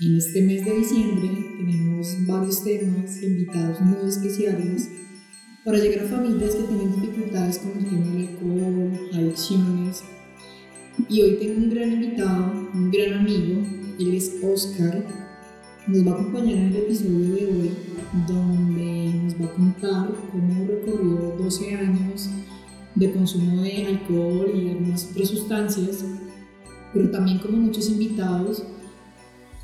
en 0.00 0.16
este 0.16 0.42
mes 0.42 0.64
de 0.64 0.74
diciembre 0.78 1.30
tenemos 1.56 2.26
varios 2.26 2.64
temas, 2.64 3.22
invitados 3.22 3.80
muy 3.80 4.08
especiales 4.08 4.90
para 5.64 5.78
llegar 5.78 6.04
a 6.04 6.08
familias 6.08 6.54
que 6.56 6.64
tienen 6.64 7.00
dificultades 7.00 7.58
con 7.58 7.78
el 7.78 7.84
tema 7.84 8.06
del 8.06 8.28
alcohol, 8.28 9.10
adicciones. 9.12 10.02
Y 11.08 11.22
hoy 11.22 11.36
tengo 11.38 11.58
un 11.58 11.70
gran 11.70 11.92
invitado, 11.92 12.70
un 12.74 12.90
gran 12.90 13.20
amigo, 13.20 13.62
él 14.00 14.14
es 14.14 14.34
Oscar. 14.42 15.06
Nos 15.86 16.06
va 16.06 16.12
a 16.12 16.14
acompañar 16.14 16.56
en 16.56 16.66
el 16.66 16.76
episodio 16.76 17.34
de 17.34 17.46
hoy, 17.46 17.70
donde 18.26 19.18
nos 19.22 19.40
va 19.40 19.46
a 19.46 19.54
contar 19.54 20.12
cómo 20.32 20.66
recorrió 20.66 21.36
12 21.38 21.74
años 21.76 22.30
de 22.96 23.12
consumo 23.12 23.62
de 23.62 23.86
alcohol 23.86 24.50
y 24.54 24.70
algunas 24.70 25.10
otras 25.10 25.28
sustancias, 25.28 26.04
pero 26.92 27.10
también 27.10 27.38
como 27.38 27.58
muchos 27.58 27.88
invitados, 27.90 28.64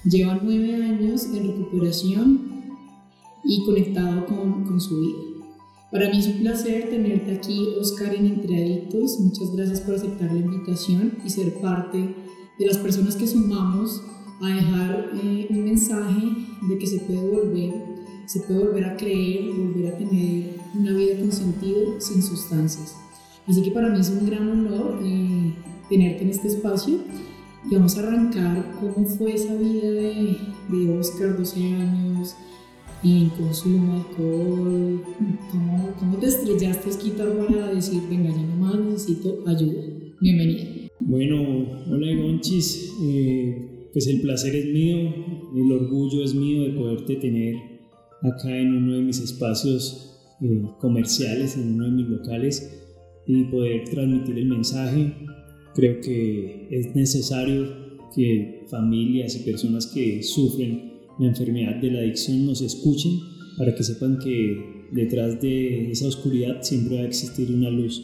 Lleva 0.04 0.40
nueve 0.42 0.82
años 0.82 1.26
en 1.26 1.46
recuperación 1.46 2.50
y 3.44 3.64
conectado 3.66 4.24
con, 4.24 4.64
con, 4.64 4.80
su 4.80 4.98
vida. 4.98 5.18
Para 5.92 6.08
mí 6.08 6.18
es 6.18 6.26
un 6.26 6.38
placer 6.38 6.88
tenerte 6.88 7.32
aquí, 7.32 7.68
Oscar, 7.78 8.14
en 8.14 8.24
Entre 8.24 8.64
Adictos. 8.64 9.20
Muchas 9.20 9.54
gracias 9.54 9.80
por 9.82 9.96
aceptar 9.96 10.32
la 10.32 10.38
invitación 10.38 11.18
y 11.22 11.28
ser 11.28 11.52
parte 11.60 11.98
de 12.58 12.66
las 12.66 12.78
personas 12.78 13.14
que 13.14 13.26
sumamos 13.26 14.02
a 14.40 14.48
dejar 14.48 15.10
eh, 15.22 15.46
un 15.50 15.64
mensaje 15.64 16.22
de 16.66 16.78
que 16.78 16.86
se 16.86 17.00
puede 17.00 17.28
volver, 17.28 17.74
se 18.24 18.40
puede 18.40 18.60
volver 18.60 18.84
a 18.86 18.96
creer, 18.96 19.52
volver 19.52 19.92
a 19.92 19.98
tener 19.98 20.60
una 20.78 20.92
vida 20.92 21.18
con 21.18 21.30
sentido 21.30 22.00
sin 22.00 22.22
sustancias. 22.22 22.96
Así 23.46 23.62
que 23.62 23.70
para 23.70 23.90
mí 23.90 24.00
es 24.00 24.08
un 24.08 24.24
gran 24.24 24.48
honor 24.48 24.98
eh, 25.04 25.52
tenerte 25.90 26.22
en 26.22 26.30
este 26.30 26.48
espacio 26.48 27.00
y 27.68 27.74
vamos 27.74 27.96
a 27.96 28.00
arrancar 28.00 28.76
cómo 28.80 29.06
fue 29.06 29.34
esa 29.34 29.54
vida 29.54 29.90
de, 29.90 30.36
de 30.70 30.98
Oscar, 30.98 31.36
12 31.36 31.62
años, 31.62 32.36
en 33.02 33.28
consumo, 33.30 33.94
alcohol, 33.94 35.02
cómo, 35.50 35.94
cómo 35.98 36.16
te 36.18 36.26
estrellaste, 36.26 36.90
Esquita, 36.90 37.24
para 37.24 37.72
decir, 37.74 38.02
venga, 38.08 38.30
ya 38.30 38.42
nomás 38.42 38.78
necesito 38.78 39.42
ayuda. 39.46 39.82
Bienvenida. 40.20 40.90
Bueno, 41.00 41.82
hola 41.90 42.14
Gonchis, 42.14 42.94
eh, 43.02 43.88
pues 43.92 44.06
el 44.06 44.20
placer 44.20 44.54
es 44.54 44.66
mío, 44.66 45.14
el 45.56 45.72
orgullo 45.72 46.22
es 46.22 46.34
mío 46.34 46.62
de 46.62 46.70
poderte 46.70 47.16
tener 47.16 47.54
acá 48.22 48.56
en 48.56 48.76
uno 48.76 48.96
de 48.96 49.02
mis 49.02 49.18
espacios 49.20 50.36
eh, 50.42 50.62
comerciales, 50.78 51.56
en 51.56 51.74
uno 51.74 51.86
de 51.86 51.90
mis 51.90 52.08
locales 52.08 52.80
y 53.26 53.44
poder 53.44 53.84
transmitir 53.84 54.38
el 54.38 54.46
mensaje 54.46 55.14
Creo 55.74 56.00
que 56.00 56.68
es 56.70 56.94
necesario 56.94 57.98
que 58.14 58.66
familias 58.68 59.36
y 59.36 59.50
personas 59.50 59.86
que 59.86 60.22
sufren 60.22 60.90
la 61.18 61.28
enfermedad 61.28 61.76
de 61.76 61.90
la 61.90 62.00
adicción 62.00 62.46
nos 62.46 62.60
escuchen 62.60 63.20
para 63.58 63.74
que 63.74 63.82
sepan 63.82 64.18
que 64.18 64.86
detrás 64.90 65.40
de 65.40 65.90
esa 65.90 66.08
oscuridad 66.08 66.62
siempre 66.62 66.96
va 66.96 67.02
a 67.02 67.06
existir 67.06 67.54
una 67.54 67.70
luz. 67.70 68.02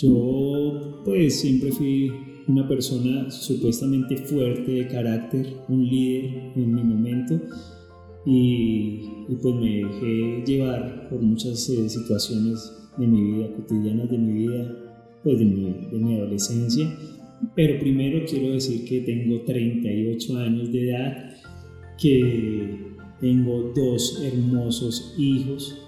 Yo 0.00 1.02
pues 1.04 1.40
siempre 1.40 1.72
fui 1.72 2.10
una 2.46 2.66
persona 2.68 3.30
supuestamente 3.30 4.16
fuerte 4.16 4.70
de 4.70 4.88
carácter, 4.88 5.46
un 5.68 5.86
líder 5.86 6.52
en 6.56 6.74
mi 6.74 6.82
momento 6.82 7.40
y, 8.26 9.02
pues 9.42 9.54
me 9.54 9.84
dejé 9.84 10.44
llevar 10.46 11.08
por 11.08 11.20
muchas 11.20 11.68
eh, 11.68 11.88
situaciones 11.88 12.72
de 12.96 13.06
mi 13.06 13.32
vida, 13.32 13.52
cotidianas 13.54 14.10
de 14.10 14.18
mi 14.18 14.46
vida, 14.46 14.93
pues 15.24 15.38
de 15.38 15.44
mi, 15.46 15.88
de 15.90 15.98
mi 15.98 16.14
adolescencia. 16.16 16.86
Pero 17.56 17.78
primero 17.80 18.24
quiero 18.28 18.52
decir 18.52 18.84
que 18.84 19.00
tengo 19.00 19.42
38 19.42 20.38
años 20.38 20.70
de 20.70 20.90
edad, 20.90 21.34
que 21.98 22.94
tengo 23.20 23.72
dos 23.74 24.22
hermosos 24.22 25.14
hijos, 25.18 25.78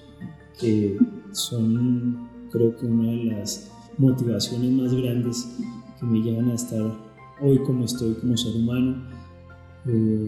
que 0.59 0.97
son 1.33 2.29
creo 2.51 2.77
que 2.77 2.87
una 2.87 3.11
de 3.11 3.25
las 3.25 3.71
motivaciones 3.99 4.71
más 4.71 4.95
grandes 4.95 5.57
que 5.99 6.07
me 6.07 6.21
llevan 6.21 6.51
a 6.51 6.55
estar 6.55 6.83
hoy 7.41 7.59
como 7.59 7.85
estoy 7.85 8.15
como 8.15 8.37
ser 8.37 8.57
humano. 8.57 9.05
Eh, 9.87 10.27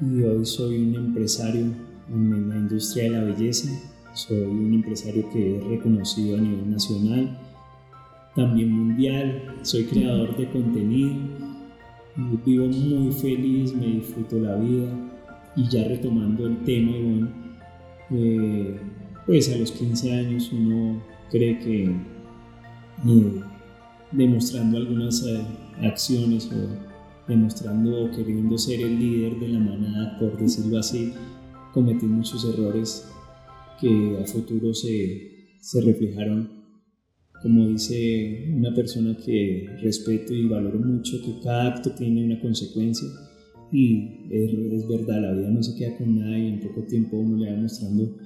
y 0.00 0.22
hoy 0.22 0.44
soy 0.44 0.78
un 0.78 0.94
empresario 0.94 1.66
en 2.08 2.48
la 2.48 2.56
industria 2.56 3.04
de 3.04 3.10
la 3.10 3.24
belleza, 3.24 3.68
soy 4.14 4.42
un 4.42 4.74
empresario 4.74 5.28
que 5.30 5.58
es 5.58 5.64
reconocido 5.64 6.38
a 6.38 6.40
nivel 6.40 6.70
nacional 6.70 7.38
también 8.34 8.72
mundial, 8.72 9.56
soy 9.62 9.84
creador 9.84 10.36
de 10.36 10.48
contenido, 10.50 11.14
vivo 12.44 12.66
muy 12.66 13.12
feliz, 13.12 13.74
me 13.74 13.86
disfruto 13.86 14.38
la 14.38 14.56
vida. 14.56 14.88
Y 15.56 15.68
ya 15.68 15.84
retomando 15.84 16.46
el 16.46 16.58
tema, 16.64 17.28
eh, 18.10 18.78
pues 19.26 19.52
a 19.52 19.56
los 19.56 19.72
15 19.72 20.12
años 20.12 20.50
uno 20.52 21.02
cree 21.30 21.58
que 21.58 21.84
eh, 21.84 23.40
demostrando 24.12 24.78
algunas 24.78 25.24
eh, 25.26 25.40
acciones 25.82 26.50
o 26.52 27.28
demostrando 27.28 28.04
o 28.04 28.10
queriendo 28.10 28.58
ser 28.58 28.80
el 28.80 28.98
líder 28.98 29.38
de 29.40 29.48
la 29.48 29.58
manada, 29.58 30.18
por 30.18 30.36
decirlo 30.38 30.78
así, 30.78 31.12
cometí 31.72 32.06
muchos 32.06 32.44
errores 32.44 33.08
que 33.80 34.18
a 34.22 34.26
futuro 34.26 34.74
se, 34.74 35.48
se 35.60 35.80
reflejaron 35.80 36.59
como 37.42 37.68
dice 37.68 38.52
una 38.54 38.74
persona 38.74 39.16
que 39.16 39.66
respeto 39.82 40.34
y 40.34 40.46
valoro 40.46 40.78
mucho, 40.78 41.16
que 41.24 41.40
cada 41.42 41.68
acto 41.68 41.90
tiene 41.92 42.24
una 42.24 42.40
consecuencia 42.40 43.08
y 43.72 44.26
es, 44.30 44.88
verdad, 44.88 45.22
la 45.22 45.32
vida 45.32 45.50
no 45.50 45.62
se 45.62 45.76
queda 45.76 45.96
con 45.96 46.18
nada 46.18 46.36
y 46.38 46.48
en 46.48 46.60
poco 46.60 46.82
tiempo 46.82 47.16
uno 47.16 47.36
le 47.36 47.52
va 47.52 47.60
mostrando 47.60 48.16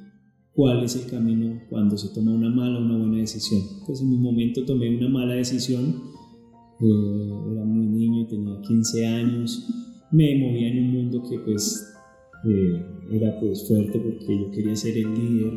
cuál 0.52 0.84
es 0.84 0.96
el 0.96 1.10
camino 1.10 1.60
cuando 1.68 1.98
se 1.98 2.14
toma 2.14 2.32
una 2.32 2.48
mala 2.48 2.78
o 2.78 2.84
una 2.84 2.96
buena 2.96 3.18
decisión. 3.18 3.60
Pues 3.86 4.00
en 4.00 4.08
un 4.08 4.22
momento 4.22 4.64
tomé 4.64 4.96
una 4.96 5.08
mala 5.08 5.34
decisión, 5.34 5.96
eh, 6.80 7.52
era 7.52 7.64
muy 7.64 7.86
niño, 7.86 8.26
tenía 8.26 8.60
15 8.62 9.06
años, 9.06 9.68
me 10.10 10.38
movía 10.38 10.68
en 10.68 10.84
un 10.84 10.92
mundo 10.92 11.22
que 11.28 11.38
pues 11.40 11.93
eh, 12.46 12.82
era 13.10 13.38
pues 13.40 13.66
fuerte 13.66 13.98
porque 13.98 14.38
yo 14.38 14.50
quería 14.50 14.76
ser 14.76 14.96
el 14.96 15.14
líder 15.14 15.52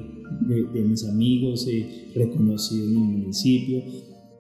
de, 0.74 0.82
mis 0.82 1.06
amigos, 1.06 1.68
eh, 1.68 2.10
reconocido 2.16 2.86
en 2.86 2.94
mi 2.94 3.18
municipio, 3.20 3.82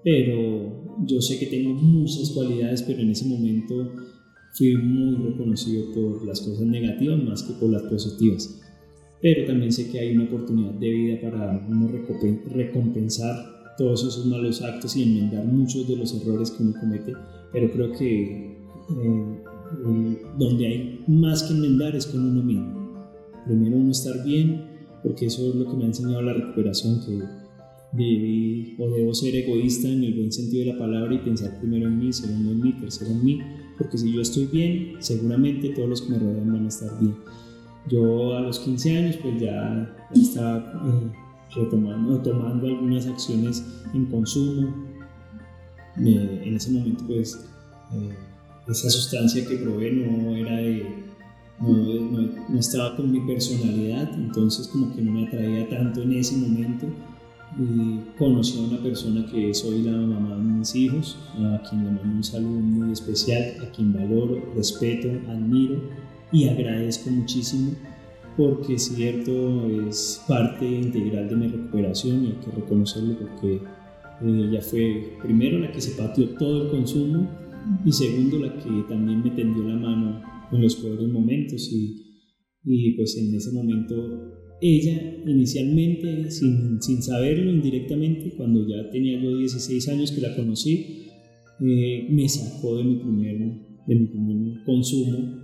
pero 0.03 0.95
yo 1.05 1.21
sé 1.21 1.39
que 1.39 1.47
tengo 1.47 1.73
muchas 1.73 2.31
cualidades, 2.31 2.83
pero 2.83 3.01
en 3.01 3.11
ese 3.11 3.25
momento 3.25 3.91
fui 4.53 4.75
muy 4.75 5.15
reconocido 5.15 5.91
por 5.93 6.25
las 6.25 6.41
cosas 6.41 6.65
negativas 6.65 7.23
más 7.23 7.43
que 7.43 7.53
por 7.53 7.69
las 7.69 7.83
positivas. 7.83 8.61
Pero 9.21 9.45
también 9.45 9.71
sé 9.71 9.89
que 9.89 9.99
hay 9.99 10.15
una 10.15 10.25
oportunidad 10.25 10.73
de 10.73 10.89
vida 10.89 11.21
para 11.21 11.67
uno 11.67 11.89
recompensar 11.89 13.57
todos 13.77 14.03
esos 14.03 14.25
malos 14.25 14.61
actos 14.61 14.95
y 14.95 15.03
enmendar 15.03 15.45
muchos 15.45 15.87
de 15.87 15.95
los 15.95 16.13
errores 16.13 16.51
que 16.51 16.63
uno 16.63 16.73
comete, 16.79 17.13
pero 17.53 17.71
creo 17.71 17.91
que 17.91 18.57
eh, 18.89 19.43
donde 20.37 20.67
hay 20.67 21.03
más 21.07 21.43
que 21.43 21.53
enmendar 21.53 21.95
es 21.95 22.07
con 22.07 22.23
uno 22.23 22.43
mismo. 22.43 23.07
Primero 23.45 23.77
uno 23.77 23.91
estar 23.91 24.23
bien, 24.23 24.65
porque 25.03 25.27
eso 25.27 25.49
es 25.49 25.55
lo 25.55 25.69
que 25.69 25.77
me 25.77 25.83
ha 25.85 25.87
enseñado 25.87 26.21
la 26.21 26.33
recuperación, 26.33 26.99
que 27.05 27.19
debí 27.91 28.75
o 28.77 28.89
debo 28.89 29.13
ser 29.13 29.35
egoísta 29.35 29.87
en 29.87 30.03
el 30.03 30.13
buen 30.13 30.31
sentido 30.31 30.65
de 30.65 30.73
la 30.73 30.79
palabra 30.79 31.13
y 31.13 31.19
pensar 31.19 31.57
primero 31.59 31.87
en 31.87 31.97
mí, 31.97 32.11
segundo 32.11 32.51
en 32.51 32.61
mí, 32.61 32.73
tercero 32.73 33.11
en 33.11 33.23
mí, 33.23 33.39
porque 33.77 33.97
si 33.97 34.13
yo 34.13 34.21
estoy 34.21 34.45
bien, 34.47 34.93
seguramente 34.99 35.69
todos 35.69 35.89
los 35.89 36.01
que 36.01 36.11
me 36.11 36.19
rodean 36.19 36.51
van 36.51 36.65
a 36.65 36.67
estar 36.67 36.99
bien. 36.99 37.15
Yo 37.89 38.35
a 38.35 38.41
los 38.41 38.59
15 38.59 38.97
años 38.97 39.17
pues 39.17 39.39
ya 39.39 39.95
estaba 40.13 40.57
eh, 40.85 41.11
retomando, 41.55 42.21
tomando 42.21 42.67
algunas 42.67 43.07
acciones 43.07 43.63
en 43.93 44.05
consumo. 44.07 44.73
en 45.95 46.55
ese 46.55 46.71
momento 46.71 47.05
pues 47.07 47.47
eh, 47.93 48.09
esa 48.69 48.89
sustancia 48.89 49.45
que 49.45 49.57
probé 49.57 49.91
no 49.91 50.35
era 50.35 50.57
de, 50.57 50.85
no, 51.59 52.21
no, 52.49 52.59
estaba 52.59 52.95
con 52.95 53.11
mi 53.11 53.21
personalidad, 53.21 54.11
entonces 54.13 54.67
como 54.67 54.93
que 54.95 55.01
no 55.01 55.11
me 55.11 55.27
atraía 55.27 55.67
tanto 55.69 56.01
en 56.01 56.13
ese 56.13 56.37
momento. 56.37 56.87
Y 57.57 58.17
conocí 58.19 58.59
a 58.59 58.67
una 58.67 58.83
persona 58.83 59.25
que 59.25 59.53
soy 59.53 59.81
la 59.81 59.93
mamá 59.93 60.35
de 60.35 60.43
mis 60.43 60.75
hijos, 60.75 61.17
a 61.33 61.61
quien 61.67 61.85
le 61.85 61.91
mando 61.91 62.17
un 62.17 62.23
saludo 62.23 62.59
muy 62.59 62.91
especial, 62.91 63.55
a 63.63 63.71
quien 63.71 63.93
valoro, 63.93 64.43
respeto, 64.55 65.07
admiro 65.29 65.81
y 66.31 66.49
agradezco 66.49 67.09
muchísimo 67.09 67.71
porque 68.37 68.75
es 68.75 68.85
cierto, 68.85 69.65
es 69.89 70.23
parte 70.27 70.63
integral 70.63 71.27
de 71.27 71.35
mi 71.35 71.47
recuperación 71.47 72.23
y 72.23 72.27
hay 72.27 72.33
que 72.33 72.51
reconocerlo 72.51 73.17
porque 73.17 73.61
ella 74.23 74.61
fue 74.61 75.17
primero 75.23 75.57
la 75.57 75.71
que 75.71 75.81
se 75.81 75.99
pateó 75.99 76.29
todo 76.37 76.63
el 76.63 76.69
consumo 76.69 77.27
y 77.85 77.91
segundo 77.91 78.39
la 78.39 78.53
que 78.57 78.69
también 78.87 79.23
me 79.23 79.31
tendió 79.31 79.63
la 79.63 79.75
mano 79.75 80.21
en 80.51 80.61
los 80.61 80.75
peores 80.75 81.07
momentos. 81.07 81.69
Y, 81.71 82.03
y 82.63 82.91
pues 82.95 83.17
en 83.17 83.33
ese 83.35 83.51
momento 83.51 83.95
ella 84.61 85.23
inicialmente 85.25 86.31
sin, 86.31 86.81
sin, 86.81 87.01
saberlo 87.03 87.51
indirectamente 87.51 88.33
cuando 88.35 88.67
ya 88.67 88.89
tenía 88.89 89.21
yo 89.21 89.37
16 89.37 89.87
años 89.89 90.11
que 90.11 90.21
la 90.21 90.35
conocí 90.35 91.07
eh, 91.59 92.07
me 92.09 92.27
sacó 92.27 92.77
de 92.77 92.83
mi 92.83 92.95
primer 92.95 93.67
de 93.87 93.95
mi 93.95 94.05
primer 94.07 94.63
consumo. 94.65 95.43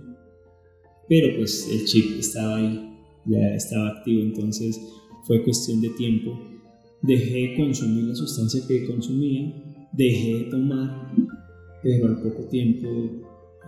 Pero 1.08 1.36
pues 1.36 1.68
el 1.70 1.84
chip 1.86 2.18
estaba 2.18 2.56
ahí, 2.56 2.80
ya 3.26 3.54
estaba 3.54 3.88
activo, 3.88 4.22
entonces 4.22 4.80
fue 5.26 5.42
cuestión 5.42 5.80
de 5.80 5.90
tiempo. 5.90 6.38
Dejé 7.02 7.48
de 7.48 7.54
consumir 7.56 8.04
la 8.04 8.14
sustancia 8.14 8.62
que 8.66 8.86
consumía, 8.86 9.52
dejé 9.92 10.38
de 10.38 10.44
tomar, 10.44 11.14
pero 11.84 12.06
al 12.08 12.22
poco 12.22 12.44
tiempo, 12.48 12.88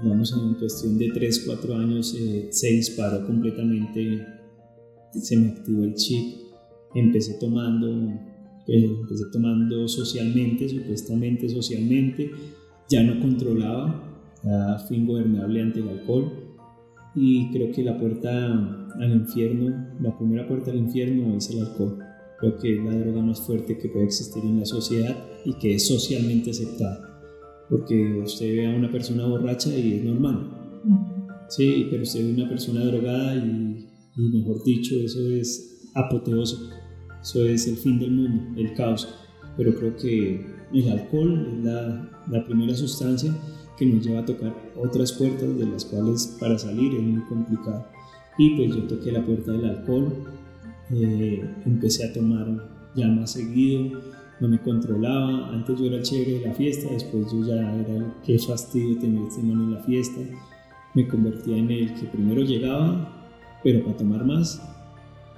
vamos 0.02 0.32
en 0.32 0.54
cuestión 0.54 0.96
de 0.96 1.10
3, 1.10 1.44
4 1.46 1.76
años, 1.76 2.16
eh, 2.18 2.48
se 2.50 2.68
disparó 2.68 3.26
completamente, 3.26 4.26
se 5.12 5.36
me 5.36 5.48
activó 5.48 5.84
el 5.84 5.94
chip, 5.94 6.38
empecé 6.94 7.34
tomando, 7.38 7.92
eh, 8.68 8.90
empecé 9.02 9.24
tomando 9.30 9.86
socialmente, 9.86 10.66
supuestamente 10.66 11.46
socialmente, 11.50 12.30
ya 12.88 13.02
no 13.02 13.20
controlaba, 13.20 14.02
ya 14.42 14.78
fui 14.88 14.96
ingobernable 14.96 15.60
ante 15.60 15.80
el 15.80 15.88
alcohol 15.90 16.32
y 17.14 17.50
creo 17.50 17.70
que 17.70 17.82
la 17.82 17.98
puerta 17.98 18.46
al 18.98 19.12
infierno, 19.12 19.88
la 20.00 20.16
primera 20.16 20.48
puerta 20.48 20.70
al 20.70 20.78
infierno 20.78 21.36
es 21.36 21.50
el 21.50 21.60
alcohol. 21.60 21.98
Creo 22.38 22.56
que 22.58 22.76
es 22.76 22.84
la 22.84 22.96
droga 22.98 23.22
más 23.22 23.40
fuerte 23.40 23.76
que 23.76 23.88
puede 23.88 24.06
existir 24.06 24.42
en 24.42 24.60
la 24.60 24.66
sociedad 24.66 25.16
y 25.44 25.54
que 25.54 25.74
es 25.74 25.86
socialmente 25.86 26.50
aceptada. 26.50 27.15
Porque 27.68 28.20
usted 28.24 28.56
ve 28.56 28.66
a 28.66 28.76
una 28.76 28.90
persona 28.90 29.26
borracha 29.26 29.70
y 29.76 29.94
es 29.94 30.04
normal. 30.04 30.50
Sí, 31.48 31.88
pero 31.90 32.02
usted 32.02 32.24
ve 32.24 32.30
a 32.30 32.44
una 32.44 32.48
persona 32.48 32.84
drogada 32.84 33.34
y, 33.36 33.86
mejor 34.16 34.62
dicho, 34.64 34.94
eso 34.96 35.28
es 35.30 35.90
apoteoso. 35.94 36.70
Eso 37.20 37.44
es 37.44 37.66
el 37.66 37.76
fin 37.76 37.98
del 37.98 38.12
mundo, 38.12 38.60
el 38.60 38.72
caos. 38.74 39.08
Pero 39.56 39.74
creo 39.74 39.96
que 39.96 40.46
el 40.72 40.88
alcohol 40.90 41.48
es 41.52 41.64
la, 41.64 42.10
la 42.30 42.44
primera 42.44 42.74
sustancia 42.74 43.34
que 43.76 43.86
nos 43.86 44.04
lleva 44.04 44.20
a 44.20 44.24
tocar 44.24 44.54
otras 44.76 45.12
puertas 45.12 45.58
de 45.58 45.66
las 45.66 45.84
cuales 45.84 46.36
para 46.40 46.58
salir 46.58 46.94
es 46.94 47.02
muy 47.02 47.22
complicado. 47.24 47.86
Y 48.38 48.56
pues 48.56 48.74
yo 48.74 48.82
toqué 48.86 49.12
la 49.12 49.24
puerta 49.24 49.52
del 49.52 49.64
alcohol, 49.64 50.24
eh, 50.90 51.42
empecé 51.64 52.04
a 52.04 52.12
tomar 52.12 52.46
ya 52.94 53.08
más 53.08 53.32
seguido, 53.32 54.00
no 54.40 54.48
me 54.48 54.58
controlaba, 54.60 55.50
antes 55.50 55.78
yo 55.78 55.86
era 55.86 56.02
chévere 56.02 56.40
de 56.40 56.48
la 56.48 56.54
fiesta, 56.54 56.90
después 56.92 57.32
yo 57.32 57.46
ya 57.46 57.54
era 57.54 57.96
el 57.96 58.06
que 58.24 58.38
fastidio 58.38 58.98
tener 58.98 59.22
este 59.26 59.42
man 59.42 59.62
en 59.62 59.74
la 59.74 59.82
fiesta, 59.82 60.20
me 60.94 61.08
convertía 61.08 61.56
en 61.56 61.70
el 61.70 61.94
que 61.94 62.06
primero 62.06 62.42
llegaba, 62.42 63.12
pero 63.62 63.82
para 63.84 63.96
tomar 63.96 64.24
más, 64.24 64.62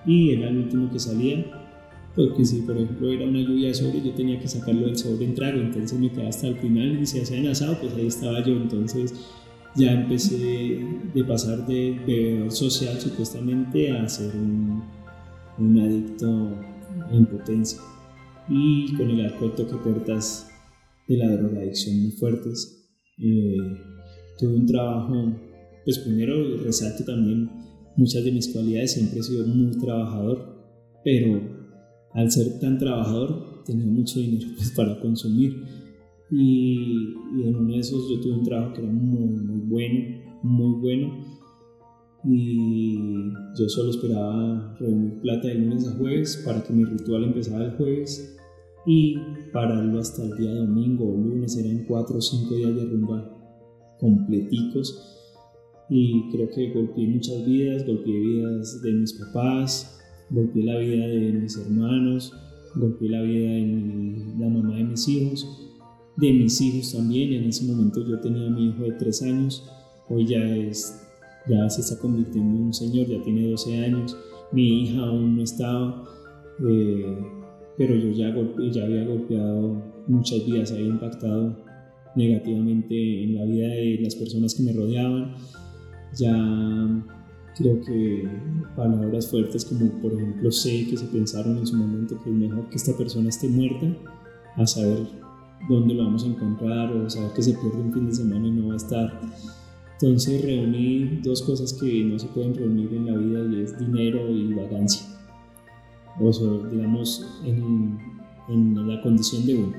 y 0.05 0.33
era 0.33 0.49
el 0.49 0.59
último 0.59 0.91
que 0.91 0.99
salía, 0.99 1.45
porque 2.17 2.45
si 2.45 2.63
por 2.63 2.77
ejemplo 2.77 3.13
era 3.13 3.27
una 3.27 3.41
lluvia 3.41 3.69
de 3.69 3.75
sobre, 3.75 4.03
yo 4.03 4.13
tenía 4.13 4.41
que 4.41 4.49
sacarlo 4.49 4.87
del 4.87 4.99
sobre 4.99 5.25
en 5.25 5.35
trago, 5.35 5.61
entonces 5.61 5.99
me 5.99 6.11
quedaba 6.11 6.31
hasta 6.31 6.49
el 6.49 6.57
final 6.57 7.01
y 7.01 7.07
si 7.07 7.21
hacían 7.21 7.47
asado, 7.47 7.79
pues 7.81 7.95
ahí 7.95 8.09
estaba 8.09 8.45
yo, 8.45 8.55
entonces 8.55 9.15
ya 9.77 9.93
empecé 9.93 10.85
de 11.15 11.25
pasar 11.25 11.65
de 11.67 12.01
bebedor 12.05 12.51
social 12.51 13.01
supuestamente 13.01 13.93
a 13.93 14.09
ser 14.09 14.35
un, 14.35 14.83
un 15.59 15.81
adicto 15.81 16.51
en 17.13 17.27
potencia. 17.27 17.79
Y 18.51 18.95
con 18.95 19.11
el 19.11 19.21
alcohol 19.27 19.55
toqué 19.55 19.77
puertas 19.77 20.51
de 21.09 21.17
la 21.17 21.29
drogadicción 21.37 22.01
muy 22.01 22.11
fuertes. 22.13 22.89
Eh, 23.19 23.57
tuve 24.39 24.55
un 24.55 24.67
trabajo, 24.67 25.35
pues 25.85 25.99
primero 25.99 26.57
resalto 26.65 27.05
también 27.05 27.51
muchas 27.97 28.25
de 28.25 28.31
mis 28.31 28.49
cualidades, 28.53 28.93
siempre 28.93 29.19
he 29.19 29.23
sido 29.23 29.47
muy 29.47 29.77
trabajador, 29.77 30.57
pero 31.05 31.41
al 32.15 32.31
ser 32.31 32.61
tan 32.61 32.79
trabajador 32.79 33.65
tenía 33.67 33.87
mucho 33.87 34.21
dinero 34.21 34.49
pues, 34.57 34.71
para 34.71 35.01
consumir 35.01 35.53
y, 36.31 37.15
en 37.43 37.57
uno 37.57 37.75
de 37.75 37.81
esos 37.81 38.09
yo 38.09 38.21
tuve 38.21 38.35
un 38.35 38.45
trabajo 38.45 38.73
que 38.73 38.83
era 38.83 38.93
muy, 38.93 39.29
muy 39.29 39.61
bueno, 39.67 40.21
muy 40.43 40.81
bueno 40.81 41.25
y 42.25 43.31
yo 43.59 43.69
solo 43.69 43.91
esperaba 43.91 44.77
reunir 44.79 45.21
plata 45.21 45.49
de 45.49 45.55
lunes 45.55 45.87
a 45.87 45.93
jueves 45.97 46.43
para 46.45 46.63
que 46.63 46.73
mi 46.73 46.85
ritual 46.85 47.25
empezara 47.25 47.67
el 47.67 47.73
jueves 47.73 48.38
y 48.91 49.19
pararlo 49.53 50.01
hasta 50.01 50.25
el 50.25 50.35
día 50.39 50.55
domingo 50.55 51.05
o 51.05 51.15
lunes, 51.15 51.59
eran 51.59 51.85
cuatro 51.85 52.17
o 52.17 52.21
cinco 52.23 52.55
días 52.55 52.75
de 52.75 52.87
rumba 52.87 53.23
completicos 54.01 55.15
y 55.91 56.31
creo 56.31 56.49
que 56.49 56.73
golpeé 56.73 57.07
muchas 57.07 57.45
vidas, 57.45 57.87
golpeé 57.87 58.19
vidas 58.19 58.81
de 58.81 58.93
mis 58.95 59.13
papás, 59.13 60.01
golpeé 60.31 60.63
la 60.65 60.79
vida 60.79 61.07
de 61.07 61.33
mis 61.35 61.59
hermanos, 61.59 62.33
golpeé 62.77 63.11
la 63.11 63.21
vida 63.21 63.51
de 63.51 64.37
la 64.39 64.49
mamá 64.49 64.77
de 64.77 64.85
mis 64.85 65.07
hijos, 65.07 65.47
de 66.17 66.33
mis 66.33 66.59
hijos 66.63 66.95
también. 66.95 67.35
En 67.35 67.45
ese 67.45 67.67
momento 67.67 68.03
yo 68.09 68.19
tenía 68.21 68.47
a 68.47 68.51
mi 68.51 68.69
hijo 68.71 68.85
de 68.85 68.93
3 68.93 69.23
años, 69.25 69.71
hoy 70.09 70.27
ya, 70.27 70.57
es, 70.57 71.07
ya 71.47 71.69
se 71.69 71.83
está 71.83 71.99
convirtiendo 71.99 72.57
en 72.57 72.63
un 72.69 72.73
señor, 72.73 73.07
ya 73.07 73.23
tiene 73.23 73.51
12 73.51 73.85
años. 73.85 74.17
Mi 74.51 74.85
hija 74.85 75.03
aún 75.03 75.37
no 75.37 75.43
estaba, 75.43 76.05
eh, 76.67 77.38
pero 77.79 77.95
yo 77.95 78.11
ya, 78.11 78.35
ya 78.71 78.85
había 78.85 79.05
golpeado 79.07 79.83
muchas 80.07 80.45
vidas, 80.45 80.73
había 80.73 80.89
impactado 80.89 81.57
negativamente 82.17 83.25
en 83.25 83.37
la 83.37 83.45
vida 83.45 83.69
de 83.69 84.01
las 84.03 84.15
personas 84.17 84.55
que 84.55 84.65
me 84.65 84.73
rodeaban. 84.73 85.35
Ya 86.19 86.35
Creo 87.59 87.81
que 87.81 88.29
palabras 88.77 89.29
fuertes 89.29 89.65
como 89.65 89.91
por 90.01 90.13
ejemplo 90.13 90.53
sé 90.53 90.87
que 90.89 90.97
se 90.97 91.07
pensaron 91.07 91.59
en 91.59 91.67
su 91.67 91.77
momento 91.77 92.17
que 92.23 92.31
es 92.31 92.37
mejor 92.37 92.69
que 92.69 92.77
esta 92.77 92.97
persona 92.97 93.31
esté 93.31 93.49
muerta 93.49 93.87
a 94.55 94.65
saber 94.65 95.09
dónde 95.69 95.95
lo 95.95 96.05
vamos 96.05 96.23
a 96.23 96.29
encontrar 96.29 96.93
o 96.93 97.11
saber 97.11 97.33
que 97.33 97.43
se 97.43 97.55
pierde 97.55 97.81
un 97.81 97.93
fin 97.93 98.07
de 98.07 98.15
semana 98.15 98.47
y 98.47 98.53
no 98.53 98.69
va 98.69 98.75
a 98.75 98.77
estar. 98.77 99.21
Entonces 99.95 100.41
reuní 100.41 101.21
dos 101.25 101.43
cosas 101.43 101.73
que 101.73 102.05
no 102.05 102.17
se 102.17 102.29
pueden 102.29 102.55
reunir 102.55 102.95
en 102.95 103.07
la 103.07 103.17
vida 103.17 103.41
y 103.51 103.63
es 103.63 103.77
dinero 103.77 104.31
y 104.31 104.55
vagancia. 104.55 105.18
O 106.21 106.33
digamos, 106.71 107.41
en, 107.45 107.99
en 108.49 108.89
la 108.89 109.01
condición 109.03 109.47
de 109.47 109.55
uno. 109.55 109.73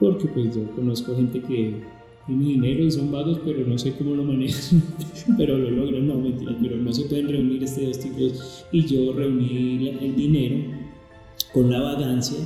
Porque 0.00 0.28
pues 0.28 0.54
yo 0.54 0.70
conozco 0.72 1.16
gente 1.16 1.40
que 1.40 1.82
tiene 2.26 2.44
dinero 2.44 2.84
y 2.84 2.90
son 2.90 3.12
vagos, 3.12 3.40
pero 3.44 3.66
no 3.66 3.78
sé 3.78 3.94
cómo 3.96 4.14
lo 4.14 4.24
manejan, 4.24 4.82
pero 5.36 5.56
lo 5.56 5.70
logran, 5.70 6.06
no 6.06 6.16
mentira, 6.16 6.56
pero 6.60 6.76
no 6.76 6.92
se 6.92 7.04
pueden 7.04 7.28
reunir 7.28 7.62
este 7.62 7.86
dos 7.86 8.00
tipos. 8.00 8.64
Y 8.72 8.82
yo 8.86 9.12
reuní 9.12 9.88
el 9.88 10.16
dinero 10.16 10.56
con 11.52 11.70
la 11.70 11.80
vagancia 11.80 12.38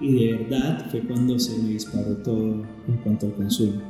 y 0.00 0.12
de 0.12 0.32
verdad 0.32 0.90
fue 0.90 1.00
cuando 1.00 1.38
se 1.38 1.62
me 1.62 1.70
disparó 1.70 2.16
todo 2.18 2.64
en 2.88 2.96
cuanto 3.02 3.26
al 3.26 3.34
consumo. 3.34 3.80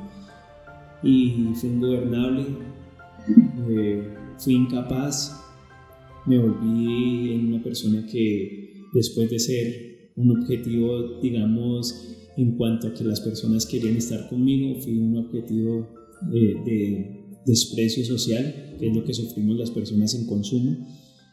Y 1.02 1.52
fui 1.54 1.70
ingobernable, 1.70 2.46
eh, 3.68 4.14
fui 4.38 4.54
incapaz, 4.54 5.43
me 6.26 6.38
volví 6.38 7.46
una 7.46 7.62
persona 7.62 8.06
que 8.06 8.88
después 8.92 9.30
de 9.30 9.38
ser 9.38 10.12
un 10.16 10.30
objetivo, 10.30 11.20
digamos, 11.20 12.16
en 12.36 12.56
cuanto 12.56 12.88
a 12.88 12.94
que 12.94 13.04
las 13.04 13.20
personas 13.20 13.66
querían 13.66 13.96
estar 13.96 14.28
conmigo, 14.28 14.80
fui 14.80 14.96
un 14.98 15.16
objetivo 15.16 15.88
de, 16.30 17.10
desprecio 17.46 18.04
social, 18.04 18.76
que 18.78 18.88
es 18.88 18.96
lo 18.96 19.04
que 19.04 19.12
sufrimos 19.12 19.56
las 19.58 19.70
personas 19.70 20.14
en 20.14 20.26
consumo, 20.26 20.76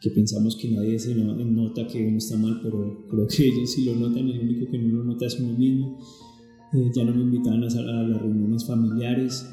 que 0.00 0.10
pensamos 0.10 0.56
que 0.56 0.68
nadie 0.68 0.98
se 0.98 1.14
nota 1.14 1.86
que 1.86 2.04
uno 2.04 2.18
está 2.18 2.36
mal, 2.36 2.60
pero 2.62 3.06
creo 3.08 3.26
que 3.26 3.46
ellos 3.46 3.70
sí 3.70 3.84
lo 3.84 3.94
notan, 3.96 4.28
el 4.28 4.40
único 4.40 4.70
que 4.70 4.78
no 4.78 4.98
lo 4.98 5.04
nota 5.04 5.26
es 5.26 5.38
uno 5.40 5.56
mismo. 5.56 5.98
Eh, 6.74 6.90
ya 6.94 7.04
no 7.04 7.14
me 7.14 7.22
invitaban 7.22 7.62
a, 7.62 7.66
a 7.66 8.02
las 8.02 8.20
reuniones 8.20 8.66
familiares, 8.66 9.46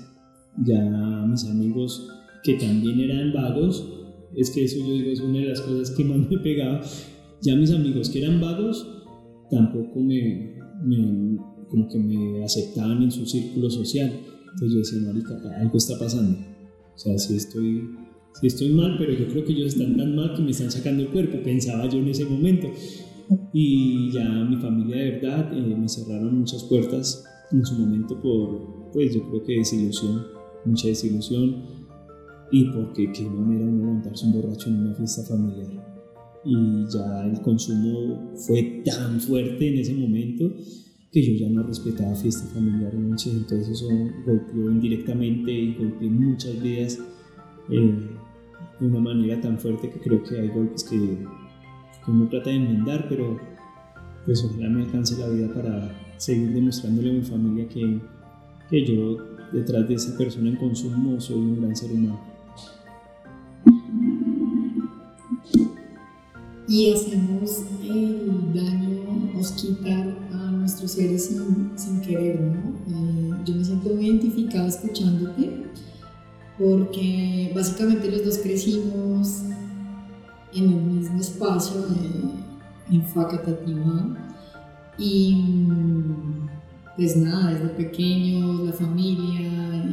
ya 0.66 1.26
mis 1.30 1.46
amigos 1.46 2.10
que 2.44 2.56
también 2.56 3.00
eran 3.00 3.32
vagos, 3.34 3.99
es 4.36 4.52
que 4.52 4.66
eso 4.66 4.78
yo 4.80 4.94
digo 4.94 5.12
es 5.12 5.20
una 5.20 5.40
de 5.40 5.46
las 5.46 5.62
cosas 5.62 5.92
que 5.92 6.04
más 6.04 6.30
me 6.30 6.38
pegaba. 6.38 6.82
Ya 7.42 7.56
mis 7.56 7.72
amigos 7.72 8.10
que 8.10 8.24
eran 8.24 8.40
vagos 8.40 8.86
tampoco 9.50 10.00
me, 10.00 10.56
como 11.70 11.88
que 11.88 11.98
me 11.98 12.44
aceptaban 12.44 13.02
en 13.04 13.12
su 13.12 13.26
círculo 13.26 13.70
social. 13.70 14.12
Entonces 14.54 14.72
yo 14.72 14.78
decía, 14.80 15.00
marica, 15.08 15.60
algo 15.60 15.78
está 15.78 15.98
pasando. 15.98 16.38
O 16.96 16.98
sea, 16.98 17.18
si 17.18 17.36
estoy, 17.36 17.82
si 18.40 18.48
estoy 18.48 18.70
mal, 18.70 18.96
pero 18.98 19.14
yo 19.14 19.28
creo 19.28 19.46
que 19.46 19.54
ellos 19.54 19.74
están 19.74 19.96
tan 19.98 20.16
mal 20.16 20.36
que 20.36 20.42
me 20.42 20.52
están 20.52 20.72
sacando 20.72 21.04
el 21.04 21.10
cuerpo, 21.10 21.42
pensaba 21.44 21.88
yo 21.88 22.00
en 22.00 22.10
ese 22.10 22.26
momento. 22.26 22.68
Y 23.54 24.12
ya 24.12 24.28
mi 24.44 24.58
familia 24.58 24.98
de 24.98 25.12
verdad 25.12 25.54
eh, 25.54 25.76
me 25.76 25.88
cerraron 25.88 26.40
muchas 26.40 26.64
puertas 26.64 27.24
en 27.52 27.64
su 27.66 27.76
momento 27.76 28.20
por, 28.22 28.92
pues 28.92 29.14
yo 29.14 29.22
creo 29.30 29.44
que 29.44 29.58
desilusión, 29.58 30.24
mucha 30.66 30.88
desilusión 30.88 31.79
y 32.52 32.66
porque 32.72 33.12
qué 33.12 33.30
manera 33.30 33.66
uno 33.66 33.94
montarse 33.94 34.26
un 34.26 34.34
borracho 34.34 34.70
en 34.70 34.82
una 34.82 34.96
fiesta 34.96 35.24
familiar. 35.24 35.68
Y 36.46 36.86
ya 36.92 37.26
el 37.26 37.42
consumo 37.42 38.32
fue 38.36 38.82
tan 38.86 39.20
fuerte 39.20 39.68
en 39.68 39.80
ese 39.80 39.94
momento 39.94 40.52
que 41.12 41.22
yo 41.22 41.46
ya 41.46 41.50
no 41.50 41.64
respetaba 41.64 42.16
fiesta 42.16 42.46
familiar 42.54 42.94
mucho, 42.96 43.32
entonces 43.32 43.70
eso 43.70 43.88
golpeó 44.26 44.70
indirectamente 44.70 45.52
y 45.52 45.74
golpeó 45.74 46.10
muchas 46.10 46.62
vidas 46.62 47.00
eh, 47.70 47.94
de 48.80 48.88
una 48.88 49.00
manera 49.00 49.42
tan 49.42 49.58
fuerte 49.58 49.90
que 49.90 50.00
creo 50.00 50.24
que 50.24 50.40
hay 50.40 50.50
golpes 50.50 50.84
que, 50.84 50.98
que 50.98 52.12
uno 52.12 52.28
trata 52.30 52.52
de 52.52 52.58
enmendar, 52.58 53.08
pero 53.10 53.40
pues 54.26 54.44
ojalá 54.44 54.70
me 54.70 54.84
alcance 54.84 55.18
la 55.18 55.30
vida 55.30 55.52
para 55.52 55.92
seguir 56.18 56.54
demostrándole 56.54 57.10
a 57.10 57.14
mi 57.14 57.22
familia 57.22 57.68
que, 57.68 58.00
que 58.70 58.86
yo 58.86 59.18
detrás 59.52 59.88
de 59.88 59.96
esa 59.96 60.16
persona 60.18 60.50
en 60.50 60.58
consumo 60.58 61.20
soy 61.20 61.38
un 61.38 61.60
gran 61.60 61.76
ser 61.76 61.92
humano. 61.92 62.20
Y 66.70 66.94
hacemos 66.94 67.64
el 67.84 68.54
daño, 68.54 69.00
quitar 69.56 70.16
a 70.32 70.52
nuestros 70.52 70.92
seres 70.92 71.36
sin, 71.76 72.02
querer, 72.02 72.40
¿no? 72.40 72.76
Eh, 72.88 73.42
yo 73.44 73.56
me 73.56 73.66
siento 73.66 73.90
muy 73.90 74.06
identificada 74.06 74.68
escuchándote 74.68 75.64
porque 76.60 77.52
básicamente 77.56 78.12
los 78.12 78.24
dos 78.24 78.38
crecimos 78.38 79.42
en 80.54 80.64
el 80.66 80.82
mismo 80.82 81.20
espacio 81.20 81.86
en 82.92 83.04
Facatativa 83.04 84.18
y 84.98 85.42
pues 86.96 87.16
nada, 87.18 87.54
desde 87.54 87.70
pequeños, 87.70 88.66
la 88.66 88.74
familia, 88.74 89.86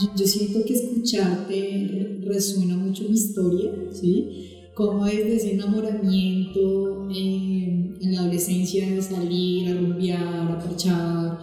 yo, 0.00 0.08
yo, 0.16 0.26
siento 0.26 0.64
que 0.64 0.74
escucharte 0.74 2.20
resuena 2.24 2.76
mucho 2.76 3.04
mi 3.04 3.14
historia, 3.14 3.72
¿sí? 3.92 4.53
Cómo 4.74 5.04
desde 5.04 5.36
ese 5.36 5.52
enamoramiento 5.52 7.08
eh, 7.10 7.96
en 8.00 8.12
la 8.12 8.20
adolescencia 8.20 9.00
salir 9.00 9.68
a 9.68 9.80
rumbear, 9.80 10.50
a 10.50 10.58
parchar, 10.58 11.38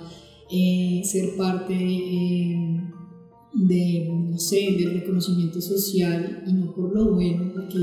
eh, 0.52 1.02
ser 1.04 1.38
parte 1.38 1.74
eh, 1.74 2.82
de, 3.54 4.10
no 4.10 4.38
sé, 4.38 4.76
del 4.78 5.00
reconocimiento 5.00 5.62
social 5.62 6.44
y 6.46 6.54
no 6.54 6.74
por 6.76 6.94
lo 6.94 7.14
bueno, 7.14 7.52
porque 7.54 7.80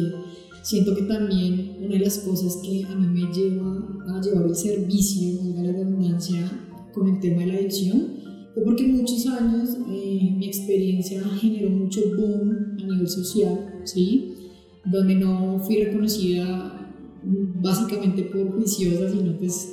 siento 0.62 0.94
que 0.94 1.02
también 1.02 1.78
una 1.80 1.94
de 1.94 2.00
las 2.00 2.18
cosas 2.18 2.58
que 2.62 2.84
a 2.84 2.94
mí 2.94 3.06
me 3.06 3.32
lleva 3.32 3.86
a 4.06 4.20
llevar 4.20 4.46
el 4.46 4.54
servicio, 4.54 5.42
valga 5.42 5.62
la 5.62 5.72
redundancia, 5.72 6.64
con 6.92 7.08
el 7.08 7.20
tema 7.20 7.42
de 7.42 7.46
la 7.46 7.54
adicción, 7.54 8.18
fue 8.54 8.64
porque 8.64 8.86
muchos 8.86 9.26
años 9.26 9.78
mi 9.86 10.46
experiencia 10.46 11.22
generó 11.40 11.70
mucho 11.70 12.00
boom 12.16 12.76
a 12.82 12.86
nivel 12.86 13.08
social, 13.08 13.82
¿sí? 13.84 14.37
Donde 14.90 15.14
no 15.14 15.58
fui 15.60 15.82
reconocida 15.82 16.78
básicamente 17.22 18.22
por 18.24 18.52
juiciosa, 18.52 19.10
sino 19.10 19.36
pues 19.38 19.68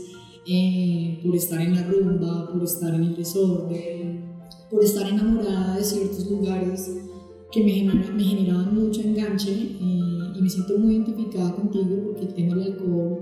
eh, 0.48 1.19
por 1.24 1.36
estar 1.36 1.62
en 1.62 1.75
la 1.75 1.84
rumba, 1.84 2.51
por 2.51 2.63
estar 2.63 2.93
en 2.93 3.03
el 3.03 3.15
desorden, 3.15 4.25
por 4.69 4.84
estar 4.84 5.07
enamorada 5.07 5.77
de 5.77 5.84
ciertos 5.84 6.29
lugares 6.29 6.91
que 7.51 7.63
me, 7.63 7.93
me 7.93 8.24
generaban 8.24 8.75
mucho 8.75 9.01
enganche 9.01 9.51
eh, 9.51 9.79
y 9.79 10.41
me 10.41 10.50
siento 10.50 10.77
muy 10.77 10.95
identificada 10.95 11.55
contigo 11.55 12.03
porque 12.05 12.25
el 12.25 12.34
tema 12.34 12.55
del 12.55 12.74
alcohol 12.74 13.19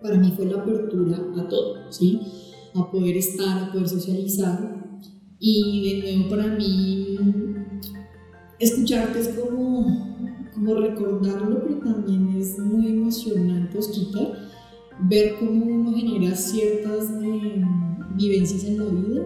para 0.00 0.16
mí 0.16 0.32
fue 0.34 0.46
la 0.46 0.60
apertura 0.62 1.18
a 1.36 1.48
todo, 1.48 1.90
¿sí? 1.90 2.20
A 2.74 2.90
poder 2.90 3.16
estar, 3.16 3.64
a 3.64 3.72
poder 3.72 3.88
socializar 3.88 5.02
y 5.40 6.02
de 6.02 6.16
nuevo 6.16 6.30
para 6.30 6.46
mí 6.56 7.16
escucharte 8.58 9.20
es 9.20 9.28
como 9.28 10.07
como 10.58 10.74
recordarlo, 10.74 11.62
pero 11.62 11.78
también 11.78 12.36
es 12.36 12.58
muy 12.58 12.88
emocionante, 12.88 13.78
Osquita, 13.78 14.32
ver 15.08 15.36
cómo 15.38 15.64
uno 15.64 15.92
genera 15.92 16.34
ciertas 16.34 17.10
eh, 17.22 17.62
vivencias 18.16 18.64
en 18.64 18.78
la 18.78 18.84
vida 18.86 19.22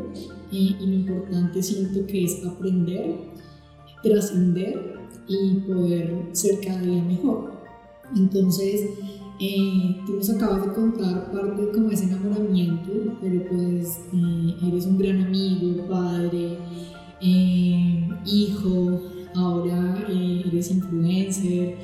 y 0.50 0.76
lo 0.80 0.92
importante 0.92 1.62
siento 1.62 2.06
que 2.06 2.24
es 2.24 2.44
aprender, 2.44 3.16
trascender 4.02 4.98
y 5.26 5.54
poder 5.60 6.28
ser 6.32 6.60
cada 6.60 6.82
día 6.82 7.02
mejor. 7.02 7.52
Entonces, 8.14 8.90
eh, 9.40 9.96
tú 10.04 10.16
nos 10.16 10.28
acabas 10.28 10.66
de 10.66 10.72
contar 10.74 11.32
parte 11.32 11.62
de 11.62 11.72
como 11.72 11.90
ese 11.90 12.04
enamoramiento, 12.04 13.16
pero 13.20 13.42
pues 13.48 14.00
eh, 14.12 14.54
eres 14.68 14.86
un 14.86 14.98
gran 14.98 15.22
amigo, 15.22 15.86
padre, 15.88 16.58
hijo, 17.22 18.90
eh, 18.90 19.11
eres 20.52 20.70
influencer, 20.70 21.76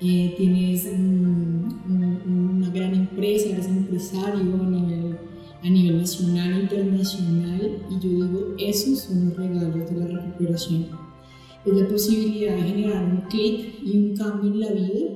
eh, 0.00 0.34
tienes 0.36 0.86
una 0.86 2.68
gran 2.70 2.94
empresa, 2.94 3.50
eres 3.50 3.66
empresario 3.66 4.54
a 4.54 4.68
nivel, 4.68 5.16
a 5.62 5.70
nivel 5.70 5.98
nacional 5.98 6.52
e 6.52 6.62
internacional 6.62 7.78
y 7.90 7.94
yo 7.94 8.10
digo, 8.10 8.54
esos 8.58 9.00
son 9.00 9.28
los 9.28 9.36
regalos 9.36 9.90
de 9.90 9.98
la 9.98 10.06
recuperación. 10.06 10.88
Es 11.64 11.72
la 11.72 11.88
posibilidad 11.88 12.56
de 12.56 12.62
generar 12.62 13.04
un 13.04 13.22
clic 13.28 13.80
y 13.82 13.96
un 13.96 14.16
cambio 14.16 14.52
en 14.52 14.60
la 14.60 14.72
vida 14.72 15.06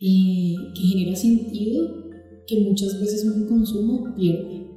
eh, 0.00 0.54
que 0.74 0.82
genera 0.82 1.16
sentido 1.16 2.08
que 2.46 2.60
muchas 2.60 3.00
veces 3.00 3.24
un 3.24 3.46
consumo 3.46 4.14
pierde. 4.14 4.68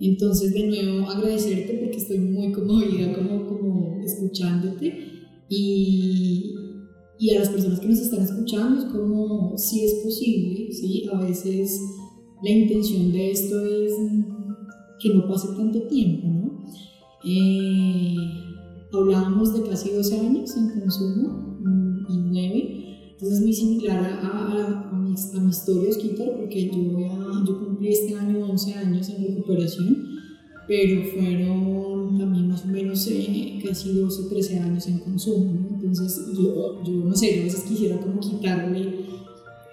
Entonces, 0.00 0.54
de 0.54 0.68
nuevo, 0.68 1.08
agradecerte 1.08 1.74
porque 1.74 1.96
estoy 1.96 2.18
muy 2.18 2.52
conmovida 2.52 3.12
como, 3.14 3.46
como 3.46 4.00
escuchándote 4.04 5.17
y, 5.48 6.54
y 7.18 7.30
a 7.30 7.40
las 7.40 7.48
personas 7.48 7.80
que 7.80 7.88
nos 7.88 7.98
están 7.98 8.22
escuchando 8.22 8.78
es 8.78 8.84
como 8.86 9.56
si 9.56 9.84
es 9.84 9.94
posible, 10.04 10.72
¿sí? 10.72 11.08
A 11.12 11.20
veces 11.20 11.80
la 12.42 12.50
intención 12.50 13.12
de 13.12 13.30
esto 13.30 13.64
es 13.64 13.92
que 15.00 15.14
no 15.14 15.28
pase 15.28 15.48
tanto 15.56 15.82
tiempo, 15.82 16.28
¿no? 16.28 16.64
Eh, 17.24 18.16
hablábamos 18.92 19.54
de 19.54 19.68
casi 19.68 19.90
12 19.90 20.20
años 20.20 20.56
en 20.56 20.80
consumo 20.80 21.58
mm, 21.60 22.06
y 22.08 22.16
9, 22.18 23.10
entonces 23.12 23.38
es 23.38 23.44
muy 23.44 23.52
similar 23.52 23.98
a, 24.04 24.90
a, 24.90 24.92
mi, 24.96 25.14
a 25.14 25.40
mi, 25.40 25.50
historia, 25.50 25.90
Osquitar, 25.90 26.36
porque 26.36 26.66
yo, 26.66 27.44
yo 27.44 27.58
cumplí 27.58 27.88
este 27.88 28.14
año 28.14 28.46
11 28.46 28.74
años 28.74 29.08
en 29.08 29.24
recuperación, 29.24 30.17
pero 30.68 31.02
fueron 31.02 32.18
también 32.18 32.48
más 32.48 32.62
o 32.62 32.68
menos 32.68 33.08
eh, 33.10 33.58
casi 33.66 33.94
12, 33.94 34.28
13 34.28 34.58
años 34.60 34.86
en 34.86 34.98
consumo. 34.98 35.66
Entonces, 35.72 36.26
yo, 36.36 36.82
yo, 36.84 36.92
no 36.92 37.16
sé, 37.16 37.40
a 37.40 37.44
veces 37.44 37.62
quisiera 37.62 37.98
como 37.98 38.20
quitarle 38.20 39.06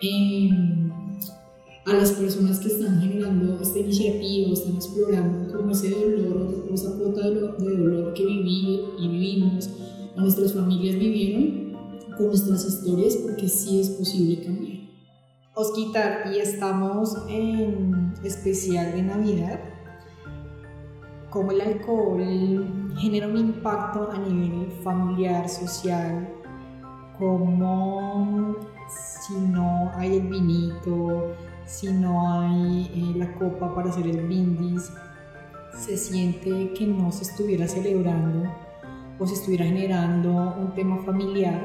em, 0.01 0.89
a 1.85 1.93
las 1.93 2.13
personas 2.13 2.59
que 2.59 2.69
están 2.69 3.01
generando 3.01 3.59
esta 3.61 3.77
iniciativa, 3.77 4.53
están 4.53 4.75
explorando 4.75 5.53
como 5.53 5.71
ese 5.71 5.89
dolor, 5.89 6.65
esa 6.73 6.97
cuota 6.97 7.29
de 7.29 7.41
dolor, 7.41 8.13
que 8.13 8.25
viví 8.25 8.79
y 8.97 9.07
vivimos, 9.09 9.69
o 10.15 10.21
nuestras 10.21 10.53
familias 10.53 10.97
vivieron, 10.97 11.75
con 12.17 12.27
nuestras 12.27 12.65
historias, 12.65 13.17
porque 13.17 13.49
sí 13.49 13.81
es 13.81 13.89
posible 13.89 14.39
cambiar. 14.39 14.75
Osquitar, 15.55 16.31
y 16.33 16.39
estamos 16.39 17.17
en 17.29 18.13
especial 18.23 18.93
de 18.93 19.03
Navidad 19.03 19.75
cómo 21.35 21.51
el 21.51 21.59
alcohol 21.59 22.23
genera 22.95 23.27
un 23.27 23.35
impacto 23.35 24.09
a 24.09 24.17
nivel 24.17 24.71
familiar, 24.81 25.49
social, 25.49 26.29
cómo 27.19 28.55
si 28.87 29.33
no 29.33 29.91
hay 29.95 30.15
el 30.15 30.29
vinito, 30.29 31.35
si 31.65 31.91
no 31.91 32.39
hay 32.39 32.89
eh, 32.95 33.17
la 33.17 33.33
copa 33.33 33.75
para 33.75 33.89
hacer 33.89 34.07
el 34.07 34.25
brindis, 34.25 34.93
se 35.77 35.97
siente 35.97 36.71
que 36.71 36.87
no 36.87 37.11
se 37.11 37.23
estuviera 37.23 37.67
celebrando 37.67 38.49
o 39.19 39.27
se 39.27 39.33
estuviera 39.33 39.65
generando 39.65 40.55
un 40.57 40.73
tema 40.73 41.03
familiar. 41.03 41.59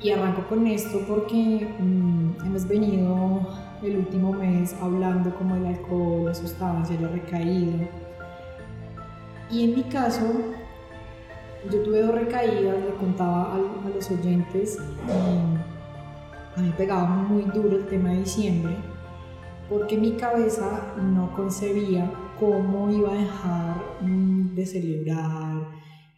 Y 0.00 0.10
arranco 0.12 0.48
con 0.48 0.66
esto 0.66 0.98
porque 1.06 1.68
mm, 1.78 2.46
hemos 2.46 2.66
venido 2.66 3.46
el 3.82 3.98
último 3.98 4.32
mes 4.32 4.74
hablando 4.80 5.34
como 5.34 5.56
el 5.56 5.66
alcohol, 5.66 6.24
la 6.24 6.34
sustancia, 6.34 6.98
la 6.98 7.08
recaída 7.08 7.86
y 9.52 9.64
en 9.64 9.76
mi 9.76 9.82
caso, 9.84 10.24
yo 11.70 11.82
tuve 11.82 12.02
dos 12.02 12.14
recaídas, 12.14 12.76
le 12.84 12.94
contaba 12.98 13.54
a, 13.54 13.88
los 13.94 14.10
oyentes, 14.10 14.78
a 16.56 16.60
mí 16.60 16.72
pegaba 16.76 17.06
muy 17.06 17.42
duro 17.42 17.76
el 17.76 17.86
tema 17.86 18.10
de 18.10 18.20
diciembre 18.20 18.76
porque 19.72 19.96
mi 19.96 20.12
cabeza 20.12 20.94
no 21.00 21.32
concebía 21.34 22.10
cómo 22.38 22.90
iba 22.90 23.12
a 23.12 23.16
dejar 23.16 23.76
mm, 24.02 24.54
de 24.54 24.66
celebrar, 24.66 25.68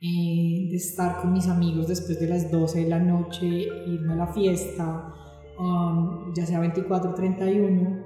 eh, 0.01 0.69
de 0.71 0.77
estar 0.77 1.21
con 1.21 1.33
mis 1.33 1.47
amigos 1.47 1.89
después 1.89 2.19
de 2.19 2.29
las 2.29 2.51
12 2.51 2.81
de 2.81 2.89
la 2.89 2.99
noche, 2.99 3.47
irme 3.87 4.15
a 4.15 4.17
la 4.17 4.27
fiesta, 4.29 5.15
um, 5.59 6.35
ya 6.35 6.45
sea 6.47 6.61
24 6.61 7.11
o 7.11 7.15
31, 7.15 8.04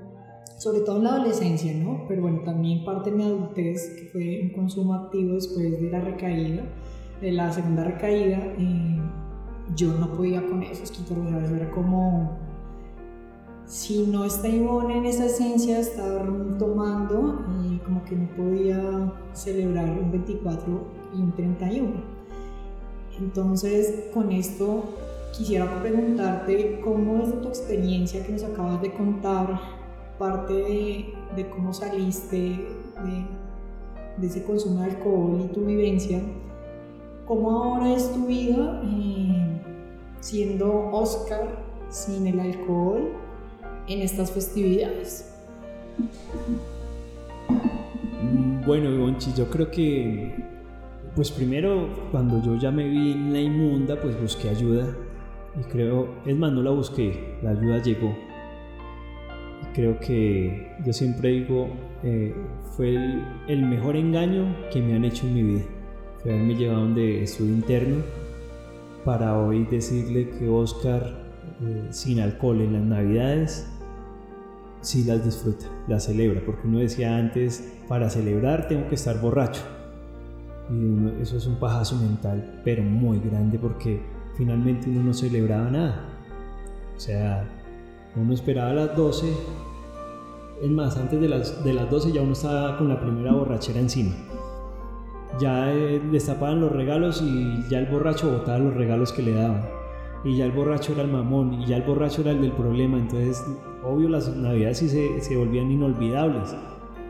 sobre 0.58 0.80
todo 0.80 0.98
en 0.98 1.04
la 1.04 1.14
adolescencia, 1.14 1.72
¿no? 1.72 2.04
Pero 2.08 2.22
bueno, 2.22 2.40
también 2.44 2.84
parte 2.84 3.10
de 3.10 3.16
mi 3.16 3.24
adultez, 3.24 3.94
que 3.96 4.08
fue 4.12 4.40
un 4.42 4.50
consumo 4.50 4.94
activo 4.94 5.34
después 5.34 5.80
de 5.80 5.90
la 5.90 6.00
recaída, 6.00 6.64
de 7.20 7.32
la 7.32 7.50
segunda 7.52 7.84
recaída, 7.84 8.38
eh, 8.58 9.00
yo 9.76 9.92
no 9.94 10.12
podía 10.12 10.44
con 10.44 10.62
eso, 10.62 10.82
es 10.82 10.90
que 10.90 11.02
era 11.56 11.70
como 11.70 12.38
si 13.66 14.06
no 14.06 14.24
está 14.24 14.48
en 14.48 15.04
esa 15.04 15.26
esencia 15.26 15.78
estar 15.78 16.26
tomando, 16.58 17.44
y 17.70 17.76
como 17.78 18.02
que 18.04 18.16
no 18.16 18.28
podía 18.34 19.12
celebrar 19.34 19.90
un 19.90 20.10
24 20.10 20.86
y 21.14 21.20
un 21.20 21.32
31. 21.32 21.88
Entonces, 23.20 24.08
con 24.14 24.32
esto 24.32 24.84
quisiera 25.36 25.82
preguntarte 25.82 26.80
cómo 26.82 27.22
es 27.22 27.42
tu 27.42 27.48
experiencia 27.48 28.24
que 28.24 28.32
nos 28.32 28.44
acabas 28.44 28.80
de 28.80 28.92
contar, 28.92 29.77
parte 30.18 31.14
de, 31.36 31.48
cómo 31.50 31.72
saliste 31.72 32.66
de, 34.18 34.26
ese 34.26 34.42
consumo 34.44 34.80
de 34.80 34.90
alcohol 34.90 35.42
y 35.44 35.54
tu 35.54 35.64
vivencia, 35.64 36.20
cómo 37.26 37.50
ahora 37.50 37.94
es 37.94 38.12
tu 38.12 38.26
vida 38.26 38.82
eh, 38.84 39.62
siendo 40.20 40.90
Oscar 40.90 41.64
sin 41.88 42.26
el 42.26 42.40
alcohol 42.40 43.12
en 43.86 44.02
estas 44.02 44.30
festividades? 44.30 45.32
Bueno, 48.66 48.90
Ivonchi, 48.90 49.32
yo 49.34 49.48
creo 49.48 49.70
que, 49.70 50.34
pues 51.16 51.30
primero, 51.30 51.88
cuando 52.10 52.42
yo 52.42 52.56
ya 52.56 52.70
me 52.70 52.86
vi 52.86 53.12
en 53.12 53.32
la 53.32 53.40
inmunda, 53.40 53.98
pues 54.00 54.20
busqué 54.20 54.50
ayuda. 54.50 54.94
Y 55.58 55.64
creo, 55.64 56.08
es 56.26 56.36
más, 56.36 56.52
no 56.52 56.62
la 56.62 56.70
busqué, 56.70 57.38
la 57.42 57.50
ayuda 57.50 57.82
llegó. 57.82 58.27
Creo 59.78 60.00
que 60.00 60.72
yo 60.84 60.92
siempre 60.92 61.28
digo, 61.28 61.68
eh, 62.02 62.34
fue 62.76 62.96
el, 63.46 63.62
mejor 63.62 63.94
engaño 63.94 64.52
que 64.72 64.82
me 64.82 64.96
han 64.96 65.04
hecho 65.04 65.24
en 65.24 65.34
mi 65.34 65.42
vida. 65.44 65.62
Fue 66.20 66.32
haberme 66.32 66.56
llevado 66.56 66.80
donde 66.80 67.22
estuve 67.22 67.50
interno 67.50 68.02
para 69.04 69.38
hoy 69.38 69.64
decirle 69.70 70.30
que 70.30 70.48
Oscar, 70.48 71.30
eh, 71.62 71.86
sin 71.90 72.18
alcohol 72.18 72.60
en 72.60 72.72
las 72.72 72.82
navidades, 72.82 73.68
sí 74.80 75.04
las 75.04 75.24
disfruta, 75.24 75.66
las 75.86 76.06
celebra, 76.06 76.42
porque 76.44 76.66
uno 76.66 76.80
decía 76.80 77.16
antes, 77.16 77.72
para 77.86 78.10
celebrar 78.10 78.66
tengo 78.66 78.88
que 78.88 78.96
estar 78.96 79.20
borracho. 79.20 79.62
Y 80.72 81.22
eso 81.22 81.36
es 81.36 81.46
un 81.46 81.54
pajazo 81.54 81.94
mental, 81.98 82.62
pero 82.64 82.82
muy 82.82 83.20
grande, 83.20 83.60
porque 83.60 84.00
finalmente 84.36 84.90
uno 84.90 85.04
no 85.04 85.14
celebraba 85.14 85.70
nada. 85.70 86.04
O 86.96 86.98
sea, 86.98 87.48
uno 88.16 88.34
esperaba 88.34 88.70
a 88.70 88.74
las 88.74 88.96
12, 88.96 89.26
es 90.62 90.70
más, 90.70 90.96
antes 90.96 91.20
de 91.20 91.28
las, 91.28 91.64
de 91.64 91.72
las 91.72 91.90
12 91.90 92.12
ya 92.12 92.22
uno 92.22 92.32
estaba 92.32 92.76
con 92.78 92.88
la 92.88 93.00
primera 93.00 93.32
borrachera 93.32 93.80
encima. 93.80 94.14
Ya 95.40 95.72
eh, 95.72 96.00
destapaban 96.10 96.60
los 96.60 96.72
regalos 96.72 97.22
y 97.22 97.62
ya 97.68 97.78
el 97.78 97.86
borracho 97.86 98.30
botaba 98.30 98.58
los 98.58 98.74
regalos 98.74 99.12
que 99.12 99.22
le 99.22 99.34
daban 99.34 99.78
y 100.24 100.36
ya 100.36 100.46
el 100.46 100.52
borracho 100.52 100.92
era 100.92 101.02
el 101.02 101.08
mamón 101.08 101.54
y 101.54 101.66
ya 101.66 101.76
el 101.76 101.82
borracho 101.82 102.22
era 102.22 102.32
el 102.32 102.40
del 102.40 102.52
problema. 102.52 102.98
Entonces, 102.98 103.44
obvio, 103.84 104.08
las 104.08 104.28
navidades 104.28 104.78
sí 104.78 104.88
se, 104.88 105.20
se 105.20 105.36
volvían 105.36 105.70
inolvidables, 105.70 106.54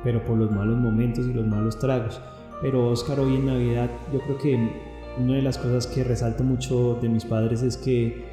pero 0.04 0.22
por 0.24 0.36
los 0.36 0.50
malos 0.50 0.76
momentos 0.76 1.26
y 1.26 1.32
los 1.32 1.46
malos 1.46 1.78
tragos. 1.78 2.20
Pero 2.60 2.88
Oscar, 2.88 3.20
hoy 3.20 3.36
en 3.36 3.46
Navidad, 3.46 3.90
yo 4.12 4.20
creo 4.20 4.38
que 4.38 4.70
una 5.18 5.34
de 5.34 5.42
las 5.42 5.58
cosas 5.58 5.86
que 5.86 6.04
resalto 6.04 6.44
mucho 6.44 6.98
de 7.00 7.08
mis 7.08 7.24
padres 7.24 7.62
es 7.62 7.76
que 7.76 8.24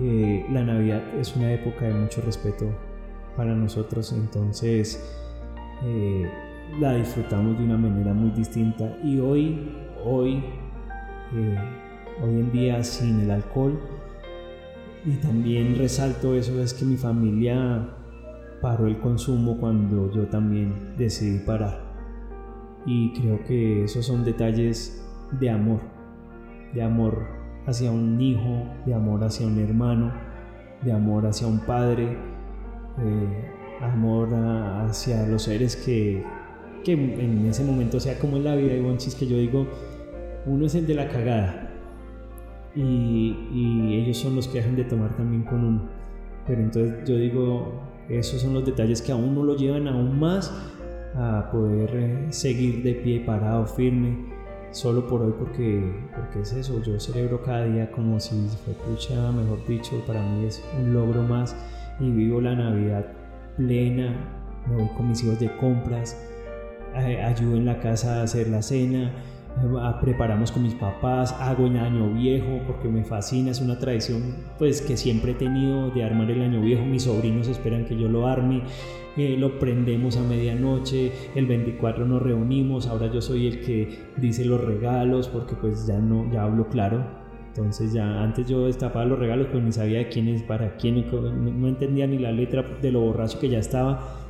eh, 0.00 0.46
la 0.50 0.62
Navidad 0.62 1.02
es 1.18 1.34
una 1.36 1.52
época 1.52 1.86
de 1.86 1.94
mucho 1.94 2.20
respeto 2.22 2.66
para 3.36 3.54
nosotros, 3.54 4.12
entonces 4.12 5.02
eh, 5.84 6.30
la 6.80 6.94
disfrutamos 6.94 7.58
de 7.58 7.64
una 7.64 7.76
manera 7.76 8.12
muy 8.12 8.30
distinta. 8.30 8.96
Y 9.02 9.18
hoy, 9.18 9.72
hoy, 10.04 10.44
eh, 11.34 11.58
hoy 12.22 12.30
en 12.40 12.52
día 12.52 12.82
sin 12.82 13.20
el 13.20 13.30
alcohol, 13.30 13.78
y 15.04 15.16
también 15.16 15.76
resalto 15.76 16.34
eso, 16.34 16.60
es 16.62 16.74
que 16.74 16.84
mi 16.84 16.96
familia 16.96 17.88
paró 18.60 18.86
el 18.86 18.98
consumo 19.00 19.58
cuando 19.58 20.12
yo 20.12 20.26
también 20.28 20.94
decidí 20.96 21.44
parar. 21.44 21.92
Y 22.86 23.12
creo 23.12 23.42
que 23.44 23.84
esos 23.84 24.06
son 24.06 24.24
detalles 24.24 25.04
de 25.40 25.50
amor, 25.50 25.80
de 26.72 26.82
amor 26.82 27.26
hacia 27.66 27.90
un 27.90 28.20
hijo, 28.20 28.64
de 28.86 28.94
amor 28.94 29.24
hacia 29.24 29.46
un 29.46 29.58
hermano, 29.58 30.12
de 30.82 30.92
amor 30.92 31.26
hacia 31.26 31.46
un 31.46 31.60
padre, 31.60 32.16
eh, 32.98 33.50
amor 33.80 34.28
hacia 34.34 35.26
los 35.26 35.42
seres 35.42 35.76
que, 35.76 36.24
que 36.84 36.92
en 36.92 37.46
ese 37.46 37.64
momento, 37.64 38.00
sea 38.00 38.18
como 38.18 38.36
en 38.36 38.44
la 38.44 38.54
vida, 38.54 38.72
de 38.72 38.80
Bonchis, 38.80 39.14
que 39.14 39.26
yo 39.26 39.36
digo, 39.36 39.66
uno 40.46 40.66
es 40.66 40.74
el 40.74 40.86
de 40.86 40.94
la 40.94 41.08
cagada, 41.08 41.72
y, 42.74 43.94
ellos 43.94 44.16
son 44.16 44.36
los 44.36 44.48
que 44.48 44.58
dejan 44.58 44.76
de 44.76 44.84
tomar 44.84 45.14
también 45.16 45.42
con 45.42 45.64
uno. 45.64 45.82
Pero 46.46 46.60
entonces 46.62 47.08
yo 47.08 47.16
digo, 47.16 47.80
esos 48.08 48.40
son 48.40 48.54
los 48.54 48.64
detalles 48.64 49.02
que 49.02 49.12
a 49.12 49.16
uno 49.16 49.44
lo 49.44 49.56
llevan 49.56 49.86
aún 49.86 50.18
más 50.18 50.52
a 51.14 51.50
poder 51.52 51.90
eh, 51.94 52.26
seguir 52.30 52.82
de 52.82 52.94
pie, 52.94 53.20
parado, 53.20 53.66
firme, 53.66 54.16
solo 54.70 55.06
por 55.06 55.20
hoy, 55.22 55.34
porque, 55.38 56.08
porque 56.16 56.40
es 56.40 56.52
eso, 56.52 56.82
yo 56.82 56.98
celebro 56.98 57.42
cada 57.42 57.64
día 57.66 57.90
como 57.92 58.18
si 58.18 58.34
fue 58.64 58.72
pucha, 58.74 59.30
mejor 59.30 59.64
dicho, 59.66 60.02
para 60.06 60.22
mí 60.22 60.46
es 60.46 60.64
un 60.80 60.94
logro 60.94 61.22
más 61.22 61.54
y 62.00 62.10
vivo 62.10 62.40
la 62.40 62.54
Navidad 62.54 62.81
plena, 63.56 64.14
me 64.68 64.76
voy 64.76 64.88
con 64.96 65.08
mis 65.08 65.22
hijos 65.24 65.40
de 65.40 65.56
compras, 65.56 66.16
eh, 66.94 67.22
ayudo 67.22 67.56
en 67.56 67.66
la 67.66 67.80
casa 67.80 68.20
a 68.20 68.22
hacer 68.24 68.48
la 68.48 68.62
cena, 68.62 69.12
Ah, 69.78 69.98
preparamos 70.00 70.50
con 70.50 70.62
mis 70.62 70.74
papás, 70.74 71.32
hago 71.38 71.66
el 71.66 71.76
año 71.76 72.12
viejo 72.12 72.60
porque 72.66 72.88
me 72.88 73.04
fascina, 73.04 73.50
es 73.50 73.60
una 73.60 73.78
tradición 73.78 74.34
pues 74.58 74.80
que 74.80 74.96
siempre 74.96 75.32
he 75.32 75.34
tenido 75.34 75.90
de 75.90 76.02
armar 76.02 76.30
el 76.30 76.42
año 76.42 76.60
viejo, 76.60 76.84
mis 76.84 77.02
sobrinos 77.02 77.48
esperan 77.48 77.84
que 77.84 77.96
yo 77.96 78.08
lo 78.08 78.26
arme, 78.26 78.62
eh, 79.16 79.36
lo 79.38 79.58
prendemos 79.58 80.16
a 80.16 80.22
medianoche, 80.22 81.12
el 81.34 81.46
24 81.46 82.06
nos 82.06 82.22
reunimos, 82.22 82.86
ahora 82.86 83.12
yo 83.12 83.20
soy 83.20 83.46
el 83.46 83.60
que 83.60 83.98
dice 84.16 84.44
los 84.44 84.64
regalos 84.64 85.28
porque 85.28 85.54
pues 85.54 85.86
ya 85.86 85.98
no, 85.98 86.32
ya 86.32 86.44
hablo 86.44 86.68
claro, 86.68 87.04
entonces 87.54 87.92
ya 87.92 88.22
antes 88.22 88.48
yo 88.48 88.66
destapaba 88.66 89.04
los 89.04 89.18
regalos 89.18 89.48
pero 89.48 89.62
ni 89.62 89.72
sabía 89.72 89.98
de 89.98 90.08
quién 90.08 90.28
es, 90.28 90.42
para 90.42 90.76
quién, 90.76 91.04
no 91.60 91.68
entendía 91.68 92.06
ni 92.06 92.18
la 92.18 92.32
letra 92.32 92.62
de 92.80 92.90
lo 92.90 93.00
borracho 93.00 93.38
que 93.38 93.48
ya 93.48 93.58
estaba 93.58 94.22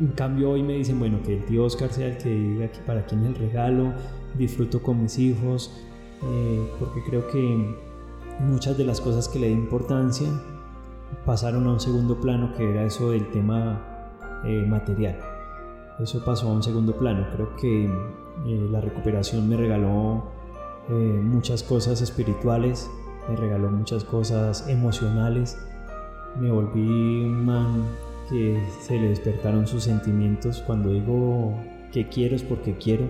en 0.00 0.08
cambio 0.08 0.50
hoy 0.50 0.62
me 0.62 0.74
dicen, 0.74 0.98
bueno, 0.98 1.20
que 1.24 1.34
el 1.34 1.44
tío 1.44 1.64
Oscar 1.64 1.90
sea 1.90 2.06
el 2.06 2.18
que 2.18 2.28
diga 2.28 2.70
para 2.86 3.04
quién 3.04 3.22
es 3.22 3.28
el 3.30 3.34
regalo, 3.34 3.92
disfruto 4.36 4.80
con 4.80 5.02
mis 5.02 5.18
hijos, 5.18 5.84
eh, 6.22 6.70
porque 6.78 7.02
creo 7.04 7.26
que 7.28 7.76
muchas 8.40 8.78
de 8.78 8.84
las 8.84 9.00
cosas 9.00 9.28
que 9.28 9.40
le 9.40 9.48
di 9.48 9.54
importancia 9.54 10.28
pasaron 11.26 11.66
a 11.66 11.72
un 11.72 11.80
segundo 11.80 12.20
plano, 12.20 12.52
que 12.56 12.70
era 12.70 12.84
eso 12.84 13.10
del 13.10 13.28
tema 13.30 13.82
eh, 14.44 14.64
material. 14.68 15.18
Eso 15.98 16.24
pasó 16.24 16.48
a 16.48 16.52
un 16.52 16.62
segundo 16.62 16.96
plano. 16.96 17.26
Creo 17.32 17.56
que 17.56 17.86
eh, 17.86 18.68
la 18.70 18.80
recuperación 18.80 19.48
me 19.48 19.56
regaló 19.56 20.30
muchas 20.88 21.62
cosas 21.62 22.00
espirituales, 22.00 22.90
me 23.28 23.36
regaló 23.36 23.70
muchas 23.70 24.04
cosas 24.04 24.66
emocionales. 24.68 25.58
Me 26.40 26.50
volví 26.50 27.24
un 27.24 27.44
man 27.44 27.84
que 28.30 28.62
se 28.80 28.98
le 28.98 29.10
despertaron 29.10 29.66
sus 29.66 29.84
sentimientos. 29.84 30.62
Cuando 30.66 30.90
digo 30.90 31.54
que 31.92 32.08
quiero 32.08 32.36
es 32.36 32.42
porque 32.42 32.76
quiero. 32.76 33.04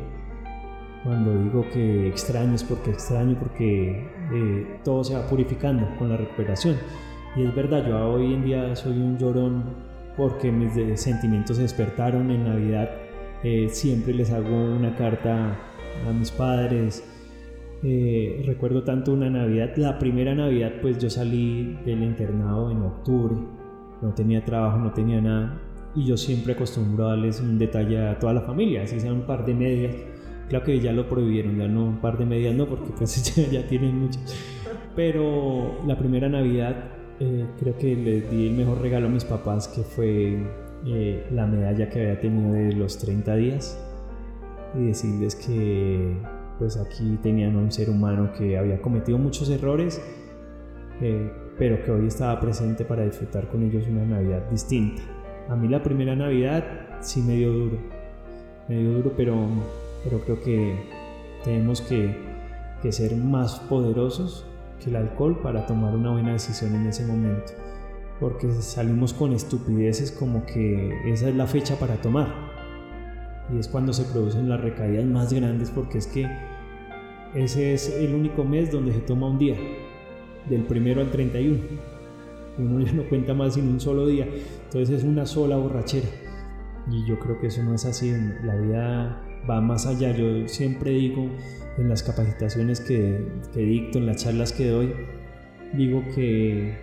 Cuando 1.05 1.39
digo 1.39 1.65
que 1.73 2.09
extraño 2.09 2.55
es 2.55 2.65
porque 2.65 2.91
extraño, 2.91 3.39
porque 3.39 4.09
eh, 4.33 4.81
todo 4.83 5.05
se 5.05 5.15
va 5.15 5.27
purificando 5.29 5.87
con 5.99 6.09
la 6.09 6.17
recuperación. 6.17 6.77
Y 7.37 7.45
es 7.45 7.55
verdad, 7.55 7.87
yo 7.87 8.15
hoy 8.15 8.35
en 8.35 8.45
día 8.45 8.75
soy 8.75 8.99
un 8.99 9.19
llorón 9.19 9.65
porque 10.17 10.51
mis 10.51 11.01
sentimientos 11.01 11.57
se 11.57 11.63
despertaron 11.63 12.31
en 12.33 12.45
Navidad. 12.45 12.91
Eh, 13.45 13.69
siempre 13.71 14.13
les 14.15 14.33
hago 14.33 14.49
una 14.49 14.97
carta 14.97 15.57
a 16.09 16.13
mis 16.13 16.33
padres. 16.33 17.05
Eh, 17.83 18.43
recuerdo 18.45 18.83
tanto 18.83 19.13
una 19.13 19.31
Navidad, 19.31 19.77
la 19.77 19.99
primera 19.99 20.35
Navidad 20.35 20.73
pues 20.83 20.99
yo 20.99 21.09
salí 21.09 21.79
del 21.85 22.03
internado 22.03 22.71
en 22.71 22.83
octubre 22.83 23.37
no 24.01 24.15
tenía 24.15 24.45
trabajo, 24.45 24.79
no 24.79 24.93
tenía 24.93 25.21
nada. 25.21 25.61
Y 25.95 26.05
yo 26.05 26.17
siempre 26.17 26.53
acostumbro 26.53 27.07
a 27.07 27.11
darles 27.11 27.41
un 27.41 27.59
detalle 27.59 27.99
a 27.99 28.19
toda 28.19 28.35
la 28.35 28.43
familia, 28.43 28.83
así 28.83 29.01
sea 29.01 29.13
un 29.13 29.23
par 29.23 29.45
de 29.45 29.55
medias. 29.55 29.97
Claro 30.49 30.65
que 30.65 30.81
ya 30.81 30.93
lo 30.93 31.09
prohibieron, 31.09 31.59
ya 31.59 31.69
no 31.69 31.85
un 31.85 31.99
par 31.99 32.17
de 32.19 32.25
medias 32.25 32.55
no, 32.55 32.67
porque 32.67 32.91
pues 32.97 33.37
ya, 33.37 33.51
ya 33.51 33.67
tienen 33.67 33.99
muchas. 33.99 34.35
pero 34.95 35.81
la 35.87 35.99
primera 35.99 36.29
Navidad 36.29 36.77
eh, 37.21 37.47
creo 37.59 37.77
que 37.77 37.95
les 37.97 38.31
di 38.31 38.47
el 38.49 38.55
mejor 38.55 38.81
regalo 38.81 39.09
a 39.09 39.11
mis 39.11 39.25
papás, 39.25 39.69
que 39.69 39.83
fue 39.83 40.39
eh, 40.87 41.27
la 41.33 41.47
medalla 41.47 41.89
que 41.89 42.01
había 42.01 42.21
tenido 42.21 42.53
de 42.53 42.73
los 42.73 42.99
30 42.99 43.35
días 43.37 43.85
y 44.79 44.87
decirles 44.87 45.35
que 45.35 46.17
pues 46.59 46.77
aquí 46.77 47.19
tenían 47.23 47.57
un 47.57 47.71
ser 47.71 47.89
humano 47.89 48.33
que 48.37 48.59
había 48.59 48.81
cometido 48.83 49.17
muchos 49.17 49.49
errores, 49.49 50.03
eh, 51.01 51.33
pero 51.57 51.83
que 51.85 51.91
hoy 51.91 52.07
estaba 52.07 52.41
presente 52.41 52.85
para 52.85 53.05
disfrutar 53.05 53.49
con 53.49 53.63
ellos 53.63 53.87
una 53.89 54.05
Navidad 54.05 54.49
distinta. 54.51 55.03
A 55.49 55.57
mí 55.57 55.69
la 55.69 55.83
primera 55.83 56.15
Navidad 56.17 56.65
sí 57.01 57.23
me 57.23 57.37
dio 57.37 57.53
duro, 57.53 57.79
me 58.69 58.79
dio 58.79 58.93
duro, 58.93 59.13
pero, 59.17 59.47
pero 60.05 60.21
creo 60.21 60.41
que 60.41 60.77
tenemos 61.45 61.81
que, 61.81 62.15
que 62.83 62.93
ser 62.93 63.17
más 63.17 63.61
poderosos 63.61 64.45
que 64.83 64.91
el 64.91 64.97
alcohol 64.97 65.41
para 65.43 65.67
tomar 65.67 65.95
una 65.95 66.13
buena 66.13 66.33
decisión 66.33 66.75
en 66.75 66.87
ese 66.87 67.07
momento. 67.07 67.53
Porque 68.21 68.51
salimos 68.51 69.15
con 69.15 69.33
estupideces 69.33 70.11
como 70.11 70.45
que 70.45 70.93
esa 71.07 71.29
es 71.29 71.37
la 71.37 71.47
fecha 71.47 71.77
para 71.77 72.01
tomar. 72.01 72.49
Y 73.53 73.59
es 73.59 73.69
cuando 73.69 73.93
se 73.93 74.05
producen 74.05 74.49
las 74.49 74.61
recaídas 74.61 75.05
más 75.05 75.33
grandes 75.33 75.71
porque 75.71 75.99
es 75.99 76.07
que 76.09 76.29
ese 77.35 77.75
es 77.75 77.91
el 77.91 78.15
único 78.15 78.45
mes 78.45 78.71
donde 78.71 78.93
se 78.93 79.01
toma 79.01 79.29
un 79.29 79.39
día, 79.39 79.57
del 80.49 80.65
primero 80.65 81.01
al 81.01 81.11
31. 81.11 81.59
Uno 82.59 82.81
ya 82.81 82.93
no 82.93 83.05
cuenta 83.05 83.35
más 83.35 83.57
en 83.57 83.69
un 83.69 83.81
solo 83.81 84.07
día. 84.07 84.27
Entonces 84.65 84.99
es 84.99 85.05
una 85.05 85.27
sola 85.27 85.57
borrachera. 85.57 86.09
Y 86.91 87.07
yo 87.07 87.19
creo 87.19 87.39
que 87.39 87.49
eso 87.49 87.63
no 87.63 87.75
es 87.75 87.85
así. 87.85 88.13
La 88.43 88.57
vida 88.57 89.23
va 89.49 89.61
más 89.61 89.87
allá. 89.87 90.17
Yo 90.17 90.49
siempre 90.49 90.91
digo 90.93 91.29
en 91.77 91.89
las 91.89 92.03
capacitaciones 92.03 92.81
que, 92.81 93.29
que 93.55 93.61
dicto, 93.61 93.99
en 93.99 94.07
las 94.07 94.25
charlas 94.25 94.53
que 94.53 94.69
doy, 94.69 94.93
digo 95.75 96.03
que 96.15 96.77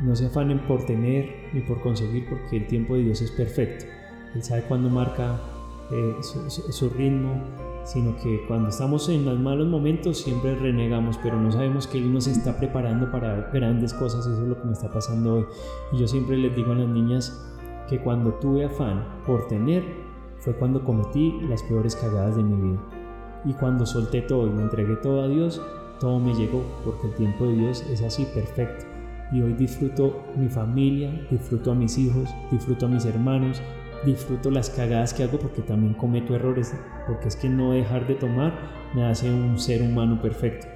no 0.00 0.14
se 0.14 0.26
afanen 0.26 0.60
por 0.66 0.84
tener 0.86 1.28
ni 1.52 1.62
por 1.62 1.80
conseguir 1.80 2.26
porque 2.28 2.58
el 2.58 2.66
tiempo 2.66 2.94
de 2.94 3.04
Dios 3.04 3.22
es 3.22 3.30
perfecto. 3.32 3.86
Él 4.34 4.42
sabe 4.42 4.62
cuándo 4.62 4.90
marca 4.90 5.40
eh, 5.90 6.16
su, 6.22 6.88
ritmo, 6.90 7.42
sino 7.84 8.16
que 8.16 8.44
cuando 8.48 8.68
estamos 8.68 9.08
en 9.08 9.24
los 9.24 9.38
malos 9.38 9.68
momentos 9.68 10.18
siempre 10.18 10.54
renegamos, 10.56 11.18
pero 11.22 11.40
no 11.40 11.52
sabemos 11.52 11.86
que 11.86 11.98
Él 11.98 12.12
nos 12.12 12.26
está 12.26 12.58
preparando 12.58 13.10
para 13.10 13.50
grandes 13.52 13.94
cosas. 13.94 14.26
Eso 14.26 14.42
es 14.42 14.48
lo 14.48 14.60
que 14.60 14.66
me 14.66 14.72
está 14.72 14.90
pasando 14.90 15.34
hoy. 15.36 15.46
Y 15.92 15.98
yo 15.98 16.08
siempre 16.08 16.36
les 16.36 16.54
digo 16.56 16.72
a 16.72 16.76
las 16.76 16.88
niñas 16.88 17.46
que 17.88 18.00
cuando 18.00 18.34
tuve 18.34 18.64
afán 18.64 19.04
por 19.26 19.46
tener, 19.46 19.84
fue 20.38 20.54
cuando 20.54 20.84
cometí 20.84 21.40
las 21.48 21.62
peores 21.62 21.94
cagadas 21.96 22.36
de 22.36 22.42
mi 22.42 22.70
vida. 22.70 22.80
Y 23.44 23.52
cuando 23.54 23.86
solté 23.86 24.22
todo 24.22 24.46
y 24.48 24.50
me 24.50 24.62
entregué 24.62 24.96
todo 24.96 25.22
a 25.22 25.28
Dios, 25.28 25.62
todo 26.00 26.18
me 26.18 26.34
llegó, 26.34 26.62
porque 26.84 27.06
el 27.06 27.14
tiempo 27.14 27.46
de 27.46 27.54
Dios 27.54 27.84
es 27.90 28.02
así, 28.02 28.26
perfecto. 28.34 28.84
Y 29.32 29.40
hoy 29.40 29.54
disfruto 29.54 30.22
mi 30.36 30.48
familia, 30.48 31.10
disfruto 31.30 31.72
a 31.72 31.74
mis 31.74 31.96
hijos, 31.98 32.28
disfruto 32.50 32.86
a 32.86 32.88
mis 32.88 33.04
hermanos, 33.04 33.62
disfruto 34.04 34.50
las 34.50 34.70
cagadas 34.70 35.14
que 35.14 35.22
hago 35.22 35.38
porque 35.38 35.62
también 35.62 35.94
cometo 35.94 36.34
errores, 36.34 36.74
porque 37.06 37.28
es 37.28 37.36
que 37.36 37.48
no 37.48 37.72
dejar 37.72 38.06
de 38.06 38.14
tomar 38.14 38.52
me 38.94 39.04
hace 39.04 39.30
un 39.30 39.58
ser 39.58 39.82
humano 39.82 40.20
perfecto. 40.20 40.66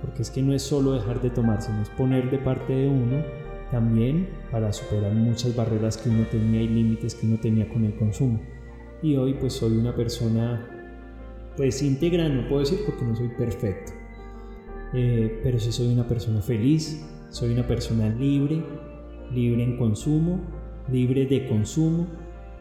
Porque 0.00 0.22
es 0.22 0.30
que 0.30 0.42
no 0.42 0.52
es 0.52 0.62
solo 0.62 0.92
dejar 0.92 1.20
de 1.20 1.30
tomar, 1.30 1.60
sino 1.60 1.82
es 1.82 1.88
poner 1.90 2.30
de 2.30 2.38
parte 2.38 2.72
de 2.72 2.88
uno 2.88 3.22
también 3.70 4.28
para 4.50 4.72
superar 4.72 5.12
muchas 5.12 5.54
barreras 5.54 5.96
que 5.96 6.08
uno 6.08 6.24
tenía 6.30 6.62
y 6.62 6.68
límites 6.68 7.14
que 7.14 7.26
uno 7.26 7.38
tenía 7.38 7.68
con 7.68 7.84
el 7.84 7.94
consumo. 7.96 8.40
Y 9.02 9.16
hoy 9.16 9.34
pues 9.34 9.52
soy 9.52 9.76
una 9.76 9.94
persona 9.94 10.74
pues 11.56 11.82
íntegra, 11.82 12.28
no 12.28 12.48
puedo 12.48 12.60
decir 12.60 12.78
porque 12.86 13.04
no 13.04 13.16
soy 13.16 13.28
perfecto, 13.30 13.92
eh, 14.94 15.40
pero 15.42 15.58
sí 15.58 15.72
soy 15.72 15.92
una 15.92 16.06
persona 16.06 16.40
feliz, 16.40 17.04
soy 17.30 17.52
una 17.52 17.66
persona 17.66 18.08
libre, 18.08 18.62
libre 19.32 19.64
en 19.64 19.76
consumo, 19.76 20.40
libre 20.90 21.26
de 21.26 21.48
consumo, 21.48 22.06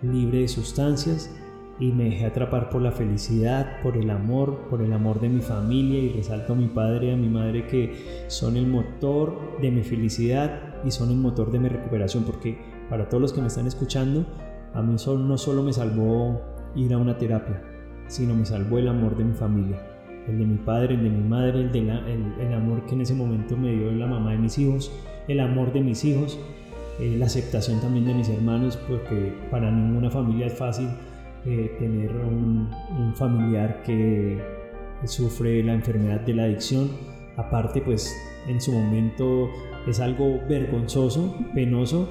libre 0.01 0.39
de 0.39 0.47
sustancias 0.47 1.33
y 1.79 1.91
me 1.91 2.05
dejé 2.05 2.25
atrapar 2.25 2.69
por 2.69 2.81
la 2.81 2.91
felicidad, 2.91 3.81
por 3.83 3.97
el 3.97 4.09
amor, 4.09 4.67
por 4.69 4.81
el 4.81 4.91
amor 4.93 5.19
de 5.19 5.29
mi 5.29 5.41
familia 5.41 5.99
y 5.99 6.09
resalto 6.09 6.53
a 6.53 6.55
mi 6.55 6.67
padre 6.67 7.07
y 7.07 7.11
a 7.11 7.17
mi 7.17 7.29
madre 7.29 7.67
que 7.67 8.25
son 8.27 8.57
el 8.57 8.67
motor 8.67 9.59
de 9.61 9.71
mi 9.71 9.83
felicidad 9.83 10.83
y 10.83 10.91
son 10.91 11.11
el 11.11 11.17
motor 11.17 11.51
de 11.51 11.59
mi 11.59 11.69
recuperación 11.69 12.23
porque 12.23 12.57
para 12.89 13.09
todos 13.09 13.21
los 13.21 13.33
que 13.33 13.41
me 13.41 13.47
están 13.47 13.67
escuchando, 13.67 14.25
a 14.73 14.81
mí 14.81 14.93
no 14.93 15.37
solo 15.37 15.63
me 15.63 15.73
salvó 15.73 16.41
ir 16.75 16.93
a 16.93 16.97
una 16.97 17.17
terapia, 17.17 17.61
sino 18.07 18.35
me 18.35 18.45
salvó 18.45 18.79
el 18.79 18.87
amor 18.87 19.17
de 19.17 19.25
mi 19.25 19.33
familia, 19.33 19.81
el 20.27 20.39
de 20.39 20.45
mi 20.45 20.57
padre, 20.57 20.95
el 20.95 21.03
de 21.03 21.09
mi 21.09 21.27
madre, 21.27 21.61
el, 21.61 21.71
de 21.71 21.79
el, 21.79 22.53
amor 22.53 22.85
que 22.85 22.95
en 22.95 23.01
ese 23.01 23.13
momento 23.13 23.57
me 23.57 23.71
dio 23.71 23.91
la 23.91 24.07
mamá 24.07 24.31
de 24.31 24.37
mis 24.37 24.57
hijos, 24.57 24.91
el 25.27 25.39
amor 25.39 25.73
de 25.73 25.81
mis 25.81 26.03
hijos, 26.05 26.39
eh, 26.99 27.15
la 27.17 27.25
aceptación 27.27 27.79
también 27.79 28.05
de 28.05 28.13
mis 28.13 28.29
hermanos, 28.29 28.77
porque 28.87 29.33
para 29.51 29.71
ninguna 29.71 30.09
familia 30.09 30.47
es 30.47 30.53
fácil 30.53 30.89
eh, 31.45 31.75
tener 31.79 32.11
un, 32.15 32.69
un, 32.97 33.15
familiar 33.15 33.83
que 33.83 34.41
sufre 35.05 35.63
la 35.63 35.73
enfermedad 35.73 36.21
de 36.21 36.33
la 36.33 36.43
adicción. 36.43 36.89
Aparte, 37.35 37.81
pues 37.81 38.15
en 38.47 38.59
su 38.59 38.71
momento 38.71 39.49
es 39.87 39.99
algo 39.99 40.39
vergonzoso, 40.49 41.35
penoso, 41.53 42.09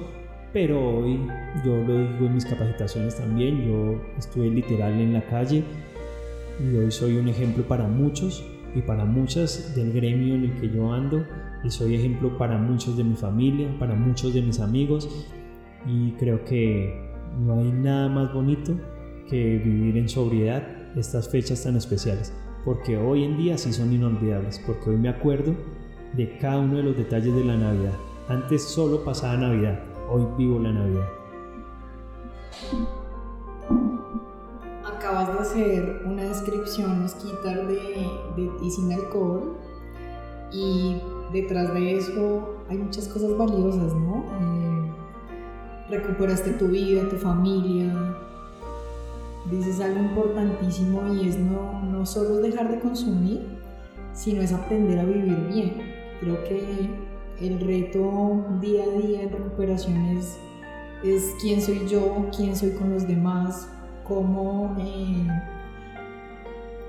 pero 0.53 0.99
hoy 0.99 1.19
yo 1.65 1.75
lo 1.83 1.99
digo 1.99 2.25
en 2.25 2.33
mis 2.33 2.45
capacitaciones 2.45 3.17
también, 3.17 3.67
yo 3.67 4.01
estuve 4.17 4.49
literal 4.49 4.93
en 4.93 5.13
la 5.13 5.25
calle 5.25 5.63
y 6.63 6.75
hoy 6.77 6.91
soy 6.91 7.17
un 7.17 7.27
ejemplo 7.27 7.63
para 7.67 7.87
muchos 7.87 8.43
y 8.77 8.81
para 8.81 9.05
muchas 9.05 9.75
del 9.75 9.91
gremio 9.91 10.35
en 10.35 10.43
el 10.43 10.53
que 10.61 10.69
yo 10.69 10.93
ando 10.93 11.25
y 11.63 11.69
soy 11.71 11.95
ejemplo 11.95 12.37
para 12.37 12.57
muchos 12.57 12.95
de 12.95 13.03
mi 13.03 13.15
familia, 13.15 13.67
para 13.79 13.95
muchos 13.95 14.33
de 14.33 14.41
mis 14.43 14.59
amigos 14.59 15.09
y 15.87 16.11
creo 16.11 16.45
que 16.45 17.11
no 17.39 17.59
hay 17.59 17.71
nada 17.71 18.07
más 18.07 18.31
bonito 18.33 18.73
que 19.29 19.57
vivir 19.57 19.97
en 19.97 20.07
sobriedad 20.07 20.63
estas 20.95 21.27
fechas 21.29 21.63
tan 21.63 21.75
especiales, 21.75 22.33
porque 22.63 22.97
hoy 22.97 23.23
en 23.23 23.37
día 23.37 23.57
sí 23.57 23.73
son 23.73 23.91
inolvidables, 23.91 24.61
porque 24.65 24.91
hoy 24.91 24.97
me 24.97 25.09
acuerdo 25.09 25.55
de 26.15 26.37
cada 26.37 26.59
uno 26.59 26.77
de 26.77 26.83
los 26.83 26.97
detalles 26.97 27.33
de 27.35 27.43
la 27.43 27.57
Navidad. 27.57 27.93
Antes 28.29 28.63
solo 28.63 29.03
pasaba 29.03 29.37
Navidad, 29.37 29.79
hoy 30.09 30.23
vivo 30.37 30.59
la 30.59 30.71
Navidad. 30.71 31.07
Acabas 35.07 35.33
de 35.33 35.39
hacer 35.39 36.01
una 36.05 36.23
descripción 36.23 37.01
mosquita 37.01 37.55
de, 37.55 38.09
de 38.35 38.49
ti 38.59 38.69
sin 38.69 38.91
alcohol 38.91 39.55
y 40.51 40.97
detrás 41.31 41.73
de 41.73 41.95
eso 41.95 42.57
hay 42.69 42.77
muchas 42.77 43.07
cosas 43.07 43.37
valiosas, 43.37 43.93
¿no? 43.93 44.25
Eh, 44.41 44.91
recuperaste 45.91 46.51
tu 46.53 46.67
vida, 46.67 47.07
tu 47.07 47.15
familia, 47.15 48.17
dices 49.49 49.79
algo 49.79 50.01
importantísimo 50.01 51.13
y 51.13 51.29
es 51.29 51.39
no, 51.39 51.83
no 51.83 52.05
solo 52.05 52.41
dejar 52.41 52.69
de 52.69 52.81
consumir, 52.81 53.47
sino 54.11 54.41
es 54.41 54.51
aprender 54.51 54.99
a 54.99 55.05
vivir 55.05 55.47
bien. 55.47 55.83
Creo 56.19 56.43
que 56.43 56.89
el 57.39 57.61
reto 57.61 58.43
día 58.59 58.83
a 58.83 58.87
día 58.87 59.21
en 59.21 59.31
recuperación 59.31 60.05
es, 60.17 60.37
es 61.01 61.33
quién 61.39 61.61
soy 61.61 61.87
yo, 61.87 62.27
quién 62.35 62.57
soy 62.57 62.71
con 62.71 62.91
los 62.91 63.07
demás, 63.07 63.69
cómo, 64.07 64.75
eh, 64.79 65.27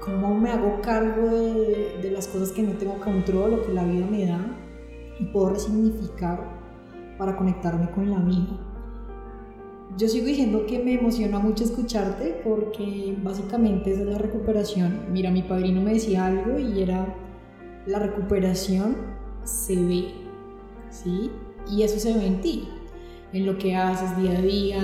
cómo 0.00 0.34
me 0.34 0.50
hago 0.50 0.80
cargo 0.80 1.28
de, 1.28 1.98
de 2.02 2.10
las 2.10 2.28
cosas 2.28 2.52
que 2.52 2.62
no 2.62 2.72
tengo 2.72 2.98
control 3.00 3.54
o 3.54 3.66
que 3.66 3.72
la 3.72 3.84
vida 3.84 4.06
me 4.06 4.26
da 4.26 4.40
y 5.18 5.24
puedo 5.26 5.50
resignificar 5.50 6.58
para 7.18 7.36
conectarme 7.36 7.90
con 7.90 8.10
la 8.10 8.18
vida 8.18 8.68
yo 9.98 10.08
sigo 10.08 10.26
diciendo 10.26 10.64
que 10.64 10.78
me 10.78 10.94
emociona 10.94 11.40
mucho 11.40 11.64
escucharte 11.64 12.40
porque 12.44 13.16
básicamente 13.20 13.92
es 13.92 13.98
la 13.98 14.16
recuperación. 14.16 15.06
Mira, 15.10 15.30
mi 15.32 15.42
padrino 15.42 15.80
me 15.80 15.94
decía 15.94 16.26
algo 16.26 16.56
y 16.58 16.82
era 16.82 17.16
la 17.84 17.98
recuperación 17.98 18.96
se 19.42 19.74
ve, 19.74 20.04
¿sí? 20.90 21.30
Y 21.68 21.82
eso 21.82 21.98
se 21.98 22.12
ve 22.12 22.26
en 22.26 22.40
ti, 22.40 22.68
en 23.32 23.44
lo 23.44 23.58
que 23.58 23.74
haces 23.74 24.16
día 24.18 24.38
a 24.38 24.42
día, 24.42 24.80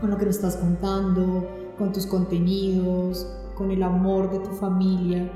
con 0.00 0.10
lo 0.10 0.18
que 0.18 0.26
nos 0.26 0.36
estás 0.36 0.56
contando, 0.56 1.46
con 1.78 1.92
tus 1.92 2.06
contenidos, 2.06 3.26
con 3.54 3.70
el 3.70 3.82
amor 3.82 4.30
de 4.30 4.38
tu 4.38 4.50
familia 4.50 5.30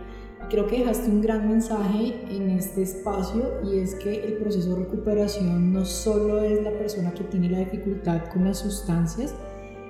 creo 0.49 0.67
que 0.67 0.79
dejaste 0.79 1.11
un 1.11 1.21
gran 1.21 1.49
mensaje 1.49 2.15
en 2.31 2.51
este 2.51 2.83
espacio 2.83 3.61
y 3.65 3.79
es 3.79 3.95
que 3.95 4.25
el 4.25 4.35
proceso 4.35 4.71
de 4.71 4.85
recuperación 4.85 5.73
no 5.73 5.85
solo 5.85 6.41
es 6.41 6.63
la 6.63 6.71
persona 6.73 7.13
que 7.13 7.25
tiene 7.25 7.51
la 7.51 7.59
dificultad 7.59 8.23
con 8.33 8.45
las 8.45 8.59
sustancias, 8.59 9.35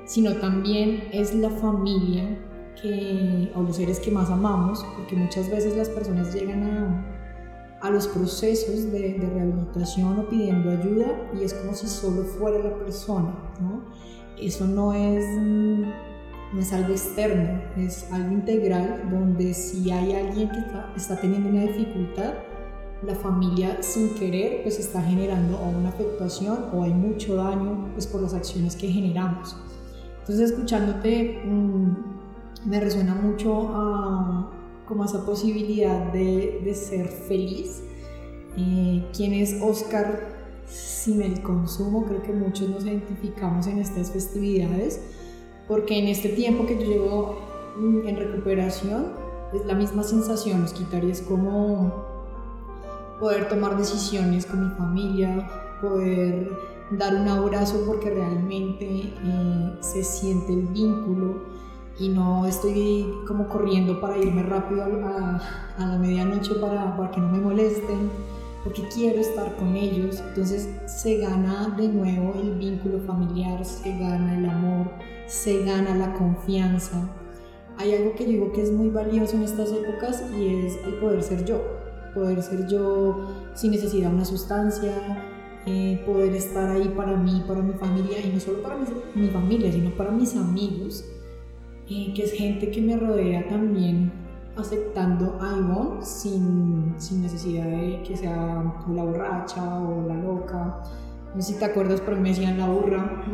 sino 0.06 0.34
también 0.34 1.08
es 1.12 1.34
la 1.34 1.50
familia 1.50 2.38
que, 2.80 3.50
o 3.54 3.62
los 3.62 3.76
seres 3.76 4.00
que 4.00 4.10
más 4.10 4.30
amamos, 4.30 4.84
porque 4.96 5.16
muchas 5.16 5.50
veces 5.50 5.76
las 5.76 5.88
personas 5.88 6.34
llegan 6.34 6.64
a, 6.64 7.78
a 7.80 7.90
los 7.90 8.06
procesos 8.08 8.90
de, 8.92 9.14
de, 9.14 9.30
rehabilitación 9.30 10.18
o 10.18 10.28
pidiendo 10.28 10.70
ayuda 10.70 11.30
y 11.38 11.44
es 11.44 11.54
como 11.54 11.74
si 11.74 11.86
solo 11.86 12.22
fuera 12.22 12.58
la 12.58 12.74
persona, 12.76 13.34
¿no? 13.60 13.84
Eso 14.38 14.66
no 14.66 14.92
es 14.92 15.24
no 16.54 16.60
es 16.60 16.72
algo 16.72 16.92
externo, 16.92 17.60
es 17.76 18.10
algo 18.12 18.32
integral 18.32 19.08
donde 19.10 19.52
si 19.54 19.90
hay 19.90 20.12
alguien 20.12 20.50
que 20.50 20.58
está, 20.96 21.20
teniendo 21.20 21.48
una 21.48 21.62
dificultad, 21.62 22.34
la 23.02 23.16
familia 23.16 23.82
sin 23.82 24.14
querer 24.14 24.62
pues 24.62 24.78
está 24.78 25.02
generando 25.02 25.58
o 25.58 25.68
una 25.68 25.88
afectación 25.88 26.66
o 26.72 26.84
hay 26.84 26.94
mucho 26.94 27.34
daño 27.34 27.90
pues 27.92 28.06
por 28.06 28.22
las 28.22 28.34
acciones 28.34 28.76
que 28.76 28.86
generamos. 28.88 29.56
Entonces 30.20 30.52
escuchándote 30.52 31.42
mm, 31.44 32.68
me 32.70 32.80
resuena 32.80 33.14
mucho 33.16 33.68
a, 33.74 34.50
como 34.86 35.04
esa 35.04 35.26
posibilidad 35.26 36.12
de, 36.12 36.62
de 36.64 36.74
ser 36.74 37.08
feliz. 37.08 37.82
Eh, 38.56 39.04
¿Quién 39.14 39.34
es 39.34 39.60
Oscar 39.60 40.33
sin 40.66 41.22
el 41.22 41.42
consumo? 41.42 42.04
Creo 42.06 42.22
que 42.22 42.32
muchos 42.32 42.68
nos 42.68 42.84
identificamos 42.84 43.66
en 43.66 43.78
estas 43.78 44.10
festividades 44.10 45.00
porque 45.68 45.98
en 45.98 46.08
este 46.08 46.30
tiempo 46.30 46.66
que 46.66 46.78
yo 46.78 46.84
llevo 46.84 47.38
mm, 47.76 48.06
en 48.06 48.16
recuperación 48.16 49.12
es 49.52 49.64
la 49.66 49.74
misma 49.74 50.02
sensación, 50.02 50.62
nos 50.62 50.72
quitaría 50.72 51.12
es 51.12 51.22
como 51.22 52.04
poder 53.20 53.48
tomar 53.48 53.76
decisiones 53.76 54.46
con 54.46 54.68
mi 54.68 54.74
familia, 54.74 55.48
poder 55.80 56.50
dar 56.90 57.14
un 57.14 57.28
abrazo 57.28 57.84
porque 57.86 58.10
realmente 58.10 58.86
eh, 58.86 59.76
se 59.80 60.04
siente 60.04 60.52
el 60.52 60.66
vínculo 60.66 61.54
y 61.98 62.08
no 62.08 62.44
estoy 62.46 63.06
como 63.26 63.48
corriendo 63.48 64.00
para 64.00 64.18
irme 64.18 64.42
rápido 64.42 64.82
a, 64.82 65.40
la 65.78 65.98
medianoche 65.98 66.54
para, 66.56 66.96
para, 66.96 67.10
que 67.10 67.20
no 67.20 67.28
me 67.28 67.38
molesten, 67.38 68.10
porque 68.64 68.82
quiero 68.88 69.20
estar 69.20 69.54
con 69.56 69.76
ellos. 69.76 70.20
Entonces 70.28 70.68
se 70.86 71.18
gana 71.18 71.74
de 71.76 71.88
nuevo 71.88 72.34
el 72.40 72.58
vínculo 72.58 72.98
familiar, 73.00 73.64
se 73.64 73.90
gana 73.98 74.36
el 74.36 74.48
amor, 74.48 74.90
se 75.26 75.62
gana 75.64 75.94
la 75.94 76.14
confianza. 76.14 77.08
Hay 77.76 77.94
algo 77.94 78.14
que 78.14 78.24
digo 78.24 78.52
que 78.52 78.62
es 78.62 78.72
muy 78.72 78.88
valioso 78.88 79.36
en 79.36 79.42
estas 79.42 79.70
épocas 79.70 80.24
y 80.36 80.66
es 80.66 80.78
el 80.84 80.94
poder 80.94 81.22
ser 81.22 81.44
yo 81.44 81.60
poder 82.14 82.42
ser 82.42 82.66
yo 82.68 83.26
sin 83.54 83.72
necesidad 83.72 84.08
de 84.08 84.14
una 84.14 84.24
sustancia, 84.24 84.94
eh, 85.66 86.02
poder 86.06 86.34
estar 86.34 86.70
ahí 86.70 86.88
para 86.96 87.16
mí, 87.16 87.42
para 87.46 87.60
mi 87.60 87.74
familia, 87.74 88.18
y 88.24 88.30
no 88.30 88.40
solo 88.40 88.62
para 88.62 88.76
mi, 89.14 89.28
familia, 89.28 89.72
sino 89.72 89.90
para 89.90 90.10
mis 90.10 90.36
amigos, 90.36 91.04
eh, 91.90 92.12
que 92.14 92.22
es 92.22 92.32
gente 92.32 92.70
que 92.70 92.80
me 92.80 92.96
rodea 92.96 93.46
también 93.48 94.12
aceptando 94.56 95.38
a 95.40 95.56
Ivonne 95.58 96.04
sin, 96.04 96.94
sin, 96.98 97.22
necesidad 97.22 97.64
de 97.64 98.02
que 98.02 98.16
sea 98.16 98.62
la 98.92 99.04
borracha 99.04 99.80
o 99.80 100.06
la 100.06 100.14
loca. 100.14 100.82
No 101.34 101.42
sé 101.42 101.54
si 101.54 101.58
te 101.58 101.64
acuerdas, 101.64 102.00
pero 102.00 102.16
me 102.18 102.28
decían 102.30 102.58
la 102.58 102.68
burra. 102.68 103.24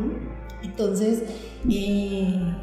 Entonces, 0.63 1.23
eh, 1.69 2.55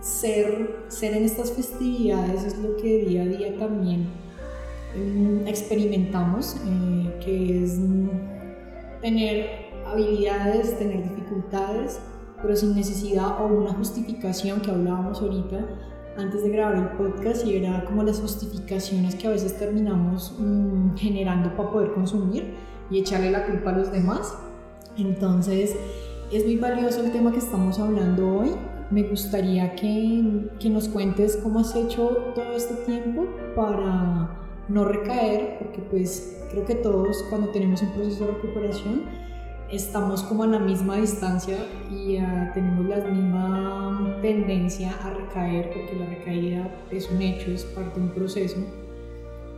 ser, 0.00 0.84
ser 0.88 1.14
en 1.14 1.24
estas 1.24 1.52
festividades 1.52 2.44
es 2.44 2.58
lo 2.58 2.76
que 2.76 3.06
día 3.06 3.22
a 3.22 3.26
día 3.26 3.58
también 3.58 4.08
Mm, 4.96 5.46
experimentamos, 5.46 6.56
eh, 6.64 7.20
que 7.22 7.64
es 7.64 7.78
mm, 7.78 8.08
tener 9.02 9.46
habilidades, 9.86 10.78
tener 10.78 11.02
dificultades, 11.02 12.00
pero 12.40 12.56
sin 12.56 12.74
necesidad 12.74 13.42
o 13.42 13.46
una 13.46 13.74
justificación 13.74 14.60
que 14.60 14.70
hablábamos 14.70 15.20
ahorita 15.20 15.58
antes 16.18 16.42
de 16.42 16.50
grabar 16.50 16.76
el 16.76 16.88
podcast 16.96 17.46
y 17.46 17.56
era 17.56 17.84
como 17.84 18.02
las 18.02 18.20
justificaciones 18.20 19.14
que 19.14 19.26
a 19.26 19.30
veces 19.30 19.58
terminamos 19.58 20.34
mm, 20.38 20.94
generando 20.96 21.54
para 21.56 21.70
poder 21.70 21.92
consumir 21.92 22.54
y 22.90 23.00
echarle 23.00 23.30
la 23.30 23.46
culpa 23.46 23.70
a 23.70 23.78
los 23.78 23.92
demás. 23.92 24.34
Entonces 24.96 25.76
es 26.32 26.44
muy 26.44 26.56
valioso 26.56 27.04
el 27.04 27.12
tema 27.12 27.32
que 27.32 27.38
estamos 27.38 27.78
hablando 27.78 28.38
hoy. 28.38 28.50
Me 28.90 29.02
gustaría 29.02 29.74
que, 29.74 30.48
que 30.58 30.70
nos 30.70 30.88
cuentes 30.88 31.36
cómo 31.42 31.60
has 31.60 31.74
hecho 31.74 32.32
todo 32.34 32.52
este 32.56 32.74
tiempo 32.84 33.26
para 33.54 34.30
no 34.68 34.84
recaer, 34.84 35.58
porque 35.58 35.80
pues 35.82 36.44
creo 36.50 36.64
que 36.64 36.76
todos 36.76 37.24
cuando 37.28 37.48
tenemos 37.48 37.82
un 37.82 37.90
proceso 37.90 38.26
de 38.26 38.32
recuperación 38.32 39.02
estamos 39.70 40.22
como 40.22 40.44
a 40.44 40.46
la 40.46 40.58
misma 40.58 40.96
distancia 40.96 41.58
y 41.90 42.16
ah, 42.16 42.50
tenemos 42.54 42.86
la 42.86 43.04
misma 43.04 44.18
tendencia 44.22 44.94
a 45.02 45.10
recaer, 45.10 45.70
porque 45.72 45.96
la 45.98 46.06
recaída 46.06 46.70
es 46.90 47.10
un 47.10 47.20
hecho, 47.20 47.50
es 47.50 47.64
parte 47.64 47.98
de 47.98 48.06
un 48.06 48.12
proceso, 48.12 48.58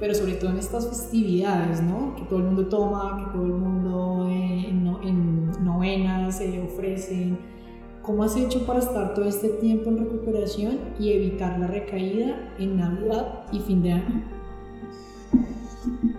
pero 0.00 0.14
sobre 0.14 0.34
todo 0.34 0.50
en 0.50 0.58
estas 0.58 0.88
festividades, 0.88 1.82
¿no? 1.82 2.14
Que 2.16 2.22
todo 2.22 2.38
el 2.38 2.46
mundo 2.46 2.66
toma, 2.68 3.24
que 3.24 3.32
todo 3.32 3.46
el 3.46 3.52
mundo 3.52 4.28
eh, 4.30 4.68
en, 4.68 5.64
novenas 5.64 6.38
se 6.38 6.60
ofrecen. 6.62 7.38
¿Cómo 8.02 8.22
has 8.22 8.36
hecho 8.36 8.64
para 8.64 8.78
estar 8.78 9.12
todo 9.12 9.26
este 9.26 9.48
tiempo 9.48 9.90
en 9.90 9.98
recuperación 9.98 10.78
y 10.98 11.12
evitar 11.12 11.58
la 11.58 11.66
recaída 11.66 12.54
en 12.58 12.78
Navidad 12.78 13.44
y 13.52 13.60
fin 13.60 13.82
de 13.82 13.92
año? 13.92 14.22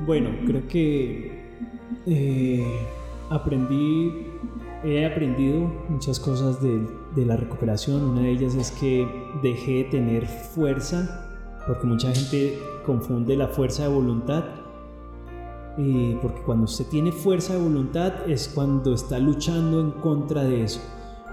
Bueno, 0.05 0.29
creo 0.45 0.67
que 0.67 1.39
eh, 2.05 2.63
aprendí, 3.29 4.27
he 4.83 5.05
aprendido 5.05 5.71
muchas 5.89 6.19
cosas 6.19 6.61
de, 6.61 6.87
la 7.25 7.35
recuperación. 7.35 8.03
Una 8.03 8.21
de 8.21 8.31
ellas 8.31 8.55
es 8.55 8.71
que 8.71 9.07
dejé 9.43 9.83
de 9.83 9.83
tener 9.85 10.25
fuerza, 10.27 11.27
porque 11.67 11.85
mucha 11.85 12.13
gente 12.13 12.59
confunde 12.85 13.35
la 13.35 13.47
fuerza 13.47 13.83
de 13.83 13.89
voluntad. 13.89 14.43
porque 16.21 16.41
cuando 16.45 16.65
usted 16.65 16.85
tiene 16.87 17.11
fuerza 17.11 17.53
de 17.53 17.59
voluntad 17.59 18.29
es 18.29 18.49
cuando 18.49 18.93
está 18.93 19.19
luchando 19.19 19.79
en 19.81 19.91
contra 19.91 20.43
de 20.43 20.63
eso. 20.63 20.81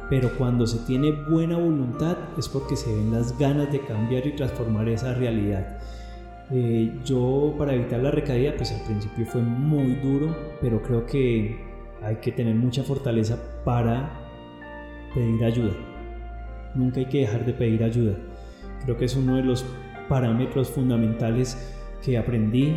Pero 0.09 0.31
cuando 0.39 0.67
se 0.67 0.79
tiene 0.87 1.11
buena 1.11 1.57
voluntad 1.59 2.17
es 2.39 2.49
porque 2.49 2.77
se 2.77 2.95
ven 2.95 3.11
las 3.11 3.37
ganas 3.39 3.73
de 3.73 3.81
cambiar 3.81 4.25
y 4.27 4.37
transformar 4.37 4.89
esa 4.89 5.15
realidad. 5.15 5.79
Eh, 6.53 7.01
yo 7.05 7.55
para 7.59 7.75
evitar 7.75 8.01
la 8.01 8.13
recaída, 8.13 8.55
pues 8.57 8.71
al 8.71 8.83
principio 8.83 9.27
fue 9.27 9.43
muy 9.43 9.97
duro, 9.97 10.35
pero 10.61 10.81
creo 10.81 11.05
que 11.05 11.66
hay 12.07 12.17
que 12.17 12.33
tener 12.33 12.55
mucha 12.55 12.83
fortaleza 12.83 13.39
para 13.65 14.11
pedir 15.15 15.45
ayuda. 15.45 15.73
Nunca 16.75 17.01
hay 17.01 17.07
que 17.07 17.21
dejar 17.21 17.45
de 17.45 17.53
pedir 17.53 17.83
ayuda. 17.83 18.17
Creo 18.85 18.97
que 18.97 19.07
es 19.07 19.17
uno 19.17 19.37
de 19.37 19.43
los 19.43 19.65
parámetros 20.09 20.69
fundamentales 20.69 21.75
que 22.05 22.17
aprendí 22.17 22.75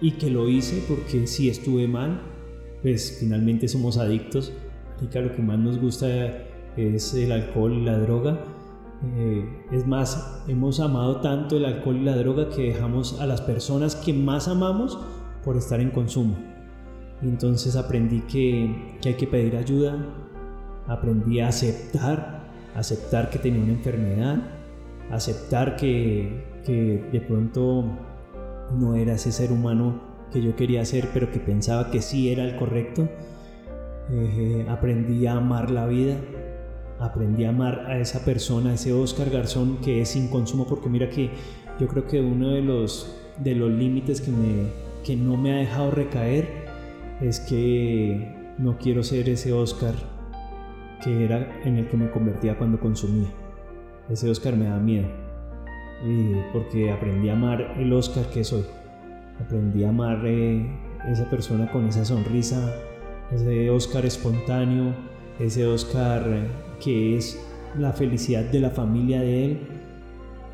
y 0.00 0.12
que 0.12 0.30
lo 0.30 0.48
hice 0.48 0.82
porque 0.88 1.26
si 1.26 1.48
estuve 1.48 1.86
mal, 1.86 2.20
pues 2.82 3.18
finalmente 3.20 3.68
somos 3.68 3.98
adictos. 3.98 4.52
Que 5.12 5.20
lo 5.20 5.32
que 5.32 5.42
más 5.42 5.58
nos 5.58 5.78
gusta 5.78 6.08
es 6.76 7.14
el 7.14 7.30
alcohol 7.30 7.72
y 7.72 7.84
la 7.84 7.98
droga 7.98 8.40
eh, 9.16 9.44
es 9.72 9.86
más, 9.86 10.42
hemos 10.48 10.80
amado 10.80 11.20
tanto 11.20 11.58
el 11.58 11.66
alcohol 11.66 11.96
y 11.96 12.04
la 12.04 12.16
droga 12.16 12.48
que 12.48 12.62
dejamos 12.62 13.20
a 13.20 13.26
las 13.26 13.42
personas 13.42 13.94
que 13.94 14.12
más 14.12 14.48
amamos 14.48 14.98
por 15.44 15.56
estar 15.56 15.80
en 15.80 15.90
consumo. 15.90 16.55
Y 17.22 17.28
entonces 17.28 17.76
aprendí 17.76 18.20
que, 18.22 18.98
hay 19.04 19.14
que 19.14 19.26
pedir 19.26 19.56
ayuda, 19.56 19.96
aprendí 20.86 21.40
a 21.40 21.48
aceptar, 21.48 22.50
aceptar 22.74 23.30
que 23.30 23.38
tenía 23.38 23.62
una 23.62 23.72
enfermedad, 23.72 24.36
aceptar 25.10 25.76
que, 25.76 26.44
de 26.66 27.20
pronto 27.20 27.84
no 28.76 28.96
era 28.96 29.14
ese 29.14 29.30
ser 29.30 29.52
humano 29.52 30.00
que 30.32 30.42
yo 30.42 30.56
quería 30.56 30.84
ser, 30.84 31.08
pero 31.14 31.30
que 31.30 31.38
pensaba 31.38 31.90
que 31.90 32.02
sí 32.02 32.30
era 32.30 32.44
el 32.44 32.56
correcto. 32.56 33.08
Eh, 34.10 34.66
aprendí 34.68 35.26
a 35.26 35.34
amar 35.34 35.70
la 35.70 35.86
vida, 35.86 36.16
aprendí 36.98 37.44
a 37.44 37.50
amar 37.50 37.86
a 37.86 37.98
esa 37.98 38.24
persona, 38.24 38.70
a 38.70 38.74
ese 38.74 38.92
Oscar 38.92 39.30
Garzón 39.30 39.78
que 39.78 40.02
es 40.02 40.10
sin 40.10 40.28
consumo, 40.28 40.66
porque 40.66 40.88
mira 40.88 41.08
que 41.08 41.30
yo 41.78 41.86
creo 41.86 42.06
que 42.06 42.20
uno 42.20 42.50
de 42.50 42.62
los, 42.62 43.16
de 43.38 43.54
los 43.54 43.70
límites 43.70 44.20
que, 44.20 44.30
me, 44.30 44.70
que 45.04 45.16
no 45.16 45.36
me 45.36 45.52
ha 45.52 45.56
dejado 45.56 45.90
recaer 45.92 46.65
es 47.20 47.40
que 47.40 48.34
no 48.58 48.78
quiero 48.78 49.02
ser 49.02 49.28
ese 49.28 49.52
Oscar 49.52 49.94
que 51.02 51.24
era 51.24 51.60
en 51.64 51.76
el 51.76 51.88
que 51.88 51.96
me 51.96 52.10
convertía 52.10 52.56
cuando 52.56 52.80
consumía. 52.80 53.28
Ese 54.08 54.30
Oscar 54.30 54.56
me 54.56 54.66
da 54.66 54.78
miedo, 54.78 55.08
y 56.04 56.34
porque 56.52 56.90
aprendí 56.90 57.28
a 57.28 57.32
amar 57.32 57.74
el 57.78 57.92
Oscar 57.92 58.26
que 58.30 58.44
soy. 58.44 58.64
Aprendí 59.40 59.84
a 59.84 59.90
amar 59.90 60.22
eh, 60.24 60.66
esa 61.10 61.28
persona 61.28 61.70
con 61.70 61.86
esa 61.86 62.04
sonrisa, 62.04 62.74
ese 63.32 63.68
Oscar 63.70 64.06
espontáneo, 64.06 64.94
ese 65.38 65.66
Oscar 65.66 66.24
que 66.82 67.16
es 67.16 67.38
la 67.78 67.92
felicidad 67.92 68.44
de 68.44 68.60
la 68.60 68.70
familia 68.70 69.20
de 69.20 69.44
él, 69.44 69.60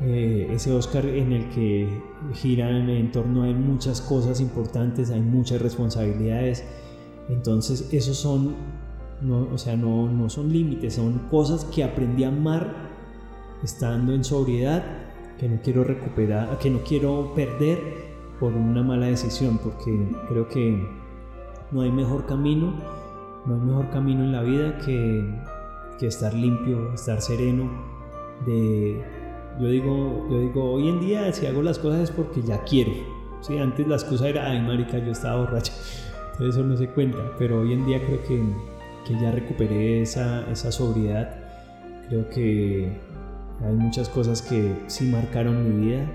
eh, 0.01 0.47
ese 0.51 0.71
Oscar 0.71 1.05
en 1.05 1.31
el 1.31 1.49
que 1.49 1.87
giran 2.33 2.89
en 2.89 3.11
torno 3.11 3.43
a 3.43 3.47
muchas 3.47 4.01
cosas 4.01 4.39
importantes, 4.39 5.09
hay 5.11 5.21
muchas 5.21 5.61
responsabilidades, 5.61 6.63
entonces 7.29 7.89
esos 7.93 8.17
son, 8.17 8.55
no, 9.21 9.47
o 9.53 9.57
sea, 9.57 9.75
no, 9.75 10.09
no 10.09 10.29
son 10.29 10.51
límites, 10.51 10.95
son 10.95 11.19
cosas 11.29 11.65
que 11.65 11.83
aprendí 11.83 12.23
a 12.23 12.29
amar 12.29 12.73
estando 13.63 14.13
en 14.13 14.23
sobriedad, 14.23 14.83
que 15.37 15.49
no 15.49 15.59
quiero 15.61 15.83
recuperar, 15.83 16.57
que 16.59 16.69
no 16.69 16.79
quiero 16.83 17.33
perder 17.35 17.79
por 18.39 18.53
una 18.53 18.83
mala 18.83 19.07
decisión, 19.07 19.57
porque 19.57 20.11
creo 20.29 20.47
que 20.47 20.87
no 21.71 21.81
hay 21.81 21.91
mejor 21.91 22.25
camino, 22.25 22.73
no 23.45 23.55
hay 23.55 23.61
mejor 23.61 23.89
camino 23.89 24.23
en 24.23 24.31
la 24.31 24.41
vida 24.41 24.77
que 24.79 25.23
que 25.97 26.07
estar 26.07 26.33
limpio, 26.33 26.93
estar 26.93 27.21
sereno, 27.21 27.69
de 28.45 29.01
yo 29.59 29.67
digo, 29.67 30.27
yo 30.29 30.39
digo, 30.39 30.71
hoy 30.73 30.89
en 30.89 30.99
día 30.99 31.31
si 31.31 31.45
hago 31.45 31.61
las 31.61 31.79
cosas 31.79 32.01
es 32.01 32.11
porque 32.11 32.41
ya 32.41 32.63
quiero. 32.63 32.91
¿sí? 33.41 33.57
Antes 33.57 33.87
la 33.87 33.95
excusa 33.95 34.27
era, 34.27 34.49
ay, 34.49 34.61
marica, 34.61 34.97
yo 34.97 35.11
estaba 35.11 35.41
borracho. 35.41 35.73
Entonces 36.33 36.55
eso 36.55 36.63
no 36.63 36.75
se 36.75 36.87
cuenta. 36.87 37.19
Pero 37.37 37.61
hoy 37.61 37.73
en 37.73 37.85
día 37.85 38.03
creo 38.03 38.23
que, 38.23 38.41
que 39.05 39.19
ya 39.21 39.31
recuperé 39.31 40.01
esa, 40.01 40.49
esa 40.49 40.71
sobriedad. 40.71 41.35
Creo 42.07 42.29
que 42.29 42.91
hay 43.63 43.75
muchas 43.75 44.09
cosas 44.09 44.41
que 44.41 44.75
sí 44.87 45.05
marcaron 45.05 45.63
mi 45.63 45.87
vida. 45.87 46.11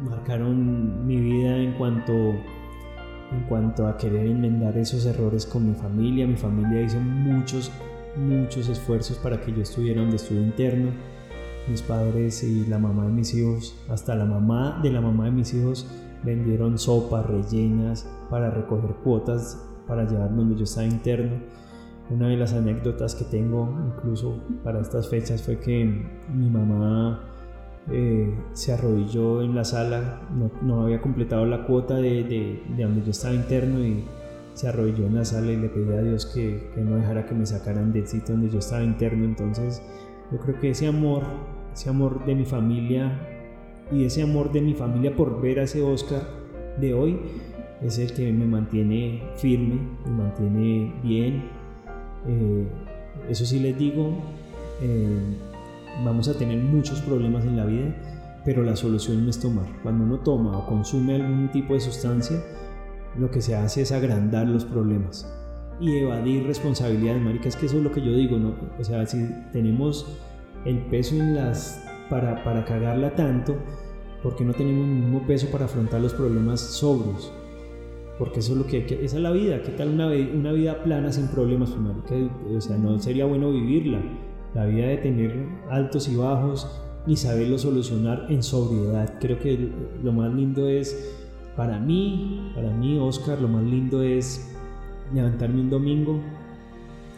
Marcaron 0.00 1.06
mi 1.06 1.20
vida 1.20 1.56
en 1.56 1.74
cuanto, 1.74 2.12
en 2.12 3.44
cuanto 3.48 3.86
a 3.86 3.96
querer 3.96 4.26
enmendar 4.26 4.76
esos 4.76 5.06
errores 5.06 5.46
con 5.46 5.68
mi 5.68 5.74
familia. 5.74 6.26
Mi 6.26 6.36
familia 6.36 6.82
hizo 6.82 6.98
muchos, 6.98 7.70
muchos 8.16 8.68
esfuerzos 8.68 9.18
para 9.18 9.40
que 9.40 9.52
yo 9.52 9.62
estuviera 9.62 10.00
donde 10.00 10.16
estuve 10.16 10.40
interno 10.40 10.90
mis 11.70 11.82
padres 11.82 12.42
y 12.42 12.66
la 12.66 12.78
mamá 12.78 13.06
de 13.06 13.12
mis 13.12 13.32
hijos, 13.34 13.76
hasta 13.88 14.14
la 14.14 14.24
mamá 14.24 14.80
de 14.82 14.90
la 14.90 15.00
mamá 15.00 15.26
de 15.26 15.30
mis 15.30 15.54
hijos, 15.54 15.86
vendieron 16.24 16.78
sopas 16.78 17.26
rellenas 17.26 18.08
para 18.28 18.50
recoger 18.50 18.90
cuotas 19.02 19.66
para 19.86 20.04
llevar 20.04 20.34
donde 20.34 20.56
yo 20.56 20.64
estaba 20.64 20.86
interno. 20.86 21.36
Una 22.10 22.28
de 22.28 22.36
las 22.36 22.52
anécdotas 22.52 23.14
que 23.14 23.24
tengo 23.24 23.72
incluso 23.86 24.40
para 24.64 24.80
estas 24.80 25.08
fechas 25.08 25.42
fue 25.42 25.58
que 25.58 25.84
mi 26.34 26.50
mamá 26.50 27.20
eh, 27.90 28.36
se 28.52 28.72
arrodilló 28.72 29.42
en 29.42 29.54
la 29.54 29.64
sala, 29.64 30.20
no, 30.62 30.82
había 30.82 31.00
completado 31.00 31.46
la 31.46 31.66
cuota 31.66 31.96
de, 31.96 32.24
de, 32.24 32.82
donde 32.82 33.02
yo 33.02 33.12
estaba 33.12 33.34
interno 33.34 33.80
y 33.80 34.04
se 34.54 34.68
arrodilló 34.68 35.06
en 35.06 35.14
la 35.14 35.24
sala 35.24 35.52
y 35.52 35.56
le 35.56 35.68
pedí 35.68 35.92
a 35.92 36.02
Dios 36.02 36.26
que, 36.26 36.70
que 36.74 36.80
no 36.80 36.96
dejara 36.96 37.26
que 37.26 37.34
me 37.34 37.46
sacaran 37.46 37.92
del 37.92 38.06
sitio 38.08 38.34
donde 38.34 38.50
yo 38.50 38.58
estaba 38.58 38.82
interno. 38.82 39.24
Entonces 39.24 39.80
yo 40.32 40.38
creo 40.38 40.58
que 40.60 40.70
ese 40.70 40.88
amor 40.88 41.22
ese 41.72 41.88
amor 41.88 42.24
de 42.24 42.34
mi 42.34 42.44
familia 42.44 43.12
y 43.92 44.04
ese 44.04 44.22
amor 44.22 44.52
de 44.52 44.60
mi 44.60 44.74
familia 44.74 45.14
por 45.14 45.40
ver 45.40 45.60
a 45.60 45.64
ese 45.64 45.82
Oscar 45.82 46.22
de 46.80 46.94
hoy 46.94 47.18
es 47.82 47.98
el 47.98 48.12
que 48.12 48.32
me 48.32 48.44
mantiene 48.44 49.22
firme, 49.36 49.80
me 50.04 50.10
mantiene 50.10 50.92
bien. 51.02 51.44
Eh, 52.26 52.66
eso 53.28 53.44
sí 53.44 53.58
les 53.58 53.76
digo, 53.78 54.14
eh, 54.82 55.18
vamos 56.04 56.28
a 56.28 56.34
tener 56.34 56.58
muchos 56.58 57.00
problemas 57.00 57.44
en 57.44 57.56
la 57.56 57.64
vida, 57.64 57.94
pero 58.44 58.62
la 58.62 58.76
solución 58.76 59.24
no 59.24 59.30
es 59.30 59.40
tomar. 59.40 59.66
Cuando 59.82 60.04
uno 60.04 60.18
toma 60.20 60.58
o 60.58 60.66
consume 60.66 61.16
algún 61.16 61.50
tipo 61.50 61.74
de 61.74 61.80
sustancia, 61.80 62.36
lo 63.18 63.30
que 63.30 63.40
se 63.40 63.56
hace 63.56 63.82
es 63.82 63.92
agrandar 63.92 64.46
los 64.46 64.64
problemas 64.64 65.26
y 65.80 65.96
evadir 65.96 66.46
responsabilidades, 66.46 67.22
marica, 67.22 67.48
es 67.48 67.56
que 67.56 67.66
eso 67.66 67.78
es 67.78 67.82
lo 67.82 67.90
que 67.90 68.02
yo 68.02 68.12
digo, 68.12 68.38
¿no? 68.38 68.54
O 68.78 68.84
sea, 68.84 69.06
si 69.06 69.26
tenemos 69.52 70.18
el 70.64 70.78
peso 70.86 71.14
en 71.14 71.34
las 71.34 71.84
para, 72.08 72.42
para 72.44 72.64
cagarla 72.64 73.14
tanto 73.14 73.56
porque 74.22 74.44
no 74.44 74.52
tenemos 74.52 74.86
el 74.86 74.94
mismo 74.94 75.26
peso 75.26 75.48
para 75.50 75.64
afrontar 75.64 76.00
los 76.00 76.12
problemas 76.12 76.60
sobrios. 76.60 77.32
Porque 78.18 78.40
eso 78.40 78.52
es 78.52 78.58
lo 78.58 78.66
que, 78.66 78.84
que 78.84 79.02
esa 79.02 79.16
es 79.16 79.22
la 79.22 79.30
vida 79.30 79.62
qué 79.62 79.70
tal 79.70 79.88
una, 79.88 80.08
vida 80.52 80.82
plana 80.82 81.10
sin 81.10 81.28
problemas 81.28 81.74
pues, 82.06 82.22
o 82.54 82.60
sea 82.60 82.76
no 82.76 82.98
sería 82.98 83.24
bueno 83.24 83.50
vivirla. 83.50 84.00
La 84.54 84.66
vida 84.66 84.88
de 84.88 84.98
tener 84.98 85.46
altos 85.70 86.08
y 86.08 86.16
bajos 86.16 86.68
y 87.06 87.16
saberlo 87.16 87.56
solucionar 87.56 88.26
en 88.28 88.42
sobriedad. 88.42 89.14
Creo 89.20 89.38
que 89.38 89.70
lo 90.02 90.12
más 90.12 90.34
lindo 90.34 90.68
es 90.68 91.16
para 91.56 91.78
mí 91.78 92.52
para 92.54 92.70
mí 92.70 92.98
Oscar 92.98 93.40
lo 93.40 93.48
más 93.48 93.64
lindo 93.64 94.02
es 94.02 94.54
levantarme 95.14 95.60
un 95.60 95.70
domingo 95.70 96.20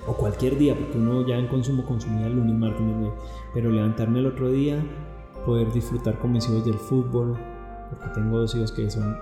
o 0.06 0.14
cualquier 0.14 0.58
día, 0.58 0.76
porque 0.76 0.98
uno 0.98 1.26
ya 1.26 1.36
en 1.36 1.46
consumo 1.46 1.84
consumía 1.84 2.26
el 2.26 2.34
lunes, 2.34 2.56
martes, 2.56 2.84
pero 3.54 3.70
levantarme 3.70 4.18
el 4.18 4.26
otro 4.26 4.50
día, 4.50 4.82
poder 5.46 5.72
disfrutar 5.72 6.18
con 6.18 6.32
mis 6.32 6.48
hijos 6.48 6.64
del 6.64 6.78
fútbol, 6.78 7.36
porque 7.90 8.08
tengo 8.14 8.38
dos 8.38 8.54
hijos 8.54 8.72
que 8.72 8.90
son 8.90 9.16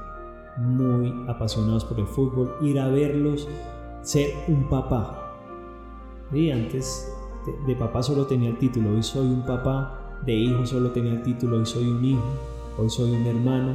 muy 0.59 1.15
apasionados 1.29 1.85
por 1.85 1.99
el 1.99 2.07
fútbol, 2.07 2.55
ir 2.61 2.79
a 2.79 2.89
verlos, 2.89 3.49
ser 4.03 4.31
un 4.49 4.69
papá. 4.69 5.37
Y 6.33 6.51
antes 6.51 7.13
de, 7.67 7.75
papá 7.75 8.03
solo 8.03 8.27
tenía 8.27 8.51
el 8.51 8.59
título, 8.59 8.91
hoy 8.91 9.03
soy 9.03 9.27
un 9.27 9.45
papá, 9.45 10.19
de 10.25 10.35
hijo 10.35 10.65
solo 10.67 10.91
tenía 10.91 11.13
el 11.13 11.23
título, 11.23 11.59
hoy 11.59 11.67
soy 11.67 11.89
un 11.89 12.05
hijo, 12.05 12.25
hoy 12.79 12.89
soy 12.89 13.11
un 13.11 13.27
hermano. 13.27 13.75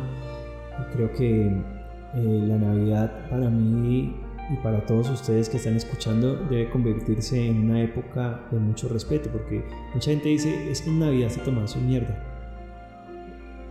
Creo 0.93 1.11
que 1.13 1.47
eh, 1.47 2.45
la 2.47 2.57
Navidad 2.57 3.29
para 3.29 3.49
mí 3.49 4.15
y 4.53 4.57
para 4.57 4.85
todos 4.85 5.09
ustedes 5.09 5.49
que 5.49 5.57
están 5.57 5.75
escuchando 5.75 6.35
debe 6.49 6.69
convertirse 6.69 7.47
en 7.47 7.69
una 7.69 7.81
época 7.81 8.47
de 8.51 8.59
mucho 8.59 8.87
respeto 8.89 9.29
porque 9.31 9.63
mucha 9.93 10.11
gente 10.11 10.29
dice 10.29 10.69
es 10.69 10.81
que 10.81 10.89
en 10.89 10.99
Navidad 10.99 11.29
se 11.29 11.39
toma 11.41 11.67
su 11.67 11.79
mierda 11.79 12.35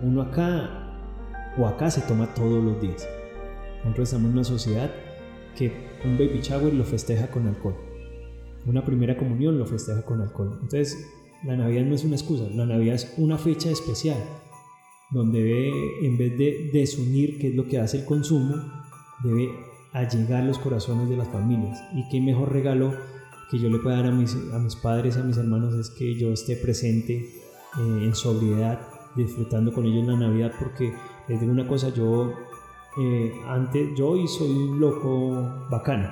uno 0.02 0.22
acá 0.22 1.54
o 1.58 1.66
acá 1.66 1.90
se 1.90 2.00
toma 2.02 2.32
todos 2.34 2.62
los 2.62 2.80
días. 2.80 3.08
Nosotros 3.84 4.08
estamos 4.08 4.26
en 4.26 4.32
una 4.32 4.44
sociedad 4.44 4.90
que 5.56 5.72
un 6.04 6.18
baby 6.18 6.40
shower 6.42 6.72
lo 6.72 6.84
festeja 6.84 7.28
con 7.30 7.46
alcohol. 7.46 7.76
Una 8.66 8.84
primera 8.84 9.16
comunión 9.16 9.58
lo 9.58 9.66
festeja 9.66 10.02
con 10.02 10.20
alcohol. 10.20 10.58
Entonces 10.62 11.06
la 11.44 11.56
Navidad 11.56 11.84
no 11.84 11.94
es 11.94 12.04
una 12.04 12.16
excusa 12.16 12.48
la 12.54 12.64
Navidad 12.64 12.94
es 12.94 13.14
una 13.18 13.36
fecha 13.36 13.70
especial 13.70 14.16
donde 15.10 15.68
en 16.02 16.16
vez 16.16 16.38
de 16.38 16.70
desunir 16.72 17.38
qué 17.38 17.48
es 17.48 17.54
lo 17.54 17.68
que 17.68 17.78
hace 17.78 17.98
el 17.98 18.04
consumo 18.06 18.54
debe 19.22 19.50
a 19.94 20.02
llegar 20.08 20.42
los 20.42 20.58
corazones 20.58 21.08
de 21.08 21.16
las 21.16 21.28
familias. 21.28 21.82
Y 21.94 22.06
qué 22.08 22.20
mejor 22.20 22.52
regalo 22.52 22.92
que 23.50 23.58
yo 23.58 23.70
le 23.70 23.78
pueda 23.78 23.98
dar 23.98 24.06
a 24.06 24.10
mis, 24.10 24.36
a 24.52 24.58
mis 24.58 24.76
padres, 24.76 25.16
a 25.16 25.22
mis 25.22 25.36
hermanos, 25.36 25.72
es 25.74 25.88
que 25.90 26.16
yo 26.16 26.32
esté 26.32 26.56
presente 26.56 27.14
eh, 27.14 28.04
en 28.04 28.14
sobriedad, 28.14 28.80
disfrutando 29.14 29.72
con 29.72 29.86
ellos 29.86 30.06
la 30.06 30.16
Navidad, 30.16 30.52
porque 30.58 30.92
les 31.28 31.40
digo 31.40 31.52
una 31.52 31.68
cosa, 31.68 31.90
yo 31.90 32.32
eh, 32.98 33.32
antes, 33.46 33.96
yo 33.96 34.10
hoy 34.10 34.26
soy 34.26 34.50
un 34.50 34.80
loco 34.80 35.66
bacano. 35.70 36.10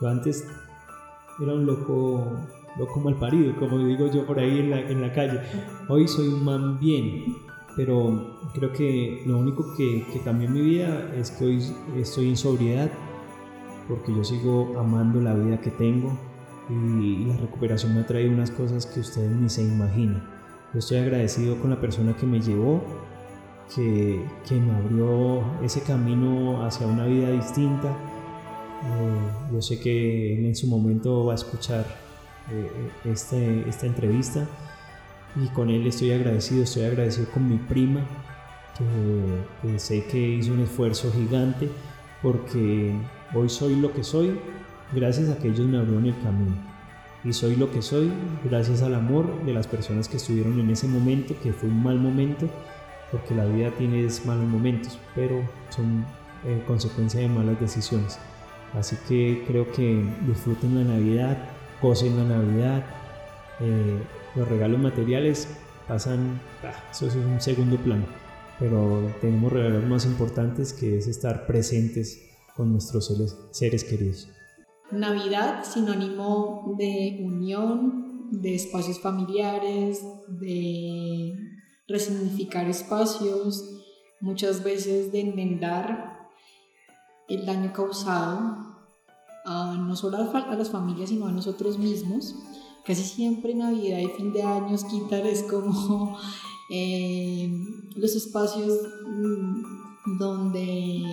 Yo 0.00 0.08
antes 0.08 0.46
era 1.42 1.52
un 1.52 1.66
loco, 1.66 2.30
loco 2.78 3.00
mal 3.00 3.16
parido, 3.16 3.56
como 3.58 3.78
digo 3.78 4.06
yo 4.06 4.24
por 4.24 4.38
ahí 4.38 4.60
en 4.60 4.70
la, 4.70 4.80
en 4.80 5.00
la 5.00 5.12
calle. 5.12 5.40
Hoy 5.88 6.06
soy 6.06 6.28
un 6.28 6.44
man 6.44 6.78
bien, 6.78 7.36
pero 7.76 8.38
creo 8.52 8.72
que 8.72 9.22
lo 9.26 9.38
único 9.38 9.74
que, 9.76 10.06
que, 10.12 10.20
cambió 10.20 10.48
mi 10.48 10.60
vida 10.60 11.12
es 11.16 11.30
que 11.30 11.44
hoy 11.44 11.62
estoy 11.96 12.28
en 12.28 12.36
sobriedad 12.36 12.90
porque 13.88 14.14
yo 14.14 14.24
sigo 14.24 14.78
amando 14.78 15.20
la 15.20 15.34
vida 15.34 15.60
que 15.60 15.70
tengo 15.70 16.16
y, 16.68 17.24
la 17.24 17.36
recuperación 17.36 17.94
me 17.94 18.00
ha 18.00 18.06
traído 18.06 18.32
unas 18.32 18.50
cosas 18.50 18.86
que 18.86 19.00
ustedes 19.00 19.30
ni 19.32 19.48
se 19.48 19.62
imaginan. 19.62 20.22
Yo 20.72 20.78
estoy 20.78 20.98
agradecido 20.98 21.58
con 21.60 21.70
la 21.70 21.80
persona 21.80 22.16
que 22.16 22.26
me 22.26 22.40
llevó, 22.40 22.82
que, 23.74 24.24
que 24.48 24.54
me 24.54 24.72
abrió 24.72 25.42
ese 25.62 25.82
camino 25.82 26.64
hacia 26.64 26.86
una 26.86 27.06
vida 27.06 27.30
distinta. 27.30 27.88
Eh, 27.88 29.52
yo 29.52 29.60
sé 29.60 29.80
que 29.80 30.46
en 30.46 30.54
su 30.54 30.68
momento 30.68 31.26
va 31.26 31.32
a 31.32 31.34
escuchar 31.34 31.84
eh, 32.52 32.90
este, 33.04 33.68
esta 33.68 33.86
entrevista 33.86 34.46
y 35.36 35.48
con 35.48 35.70
él 35.70 35.86
estoy 35.86 36.12
agradecido, 36.12 36.64
estoy 36.64 36.84
agradecido 36.84 37.28
con 37.30 37.48
mi 37.48 37.56
prima, 37.56 38.00
que, 39.62 39.78
sé 39.78 40.04
que 40.06 40.18
hizo 40.18 40.52
un 40.52 40.60
esfuerzo 40.60 41.12
gigante 41.12 41.68
porque 42.22 42.94
hoy 43.34 43.48
soy 43.48 43.76
lo 43.76 43.92
que 43.92 44.02
soy 44.02 44.38
gracias 44.92 45.28
a 45.28 45.38
que 45.38 45.48
ellos 45.48 45.66
me 45.66 45.78
abrieron 45.78 46.06
el 46.06 46.18
camino. 46.22 46.70
Y 47.22 47.34
soy 47.34 47.56
lo 47.56 47.70
que 47.70 47.82
soy 47.82 48.10
gracias 48.44 48.80
al 48.82 48.94
amor 48.94 49.44
de 49.44 49.52
las 49.52 49.66
personas 49.66 50.08
que 50.08 50.16
estuvieron 50.16 50.58
en 50.58 50.70
ese 50.70 50.88
momento, 50.88 51.34
que 51.42 51.52
fue 51.52 51.68
un 51.68 51.82
mal 51.82 51.98
momento, 51.98 52.48
porque 53.12 53.34
la 53.34 53.44
vida 53.44 53.70
tiene 53.76 54.08
malos 54.24 54.48
momentos, 54.48 54.98
pero 55.14 55.42
son 55.68 56.06
eh, 56.46 56.62
consecuencia 56.66 57.20
de 57.20 57.28
malas 57.28 57.60
decisiones. 57.60 58.18
Así 58.72 58.96
que 59.06 59.44
creo 59.46 59.70
que 59.70 60.02
disfruten 60.26 60.76
la 60.76 60.94
Navidad, 60.94 61.36
gocen 61.82 62.16
la 62.16 62.36
Navidad. 62.36 62.84
Eh, 63.60 63.98
los 64.34 64.48
regalos 64.48 64.80
materiales 64.80 65.48
pasan, 65.88 66.40
ah, 66.62 66.72
eso 66.90 67.06
es 67.06 67.16
un 67.16 67.40
segundo 67.40 67.76
plano, 67.76 68.04
pero 68.58 69.12
tenemos 69.20 69.52
regalos 69.52 69.84
más 69.84 70.06
importantes 70.06 70.72
que 70.72 70.98
es 70.98 71.08
estar 71.08 71.46
presentes 71.46 72.30
con 72.56 72.72
nuestros 72.72 73.12
seres, 73.50 73.84
queridos. 73.84 74.28
Navidad, 74.90 75.64
sinónimo 75.64 76.74
de 76.78 77.20
unión, 77.24 78.30
de 78.30 78.54
espacios 78.54 79.00
familiares, 79.00 80.04
de 80.28 81.32
resignificar 81.88 82.68
espacios, 82.68 83.64
muchas 84.20 84.62
veces 84.62 85.10
de 85.10 85.20
enmendar 85.20 86.28
el 87.28 87.46
daño 87.46 87.72
causado 87.72 88.70
no 89.44 89.96
solo 89.96 90.18
a 90.18 90.54
las 90.54 90.70
familias, 90.70 91.08
sino 91.08 91.26
a 91.26 91.32
nosotros 91.32 91.78
mismos 91.78 92.36
casi 92.84 93.04
siempre 93.04 93.54
Navidad 93.54 93.98
y 93.98 94.06
fin 94.08 94.32
de 94.32 94.42
años 94.42 94.84
quitar 94.84 95.26
es 95.26 95.42
como 95.44 96.16
eh, 96.70 97.50
los 97.96 98.14
espacios 98.16 98.78
mm, 99.06 100.18
donde 100.18 101.04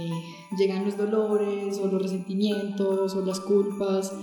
llegan 0.58 0.86
los 0.86 0.98
dolores 0.98 1.80
o 1.80 1.88
los 1.88 2.02
resentimientos 2.02 3.16
o 3.16 3.26
las 3.26 3.40
culpas. 3.40 4.14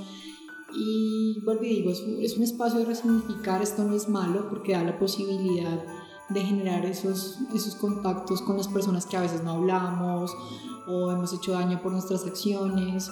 Y 0.77 1.41
vuelvo 1.45 1.65
y 1.65 1.69
digo, 1.69 1.91
es 1.91 2.01
un, 2.01 2.21
es 2.21 2.37
un 2.37 2.43
espacio 2.43 2.81
de 2.81 2.87
resignificar, 2.87 3.63
esto 3.63 3.85
no 3.85 3.95
es 3.95 4.09
malo 4.09 4.49
porque 4.49 4.73
da 4.73 4.83
la 4.83 4.99
posibilidad 4.99 5.85
de 6.31 6.41
generar 6.41 6.85
esos, 6.87 7.39
esos 7.55 7.75
contactos 7.77 8.43
con 8.43 8.57
las 8.57 8.69
personas 8.69 9.07
que 9.07 9.17
a 9.17 9.21
veces 9.21 9.45
no 9.45 9.53
hablamos 9.53 10.35
o 10.87 11.11
hemos 11.11 11.33
hecho 11.33 11.53
daño 11.53 11.81
por 11.83 11.93
nuestras 11.93 12.27
acciones. 12.27 13.11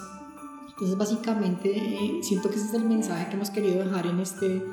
Entonces 0.73 0.97
básicamente 0.97 1.69
eh, 1.71 2.19
siento 2.23 2.49
que 2.49 2.55
ese 2.55 2.65
es 2.65 2.73
el 2.73 2.85
mensaje 2.85 3.29
que 3.29 3.35
hemos 3.35 3.51
querido 3.51 3.83
dejar 3.83 4.07
en 4.07 4.19
este, 4.19 4.65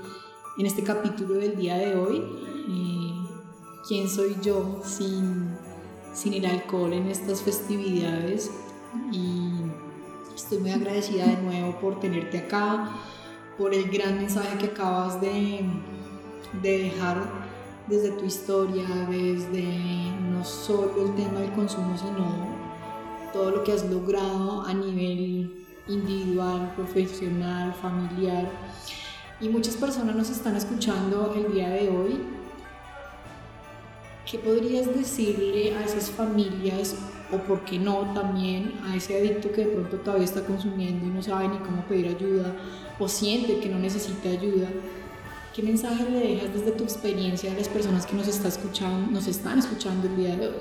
en 0.59 0.67
este 0.67 0.83
capítulo 0.83 1.35
del 1.35 1.57
día 1.57 1.77
de 1.77 1.95
hoy. 1.95 2.23
Eh, 2.69 3.13
¿Quién 3.87 4.09
soy 4.09 4.37
yo 4.43 4.81
sin, 4.83 5.57
sin 6.15 6.33
el 6.35 6.47
alcohol 6.47 6.95
en 6.95 7.09
estas 7.09 7.43
festividades? 7.43 8.51
Y 9.13 9.53
estoy 10.35 10.59
muy 10.59 10.71
agradecida 10.71 11.27
de 11.27 11.43
nuevo 11.43 11.79
por 11.81 12.01
tenerte 12.01 12.39
acá, 12.39 12.93
por 13.59 13.75
el 13.75 13.91
gran 13.91 14.17
mensaje 14.17 14.57
que 14.57 14.67
acabas 14.67 15.21
de, 15.21 15.67
de 16.63 16.79
dejar 16.79 17.31
desde 17.89 18.13
tu 18.13 18.25
historia, 18.25 18.87
desde 19.11 19.65
no 20.33 20.43
solo 20.45 21.09
el 21.09 21.15
tema 21.15 21.41
del 21.41 21.53
consumo, 21.53 21.95
sino 21.99 22.49
todo 23.35 23.51
lo 23.51 23.65
que 23.65 23.73
has 23.73 23.85
logrado 23.91 24.63
a 24.63 24.73
nivel 24.73 25.61
individual, 25.91 26.73
profesional, 26.77 27.75
familiar. 27.75 28.51
Y 29.41 29.49
muchas 29.49 29.77
personas 29.77 30.15
nos 30.15 30.31
están 30.31 30.57
escuchando 30.57 31.35
el 31.35 31.53
día 31.53 31.69
de 31.71 31.89
hoy. 31.89 32.21
¿Qué 34.31 34.39
podrías 34.39 34.87
decirle 34.95 35.75
a 35.75 35.85
esas 35.85 36.11
familias 36.11 36.95
o 37.33 37.39
por 37.39 37.65
qué 37.65 37.79
no 37.79 38.13
también 38.15 38.75
a 38.85 38.95
ese 38.95 39.19
adicto 39.19 39.51
que 39.51 39.65
de 39.65 39.73
pronto 39.73 39.97
todavía 39.99 40.25
está 40.25 40.45
consumiendo 40.45 41.07
y 41.07 41.11
no 41.11 41.23
sabe 41.23 41.49
ni 41.49 41.59
cómo 41.59 41.83
pedir 41.85 42.09
ayuda 42.09 42.55
o 42.99 43.09
siente 43.09 43.59
que 43.59 43.69
no 43.69 43.79
necesita 43.79 44.29
ayuda? 44.29 44.69
¿Qué 45.55 45.63
mensaje 45.63 46.09
le 46.09 46.21
dejas 46.21 46.55
desde 46.55 46.71
tu 46.73 46.85
experiencia 46.85 47.51
a 47.51 47.55
las 47.55 47.69
personas 47.69 48.07
que 48.07 48.15
nos, 48.15 48.29
está 48.29 48.47
escuchando, 48.47 49.11
nos 49.11 49.27
están 49.27 49.59
escuchando 49.59 50.07
el 50.07 50.17
día 50.17 50.37
de 50.37 50.47
hoy? 50.47 50.55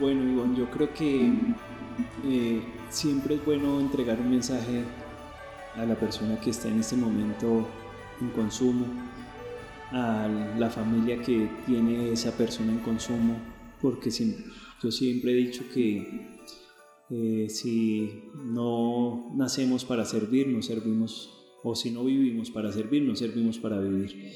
Bueno, 0.00 0.22
Ivonne, 0.22 0.56
yo 0.56 0.70
creo 0.70 0.94
que 0.94 1.30
eh, 2.24 2.62
siempre 2.90 3.36
es 3.36 3.44
bueno 3.44 3.80
entregar 3.80 4.20
un 4.20 4.30
mensaje 4.30 4.84
a 5.76 5.84
la 5.84 5.98
persona 5.98 6.40
que 6.40 6.50
está 6.50 6.68
en 6.68 6.80
este 6.80 6.96
momento 6.96 7.66
en 8.20 8.28
consumo, 8.30 8.86
a 9.90 10.28
la 10.58 10.70
familia 10.70 11.20
que 11.20 11.48
tiene 11.66 12.12
esa 12.12 12.36
persona 12.36 12.72
en 12.72 12.78
consumo, 12.78 13.36
porque 13.80 14.10
yo 14.10 14.90
siempre 14.90 15.32
he 15.32 15.34
dicho 15.34 15.64
que 15.72 16.38
eh, 17.10 17.48
si 17.48 18.24
no 18.34 19.32
nacemos 19.36 19.84
para 19.84 20.04
servir, 20.04 20.48
no 20.48 20.62
servimos 20.62 21.30
o 21.62 21.74
si 21.74 21.90
no 21.90 22.04
vivimos 22.04 22.50
para 22.50 22.72
servir, 22.72 23.02
no 23.02 23.16
servimos 23.16 23.58
para 23.58 23.80
vivir. 23.80 24.32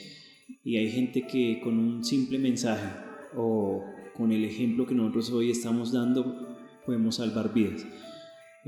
Y 0.64 0.76
hay 0.76 0.90
gente 0.90 1.26
que 1.26 1.61
con 1.62 1.78
un 1.78 2.05
simple 2.05 2.38
mensaje 2.38 2.88
o 3.36 3.84
con 4.14 4.32
el 4.32 4.44
ejemplo 4.44 4.86
que 4.86 4.94
nosotros 4.94 5.30
hoy 5.30 5.51
estamos 5.51 5.92
dando 5.92 6.57
podemos 6.84 7.16
salvar 7.16 7.53
vidas. 7.53 7.86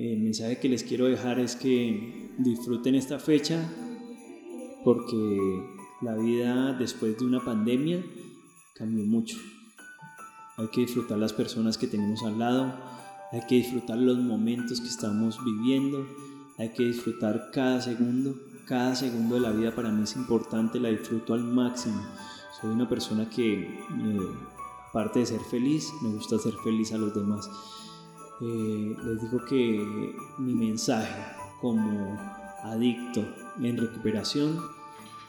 El 0.01 0.21
mensaje 0.21 0.59
que 0.59 0.71
les 0.71 0.83
quiero 0.83 1.05
dejar 1.05 1.39
es 1.39 1.57
que 1.57 2.31
disfruten 2.39 2.95
esta 2.95 3.19
fecha 3.19 3.71
porque 4.83 5.39
la 6.01 6.17
vida 6.17 6.73
después 6.73 7.19
de 7.19 7.27
una 7.27 7.45
pandemia 7.45 8.03
cambió 8.75 9.05
mucho. 9.05 9.37
Hay 10.57 10.69
que 10.69 10.81
disfrutar 10.81 11.19
las 11.19 11.35
personas 11.35 11.77
que 11.77 11.87
tenemos 11.87 12.23
al 12.23 12.39
lado, 12.39 12.75
hay 13.31 13.43
que 13.47 13.57
disfrutar 13.57 13.99
los 13.99 14.19
momentos 14.19 14.81
que 14.81 14.89
estamos 14.89 15.39
viviendo, 15.45 16.07
hay 16.57 16.71
que 16.71 16.85
disfrutar 16.85 17.51
cada 17.53 17.83
segundo 17.83 18.35
cada 18.71 18.95
segundo 18.95 19.35
de 19.35 19.41
la 19.41 19.51
vida 19.51 19.75
para 19.75 19.91
mí 19.91 20.05
es 20.05 20.15
importante, 20.15 20.79
la 20.79 20.91
disfruto 20.91 21.35
al 21.35 21.43
máximo. 21.43 22.01
Soy 22.61 22.71
una 22.71 22.89
persona 22.89 23.29
que, 23.29 23.65
eh, 23.65 24.29
aparte 24.89 25.19
de 25.19 25.27
ser 25.27 25.41
feliz, 25.41 25.93
me 26.03 26.11
gusta 26.11 26.39
ser 26.39 26.55
feliz 26.63 26.93
a 26.93 26.99
los 26.99 27.13
demás. 27.13 27.51
Eh, 28.43 28.97
les 29.05 29.21
digo 29.21 29.45
que 29.45 30.15
mi 30.39 30.55
mensaje 30.55 31.15
como 31.61 32.19
adicto 32.65 33.23
en 33.63 33.77
recuperación 33.77 34.59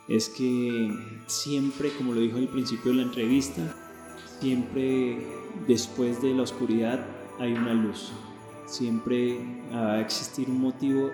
es 0.07 0.29
que 0.29 0.89
siempre, 1.27 1.91
como 1.97 2.13
lo 2.13 2.21
dijo 2.21 2.37
al 2.37 2.47
principio 2.47 2.91
de 2.91 2.97
la 2.97 3.03
entrevista, 3.03 3.61
siempre 4.39 5.17
después 5.67 6.21
de 6.21 6.33
la 6.33 6.43
oscuridad 6.43 7.05
hay 7.39 7.53
una 7.53 7.73
luz. 7.73 8.11
Siempre 8.65 9.39
va 9.73 9.93
a 9.93 10.01
existir 10.01 10.49
un 10.49 10.61
motivo 10.61 11.09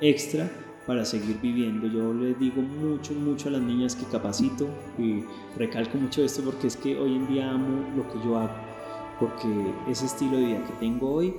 extra 0.00 0.50
para 0.86 1.04
seguir 1.04 1.40
viviendo. 1.40 1.86
Yo 1.86 2.12
les 2.14 2.38
digo 2.38 2.62
mucho, 2.62 3.14
mucho 3.14 3.48
a 3.48 3.52
las 3.52 3.62
niñas 3.62 3.96
que 3.96 4.04
capacito 4.04 4.68
y 4.98 5.24
recalco 5.56 5.98
mucho 5.98 6.24
esto 6.24 6.42
porque 6.42 6.66
es 6.66 6.76
que 6.76 6.98
hoy 6.98 7.16
en 7.16 7.26
día 7.28 7.50
amo 7.50 7.84
lo 7.96 8.10
que 8.10 8.24
yo 8.24 8.38
hago, 8.38 8.71
porque 9.18 9.74
ese 9.88 10.06
estilo 10.06 10.36
de 10.36 10.46
vida 10.46 10.64
que 10.64 10.72
tengo 10.74 11.12
hoy 11.12 11.34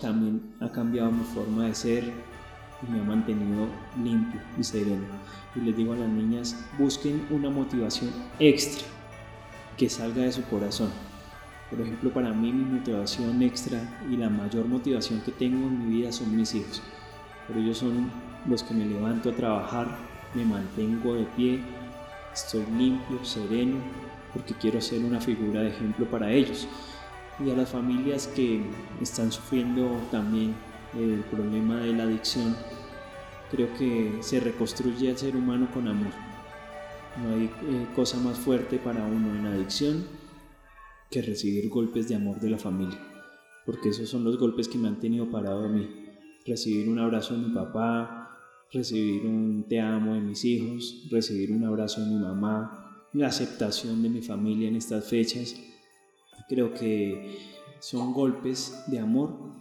también 0.00 0.54
ha 0.60 0.70
cambiado 0.70 1.10
mi 1.10 1.24
forma 1.24 1.64
de 1.64 1.74
ser 1.74 2.12
y 2.82 2.90
me 2.90 3.00
ha 3.00 3.04
mantenido 3.04 3.66
limpio 4.02 4.40
y 4.58 4.64
sereno. 4.64 5.04
Y 5.54 5.60
les 5.60 5.76
digo 5.76 5.92
a 5.92 5.96
las 5.96 6.08
niñas, 6.08 6.56
busquen 6.78 7.26
una 7.30 7.50
motivación 7.50 8.10
extra 8.38 8.86
que 9.76 9.88
salga 9.88 10.22
de 10.22 10.32
su 10.32 10.42
corazón. 10.44 10.90
Por 11.70 11.80
ejemplo, 11.80 12.12
para 12.12 12.32
mí 12.32 12.52
mi 12.52 12.64
motivación 12.64 13.42
extra 13.42 13.80
y 14.10 14.16
la 14.16 14.28
mayor 14.28 14.66
motivación 14.66 15.20
que 15.20 15.32
tengo 15.32 15.66
en 15.66 15.88
mi 15.88 15.96
vida 15.96 16.12
son 16.12 16.36
mis 16.36 16.54
hijos. 16.54 16.82
Pero 17.46 17.60
ellos 17.60 17.78
son 17.78 18.10
los 18.46 18.62
que 18.62 18.74
me 18.74 18.84
levanto 18.84 19.30
a 19.30 19.34
trabajar, 19.34 19.88
me 20.34 20.44
mantengo 20.44 21.14
de 21.14 21.24
pie, 21.36 21.60
estoy 22.32 22.64
limpio, 22.76 23.24
sereno, 23.24 23.76
porque 24.32 24.54
quiero 24.54 24.80
ser 24.80 25.04
una 25.04 25.20
figura 25.20 25.62
de 25.62 25.70
ejemplo 25.70 26.06
para 26.06 26.30
ellos. 26.30 26.68
Y 27.40 27.50
a 27.50 27.54
las 27.54 27.70
familias 27.70 28.28
que 28.28 28.62
están 29.00 29.32
sufriendo 29.32 29.90
también 30.10 30.54
el 30.94 31.24
problema 31.30 31.80
de 31.80 31.92
la 31.92 32.04
adicción, 32.04 32.56
creo 33.50 33.72
que 33.74 34.18
se 34.20 34.40
reconstruye 34.40 35.10
al 35.10 35.18
ser 35.18 35.36
humano 35.36 35.68
con 35.72 35.88
amor. 35.88 36.12
No 37.22 37.34
hay 37.34 37.44
eh, 37.44 37.86
cosa 37.94 38.18
más 38.18 38.38
fuerte 38.38 38.78
para 38.78 39.04
uno 39.04 39.34
en 39.34 39.46
adicción 39.46 40.04
que 41.10 41.22
recibir 41.22 41.68
golpes 41.68 42.08
de 42.08 42.16
amor 42.16 42.40
de 42.40 42.50
la 42.50 42.58
familia, 42.58 42.98
porque 43.64 43.90
esos 43.90 44.08
son 44.08 44.24
los 44.24 44.38
golpes 44.38 44.68
que 44.68 44.78
me 44.78 44.88
han 44.88 44.98
tenido 44.98 45.30
parado 45.30 45.64
a 45.64 45.68
mí. 45.68 45.88
Recibir 46.44 46.88
un 46.88 46.98
abrazo 46.98 47.34
de 47.34 47.46
mi 47.46 47.54
papá, 47.54 48.24
recibir 48.72 49.24
un 49.24 49.66
te 49.68 49.80
amo 49.80 50.14
de 50.14 50.20
mis 50.20 50.44
hijos, 50.44 51.06
recibir 51.10 51.52
un 51.52 51.64
abrazo 51.64 52.00
de 52.00 52.08
mi 52.08 52.20
mamá, 52.20 53.08
la 53.12 53.28
aceptación 53.28 54.02
de 54.02 54.08
mi 54.08 54.20
familia 54.20 54.68
en 54.68 54.76
estas 54.76 55.08
fechas. 55.08 55.54
Creo 56.48 56.74
que 56.74 57.38
son 57.80 58.12
golpes 58.12 58.84
de 58.86 58.98
amor 58.98 59.54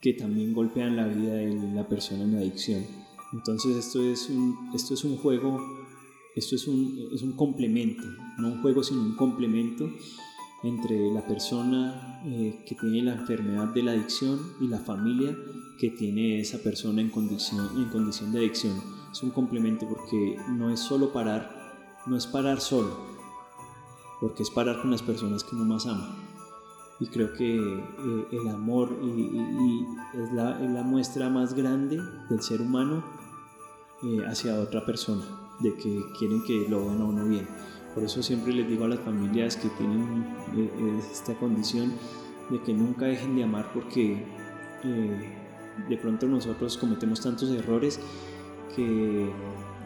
que 0.00 0.12
también 0.12 0.52
golpean 0.52 0.96
la 0.96 1.06
vida 1.06 1.34
de 1.34 1.54
la 1.74 1.88
persona 1.88 2.24
en 2.24 2.36
adicción. 2.36 2.84
Entonces 3.32 3.76
esto 3.76 4.02
es 4.02 4.28
un, 4.28 4.70
esto 4.74 4.94
es 4.94 5.02
un 5.04 5.16
juego, 5.16 5.60
esto 6.36 6.56
es 6.56 6.68
un, 6.68 7.08
es 7.12 7.22
un 7.22 7.32
complemento, 7.32 8.02
no 8.38 8.48
un 8.48 8.62
juego 8.62 8.82
sino 8.82 9.00
un 9.00 9.16
complemento 9.16 9.90
entre 10.62 11.10
la 11.10 11.26
persona 11.26 12.20
eh, 12.26 12.64
que 12.66 12.74
tiene 12.74 13.02
la 13.02 13.14
enfermedad 13.14 13.68
de 13.74 13.82
la 13.82 13.92
adicción 13.92 14.38
y 14.60 14.68
la 14.68 14.78
familia 14.78 15.36
que 15.78 15.90
tiene 15.90 16.40
esa 16.40 16.58
persona 16.58 17.00
en 17.00 17.10
condición, 17.10 17.68
en 17.76 17.88
condición 17.90 18.32
de 18.32 18.38
adicción. 18.38 18.80
Es 19.10 19.22
un 19.22 19.30
complemento 19.30 19.86
porque 19.88 20.36
no 20.50 20.70
es 20.70 20.80
solo 20.80 21.12
parar, 21.12 21.96
no 22.06 22.16
es 22.16 22.26
parar 22.26 22.60
solo, 22.60 23.13
porque 24.20 24.42
es 24.42 24.50
parar 24.50 24.80
con 24.80 24.90
las 24.90 25.02
personas 25.02 25.44
que 25.44 25.54
uno 25.54 25.64
más 25.64 25.86
ama. 25.86 26.16
Y 27.00 27.06
creo 27.08 27.32
que 27.32 27.56
eh, 27.56 28.26
el 28.30 28.48
amor 28.48 28.96
es, 30.14 30.32
la, 30.32 30.58
la, 30.60 30.82
muestra 30.82 31.28
más 31.28 31.54
grande 31.54 32.00
del 32.30 32.40
ser 32.40 32.60
humano 32.60 33.04
eh, 34.02 34.22
hacia 34.26 34.60
otra 34.60 34.86
persona, 34.86 35.24
de 35.60 35.74
que 35.74 36.00
quieren 36.18 36.42
que 36.44 36.68
lo 36.68 36.84
vean 36.86 37.00
a 37.00 37.04
uno 37.04 37.26
bien. 37.26 37.48
Por 37.94 38.02
eso 38.02 38.22
siempre 38.22 38.52
les 38.52 38.68
digo 38.68 38.84
a 38.84 38.88
las 38.88 39.00
familias 39.00 39.56
que 39.56 39.68
tienen 39.68 40.26
eh, 40.56 41.00
esta 41.12 41.34
condición 41.34 41.92
de 42.50 42.60
que 42.60 42.74
nunca 42.74 43.06
dejen 43.06 43.36
de 43.36 43.44
amar 43.44 43.70
porque 43.72 44.24
eh, 44.82 45.32
de 45.88 45.96
pronto 45.96 46.26
nosotros 46.26 46.76
cometemos 46.76 47.20
tantos 47.20 47.50
errores 47.50 48.00
que 48.74 49.30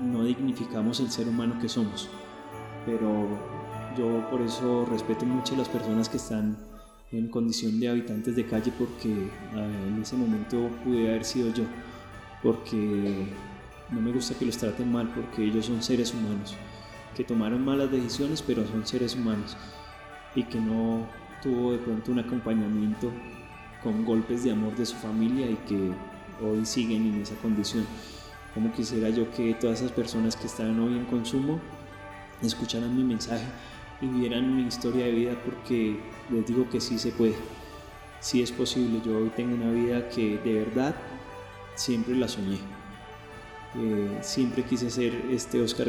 no 0.02 0.24
dignificamos 0.24 1.00
el 1.00 1.10
ser 1.10 1.28
humano 1.28 1.58
que 1.60 1.68
somos. 1.68 2.08
Pero 2.86 3.28
yo 3.96 4.28
por 4.30 4.40
eso 4.42 4.86
respeto 4.90 5.24
mucho 5.24 5.54
a 5.54 5.58
las 5.58 5.68
personas 5.68 6.08
que 6.08 6.16
están 6.16 6.56
en 7.10 7.28
condición 7.28 7.80
de 7.80 7.88
habitantes 7.88 8.36
de 8.36 8.46
calle 8.46 8.72
porque 8.78 9.30
en 9.54 10.00
ese 10.00 10.16
momento 10.16 10.68
pude 10.84 11.08
haber 11.08 11.24
sido 11.24 11.52
yo. 11.52 11.64
Porque 12.42 13.26
no 13.90 14.00
me 14.00 14.12
gusta 14.12 14.34
que 14.34 14.44
los 14.44 14.58
traten 14.58 14.92
mal 14.92 15.08
porque 15.14 15.44
ellos 15.44 15.66
son 15.66 15.82
seres 15.82 16.12
humanos 16.12 16.54
que 17.16 17.24
tomaron 17.24 17.64
malas 17.64 17.90
decisiones, 17.90 18.42
pero 18.42 18.64
son 18.66 18.86
seres 18.86 19.16
humanos 19.16 19.56
y 20.36 20.44
que 20.44 20.60
no 20.60 21.06
tuvo 21.42 21.72
de 21.72 21.78
pronto 21.78 22.12
un 22.12 22.20
acompañamiento 22.20 23.10
con 23.82 24.04
golpes 24.04 24.44
de 24.44 24.52
amor 24.52 24.76
de 24.76 24.86
su 24.86 24.94
familia 24.96 25.50
y 25.50 25.56
que 25.66 25.90
hoy 26.44 26.64
siguen 26.64 27.06
en 27.06 27.22
esa 27.22 27.34
condición. 27.36 27.84
Como 28.54 28.72
quisiera 28.72 29.08
yo 29.10 29.30
que 29.32 29.54
todas 29.54 29.80
esas 29.80 29.92
personas 29.92 30.36
que 30.36 30.46
están 30.46 30.78
hoy 30.78 30.96
en 30.96 31.06
consumo 31.06 31.58
escucharan 32.42 32.96
mi 32.96 33.02
mensaje 33.02 33.46
y 34.00 34.06
vieran 34.06 34.56
mi 34.56 34.62
historia 34.62 35.06
de 35.06 35.12
vida 35.12 35.42
porque 35.44 35.96
les 36.30 36.46
digo 36.46 36.68
que 36.70 36.80
sí 36.80 36.98
se 36.98 37.10
puede, 37.12 37.34
sí 38.20 38.42
es 38.42 38.52
posible. 38.52 39.00
Yo 39.04 39.18
hoy 39.18 39.30
tengo 39.34 39.54
una 39.54 39.72
vida 39.72 40.08
que 40.08 40.38
de 40.38 40.52
verdad 40.64 40.94
siempre 41.74 42.14
la 42.14 42.28
soñé. 42.28 42.58
Eh, 43.76 44.18
siempre 44.22 44.64
quise 44.64 44.90
ser 44.90 45.12
este 45.30 45.60
Oscar 45.60 45.88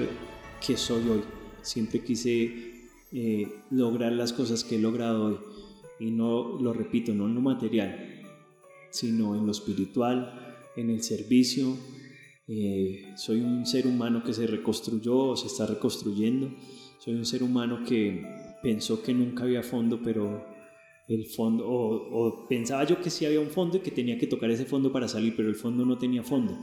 que 0.65 0.77
soy 0.77 1.09
hoy. 1.09 1.21
Siempre 1.61 2.01
quise 2.01 2.87
eh, 3.11 3.47
lograr 3.71 4.11
las 4.11 4.33
cosas 4.33 4.63
que 4.63 4.75
he 4.75 4.79
logrado 4.79 5.25
hoy. 5.25 5.37
Y 5.99 6.11
no, 6.11 6.59
lo 6.59 6.73
repito, 6.73 7.13
no 7.13 7.27
en 7.27 7.35
lo 7.35 7.41
material, 7.41 8.21
sino 8.89 9.35
en 9.35 9.45
lo 9.45 9.51
espiritual, 9.51 10.65
en 10.75 10.89
el 10.89 11.03
servicio. 11.03 11.75
Eh, 12.47 13.13
soy 13.15 13.41
un 13.41 13.65
ser 13.65 13.85
humano 13.85 14.23
que 14.23 14.33
se 14.33 14.47
reconstruyó 14.47 15.17
o 15.17 15.37
se 15.37 15.47
está 15.47 15.65
reconstruyendo. 15.65 16.51
Soy 16.99 17.13
un 17.13 17.25
ser 17.25 17.43
humano 17.43 17.79
que 17.87 18.25
pensó 18.61 19.01
que 19.01 19.13
nunca 19.13 19.43
había 19.43 19.63
fondo, 19.63 20.01
pero 20.03 20.45
el 21.07 21.25
fondo, 21.25 21.65
o, 21.65 22.45
pensaba 22.49 22.83
yo 22.83 23.01
que 23.01 23.09
sí 23.09 23.25
había 23.25 23.39
un 23.39 23.49
fondo 23.49 23.77
y 23.77 23.79
que 23.79 23.89
tenía 23.89 24.17
que 24.17 24.27
tocar 24.27 24.51
ese 24.51 24.65
fondo 24.65 24.91
para 24.91 25.07
salir, 25.07 25.33
pero 25.33 25.47
el 25.47 25.55
fondo 25.55 25.85
no 25.85 25.97
tenía 25.97 26.23
fondo. 26.23 26.57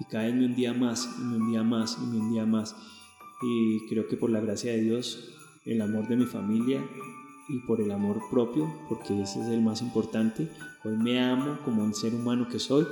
Y 0.00 0.04
cada 0.06 0.24
vez 0.24 0.34
me 0.34 0.46
hundía 0.46 0.72
más, 0.72 1.06
y 1.20 1.24
me 1.24 1.36
hundía 1.36 1.62
más, 1.62 1.98
y 2.02 2.06
me 2.06 2.16
hundía 2.16 2.46
más. 2.46 2.74
Y 3.42 3.86
creo 3.90 4.08
que 4.08 4.16
por 4.16 4.30
la 4.30 4.40
gracia 4.40 4.72
de 4.72 4.80
Dios, 4.80 5.34
el 5.66 5.82
amor 5.82 6.08
de 6.08 6.16
mi 6.16 6.24
familia 6.24 6.82
y 7.50 7.58
por 7.66 7.82
el 7.82 7.90
amor 7.90 8.22
propio, 8.30 8.72
porque 8.88 9.20
ese 9.20 9.42
es 9.42 9.48
el 9.48 9.60
más 9.60 9.82
importante, 9.82 10.48
hoy 10.84 10.96
me 10.96 11.20
amo 11.20 11.58
como 11.66 11.84
un 11.84 11.92
ser 11.92 12.14
humano 12.14 12.48
que 12.48 12.58
soy, 12.58 12.86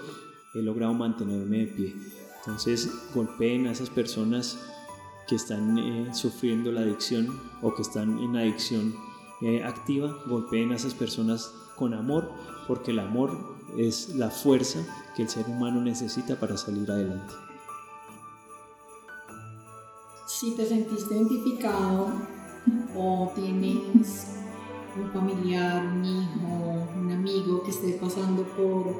he 0.54 0.60
logrado 0.60 0.92
mantenerme 0.92 1.60
de 1.60 1.66
pie. 1.66 1.94
Entonces 2.40 3.10
golpeen 3.14 3.68
a 3.68 3.72
esas 3.72 3.88
personas 3.88 4.58
que 5.26 5.36
están 5.36 5.78
eh, 5.78 6.14
sufriendo 6.14 6.70
la 6.72 6.80
adicción 6.80 7.40
o 7.62 7.74
que 7.74 7.82
están 7.82 8.18
en 8.18 8.36
adicción 8.36 8.94
eh, 9.40 9.62
activa, 9.64 10.16
golpeen 10.26 10.72
a 10.72 10.76
esas 10.76 10.94
personas 10.94 11.54
con 11.76 11.94
amor, 11.94 12.30
porque 12.66 12.92
el 12.92 12.98
amor 12.98 13.56
es 13.76 14.14
la 14.14 14.30
fuerza 14.30 14.80
que 15.16 15.22
el 15.22 15.28
ser 15.28 15.46
humano 15.48 15.80
necesita 15.80 16.38
para 16.38 16.56
salir 16.56 16.90
adelante. 16.90 17.34
Si 20.26 20.52
te 20.52 20.66
sentiste 20.66 21.14
identificado 21.14 22.08
o 22.96 23.32
tienes 23.34 24.26
un 24.96 25.10
familiar, 25.10 25.84
un 25.86 26.04
hijo, 26.04 26.88
un 26.96 27.12
amigo 27.12 27.62
que 27.62 27.70
esté 27.70 27.98
pasando 28.00 28.44
por 28.56 28.94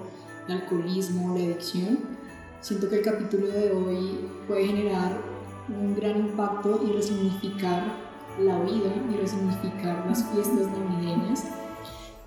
el 0.49 0.61
alcoholismo 0.61 1.33
o 1.33 1.39
la 1.39 1.45
adicción, 1.45 2.01
siento 2.61 2.89
que 2.89 2.97
el 2.97 3.03
capítulo 3.03 3.47
de 3.47 3.73
hoy 3.73 4.29
puede 4.47 4.67
generar 4.67 5.34
un 5.69 5.95
gran 5.95 6.19
impacto 6.19 6.81
y 6.87 6.93
resignificar 6.93 7.83
la 8.41 8.59
vida 8.61 8.93
y 9.13 9.17
resignificar 9.17 10.05
las 10.07 10.25
fiestas 10.31 10.67
navideñas. 10.69 11.45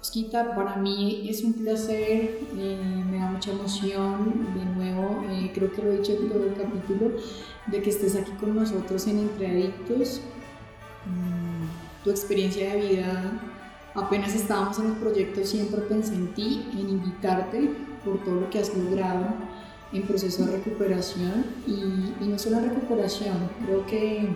Osquita, 0.02 0.56
para 0.56 0.78
mí 0.78 1.28
es 1.30 1.44
un 1.44 1.54
placer, 1.54 2.40
eh, 2.58 3.04
me 3.10 3.18
da 3.18 3.32
mucha 3.32 3.52
emoción, 3.52 4.48
de 4.56 4.66
nuevo, 4.66 5.24
eh, 5.30 5.52
creo 5.54 5.72
que 5.72 5.82
lo 5.82 5.92
he 5.92 5.98
dicho 5.98 6.14
en 6.14 6.30
todo 6.30 6.46
el 6.46 6.54
capítulo, 6.54 7.12
de 7.68 7.82
que 7.82 7.90
estés 7.90 8.16
aquí 8.16 8.32
con 8.40 8.56
nosotros 8.56 9.06
en 9.08 9.20
Entre 9.20 9.48
Adictos. 9.48 10.22
Mm, 11.06 12.04
tu 12.04 12.12
experiencia 12.12 12.74
de 12.74 12.88
vida, 12.88 13.42
apenas 13.96 14.34
estábamos 14.34 14.80
en 14.80 14.90
los 14.90 14.98
proyectos, 14.98 15.50
siempre 15.50 15.82
pensé 15.82 16.14
en 16.14 16.34
ti, 16.34 16.70
en 16.74 16.90
invitarte 16.90 17.70
por 18.06 18.24
todo 18.24 18.42
lo 18.42 18.50
que 18.50 18.60
has 18.60 18.74
logrado 18.78 19.26
en 19.94 20.04
proceso 20.04 20.46
de 20.46 20.58
recuperación 20.58 21.46
y, 21.66 22.24
y 22.24 22.28
no 22.28 22.38
solo 22.38 22.60
recuperación, 22.60 23.50
creo 23.66 23.86
que 23.86 24.30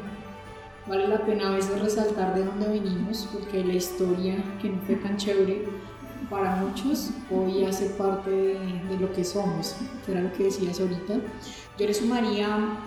vale 0.87 1.07
la 1.07 1.25
pena 1.25 1.49
a 1.49 1.55
veces 1.55 1.81
resaltar 1.81 2.35
de 2.35 2.45
dónde 2.45 2.67
venimos, 2.67 3.27
porque 3.31 3.63
la 3.63 3.73
historia 3.73 4.43
que 4.61 4.69
no 4.69 4.81
fue 4.81 4.95
tan 4.95 5.17
chévere 5.17 5.65
para 6.29 6.55
muchos 6.55 7.09
hoy 7.29 7.65
hace 7.65 7.87
parte 7.91 8.29
de, 8.29 8.97
lo 8.99 9.11
que 9.13 9.23
somos, 9.23 9.75
que 10.05 10.11
era 10.11 10.21
lo 10.21 10.31
que 10.33 10.45
decías 10.45 10.79
ahorita. 10.79 11.15
Yo 11.77 11.85
le 11.87 11.93
sumaría 11.93 12.77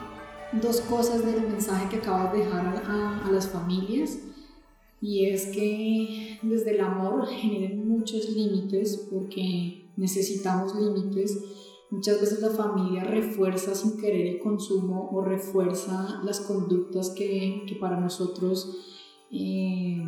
dos 0.53 0.81
cosas 0.83 1.25
del 1.25 1.43
mensaje 1.43 1.89
que 1.89 1.97
acabas 1.97 2.33
de 2.33 2.39
dejar 2.39 2.83
a, 2.87 3.27
a 3.27 3.31
las 3.31 3.49
familias 3.49 4.19
y 5.01 5.27
es 5.27 5.47
que 5.47 6.39
desde 6.43 6.73
el 6.73 6.81
amor 6.81 7.27
generen 7.27 7.87
muchos 7.87 8.31
límites 8.31 9.07
porque 9.11 9.91
necesitamos 9.97 10.75
límites 10.75 11.39
Muchas 11.95 12.21
veces 12.21 12.41
la 12.41 12.51
familia 12.51 13.05
refuerza 13.05 13.73
sin 13.73 13.97
querer 13.97 14.27
el 14.27 14.41
consumo 14.41 15.11
o 15.13 15.21
refuerza 15.23 16.21
las 16.25 16.41
conductas 16.41 17.11
que, 17.11 17.63
que 17.69 17.77
para 17.77 18.01
nosotros 18.01 18.69
eh, 19.31 20.03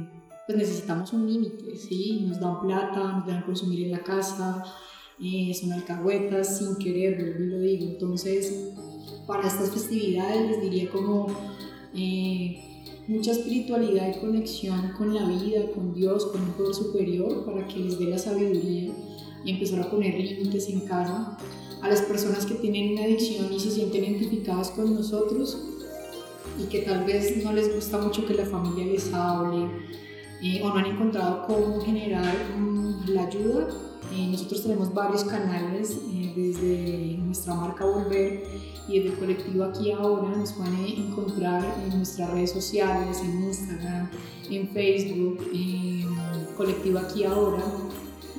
pues 0.46 0.58
necesitamos 0.58 1.12
un 1.12 1.30
límite, 1.30 1.76
¿sí? 1.76 2.24
Nos 2.26 2.40
dan 2.40 2.60
plata, 2.60 3.12
nos 3.12 3.26
dejan 3.26 3.44
consumir 3.44 3.84
en 3.84 3.92
la 3.92 4.00
casa, 4.00 4.64
eh, 5.22 5.54
son 5.54 5.74
alcahuetas 5.74 6.58
sin 6.58 6.74
querer, 6.76 7.36
lo 7.38 7.60
digo. 7.60 7.84
Entonces, 7.84 8.72
para 9.28 9.46
estas 9.46 9.70
festividades 9.70 10.50
les 10.50 10.62
diría 10.62 10.90
como 10.90 11.28
eh, 11.94 12.90
mucha 13.06 13.30
espiritualidad 13.30 14.12
y 14.12 14.18
conexión 14.18 14.90
con 14.98 15.14
la 15.14 15.24
vida, 15.28 15.70
con 15.72 15.94
Dios, 15.94 16.26
con 16.26 16.42
un 16.42 16.52
poder 16.54 16.74
superior, 16.74 17.44
para 17.44 17.64
que 17.68 17.78
les 17.78 17.96
dé 17.96 18.06
la 18.06 18.18
sabiduría 18.18 18.92
y 19.44 19.50
empezar 19.52 19.82
a 19.82 19.90
poner 19.90 20.14
límites 20.14 20.68
en 20.68 20.80
casa 20.80 21.38
a 21.82 21.88
las 21.88 22.02
personas 22.02 22.46
que 22.46 22.54
tienen 22.54 22.92
una 22.92 23.04
adicción 23.04 23.52
y 23.52 23.60
se 23.60 23.70
sienten 23.70 24.04
identificadas 24.04 24.70
con 24.70 24.94
nosotros 24.94 25.58
y 26.58 26.64
que 26.64 26.80
tal 26.80 27.04
vez 27.04 27.42
no 27.44 27.52
les 27.52 27.74
gusta 27.74 27.98
mucho 27.98 28.26
que 28.26 28.34
la 28.34 28.46
familia 28.46 28.86
les 28.86 29.12
hable 29.12 29.68
eh, 30.42 30.60
o 30.62 30.68
no 30.68 30.76
han 30.76 30.86
encontrado 30.86 31.46
cómo 31.46 31.80
generar 31.80 32.34
mm, 32.58 33.08
la 33.08 33.26
ayuda. 33.26 33.68
Eh, 34.12 34.28
nosotros 34.30 34.62
tenemos 34.62 34.92
varios 34.92 35.24
canales 35.24 35.98
eh, 36.12 36.32
desde 36.36 37.18
nuestra 37.18 37.54
marca 37.54 37.84
Volver 37.84 38.44
y 38.88 38.98
desde 38.98 39.14
el 39.14 39.18
colectivo 39.18 39.64
Aquí 39.64 39.90
Ahora. 39.92 40.36
Nos 40.36 40.52
pueden 40.52 40.86
encontrar 41.08 41.64
en 41.84 41.96
nuestras 41.96 42.30
redes 42.30 42.52
sociales, 42.52 43.20
en 43.20 43.44
Instagram, 43.44 44.10
en 44.50 44.68
Facebook, 44.68 45.40
colectivo 46.56 46.98
Aquí 46.98 47.24
Ahora 47.24 47.62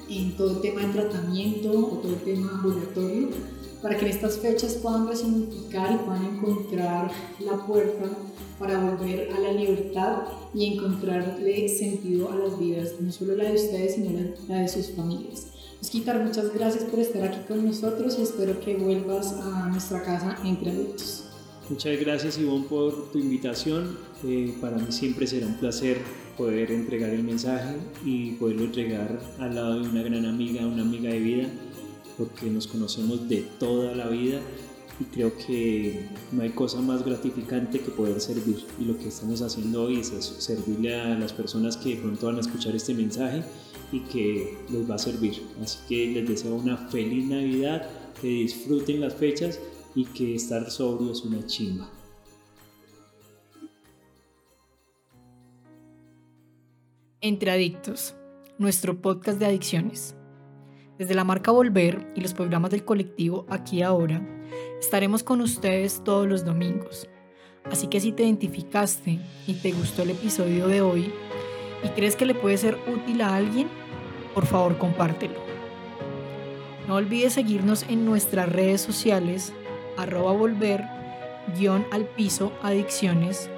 en 0.09 0.35
todo 0.35 0.51
el 0.51 0.61
tema 0.61 0.81
de 0.81 0.93
tratamiento 0.93 1.71
o 1.71 1.97
todo 1.97 2.13
el 2.13 2.21
tema 2.21 2.51
ambulatorio, 2.51 3.29
para 3.81 3.97
que 3.97 4.05
en 4.05 4.11
estas 4.11 4.37
fechas 4.37 4.75
puedan 4.75 5.07
resignificar 5.07 5.93
y 5.93 6.05
puedan 6.05 6.25
encontrar 6.25 7.11
la 7.39 7.65
puerta 7.65 8.09
para 8.59 8.79
volver 8.79 9.31
a 9.31 9.39
la 9.39 9.51
libertad 9.51 10.23
y 10.53 10.73
encontrarle 10.73 11.69
sentido 11.69 12.31
a 12.31 12.35
las 12.35 12.57
vidas, 12.57 12.93
no 12.99 13.11
solo 13.11 13.35
la 13.35 13.45
de 13.45 13.55
ustedes, 13.55 13.95
sino 13.95 14.19
la, 14.47 14.61
de 14.61 14.67
sus 14.67 14.91
familias. 14.91 15.47
Osquitar, 15.79 16.23
muchas 16.23 16.53
gracias 16.53 16.85
por 16.85 16.99
estar 16.99 17.23
aquí 17.23 17.39
con 17.47 17.63
nosotros 17.63 18.17
y 18.17 18.23
espero 18.23 18.59
que 18.59 18.75
vuelvas 18.77 19.33
a 19.33 19.69
nuestra 19.69 20.01
casa 20.01 20.37
entre 20.43 20.71
adultos. 20.71 21.26
Muchas 21.69 21.99
gracias 21.99 22.37
Ivonne 22.37 22.65
por 22.69 23.11
tu 23.11 23.19
invitación. 23.19 23.97
Eh, 24.23 24.55
para 24.61 24.77
mí 24.77 24.89
siempre 24.89 25.27
será 25.27 25.47
un 25.47 25.57
placer 25.57 25.97
poder 26.37 26.71
entregar 26.71 27.09
el 27.09 27.23
mensaje 27.23 27.75
y 28.05 28.31
poderlo 28.33 28.63
entregar 28.63 29.19
al 29.37 29.55
lado 29.55 29.81
de 29.81 29.89
una 29.89 30.01
gran 30.01 30.25
amiga, 30.25 30.65
una 30.65 30.83
amiga 30.83 31.09
de 31.09 31.19
vida, 31.19 31.49
porque 32.17 32.49
nos 32.49 32.67
conocemos 32.67 33.27
de 33.27 33.45
toda 33.59 33.93
la 33.95 34.07
vida 34.07 34.39
y 34.97 35.03
creo 35.13 35.33
que 35.45 36.07
no 36.31 36.41
hay 36.41 36.51
cosa 36.51 36.79
más 36.79 37.03
gratificante 37.03 37.81
que 37.81 37.91
poder 37.91 38.21
servir 38.21 38.63
y 38.79 38.85
lo 38.85 38.97
que 38.97 39.09
estamos 39.09 39.41
haciendo 39.41 39.83
hoy 39.83 39.99
es 39.99 40.07
servirle 40.07 40.95
a 40.95 41.19
las 41.19 41.33
personas 41.33 41.75
que 41.75 41.97
pronto 41.97 42.27
van 42.27 42.37
a 42.37 42.41
escuchar 42.41 42.77
este 42.77 42.93
mensaje 42.93 43.43
y 43.91 43.99
que 44.01 44.57
les 44.71 44.89
va 44.89 44.95
a 44.95 44.99
servir. 44.99 45.43
Así 45.61 45.79
que 45.89 46.13
les 46.13 46.29
deseo 46.29 46.55
una 46.55 46.77
feliz 46.77 47.25
Navidad, 47.25 47.89
que 48.21 48.27
disfruten 48.27 49.01
las 49.01 49.13
fechas 49.15 49.59
y 49.95 50.05
que 50.05 50.35
estar 50.35 50.69
sobrio 50.69 51.11
es 51.11 51.21
una 51.23 51.45
chimba. 51.45 51.89
Entre 57.21 57.51
Adictos, 57.51 58.15
nuestro 58.57 59.01
podcast 59.01 59.39
de 59.39 59.47
adicciones. 59.47 60.15
Desde 60.97 61.15
la 61.15 61.23
marca 61.23 61.51
Volver 61.51 62.11
y 62.15 62.21
los 62.21 62.33
programas 62.33 62.71
del 62.71 62.85
colectivo 62.85 63.45
Aquí 63.49 63.81
Ahora, 63.81 64.21
estaremos 64.79 65.23
con 65.23 65.41
ustedes 65.41 66.03
todos 66.03 66.27
los 66.27 66.45
domingos. 66.45 67.07
Así 67.71 67.87
que 67.87 67.99
si 67.99 68.11
te 68.11 68.23
identificaste 68.23 69.19
y 69.45 69.53
te 69.55 69.71
gustó 69.71 70.03
el 70.03 70.11
episodio 70.11 70.67
de 70.67 70.81
hoy 70.81 71.11
y 71.83 71.89
crees 71.89 72.15
que 72.15 72.25
le 72.25 72.35
puede 72.35 72.57
ser 72.57 72.77
útil 72.87 73.21
a 73.21 73.35
alguien, 73.35 73.67
por 74.33 74.45
favor 74.45 74.77
compártelo. 74.77 75.35
No 76.87 76.95
olvides 76.95 77.33
seguirnos 77.33 77.83
en 77.89 78.05
nuestras 78.05 78.47
redes 78.47 78.81
sociales 78.81 79.53
arroba 79.97 80.31
volver 80.31 80.85
guion 81.57 81.85
al 81.91 82.05
piso 82.05 82.53
adicciones 82.61 83.49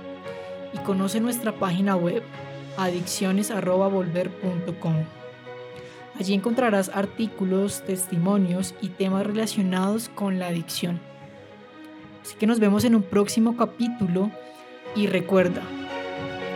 y 0.74 0.80
conoce 0.80 1.20
nuestra 1.20 1.52
página 1.54 1.96
web 1.96 2.24
adicciones.volver.com. 2.78 4.96
Allí 6.20 6.34
encontrarás 6.34 6.90
artículos, 6.94 7.84
testimonios 7.86 8.74
y 8.82 8.90
temas 8.90 9.26
relacionados 9.26 10.10
con 10.10 10.40
la 10.40 10.48
adicción. 10.48 11.00
Así 12.22 12.36
que 12.36 12.48
nos 12.48 12.60
vemos 12.60 12.84
en 12.84 12.96
un 12.96 13.04
próximo 13.04 13.56
capítulo 13.56 14.30
y 14.96 15.08
recuerda, 15.08 15.62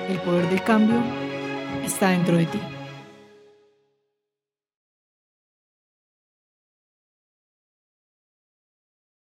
El 0.10 0.18
poder 0.20 0.50
del 0.50 0.62
cambio 0.64 0.98
está 1.86 2.10
dentro 2.10 2.36
de 2.36 2.46
ti. 2.46 2.60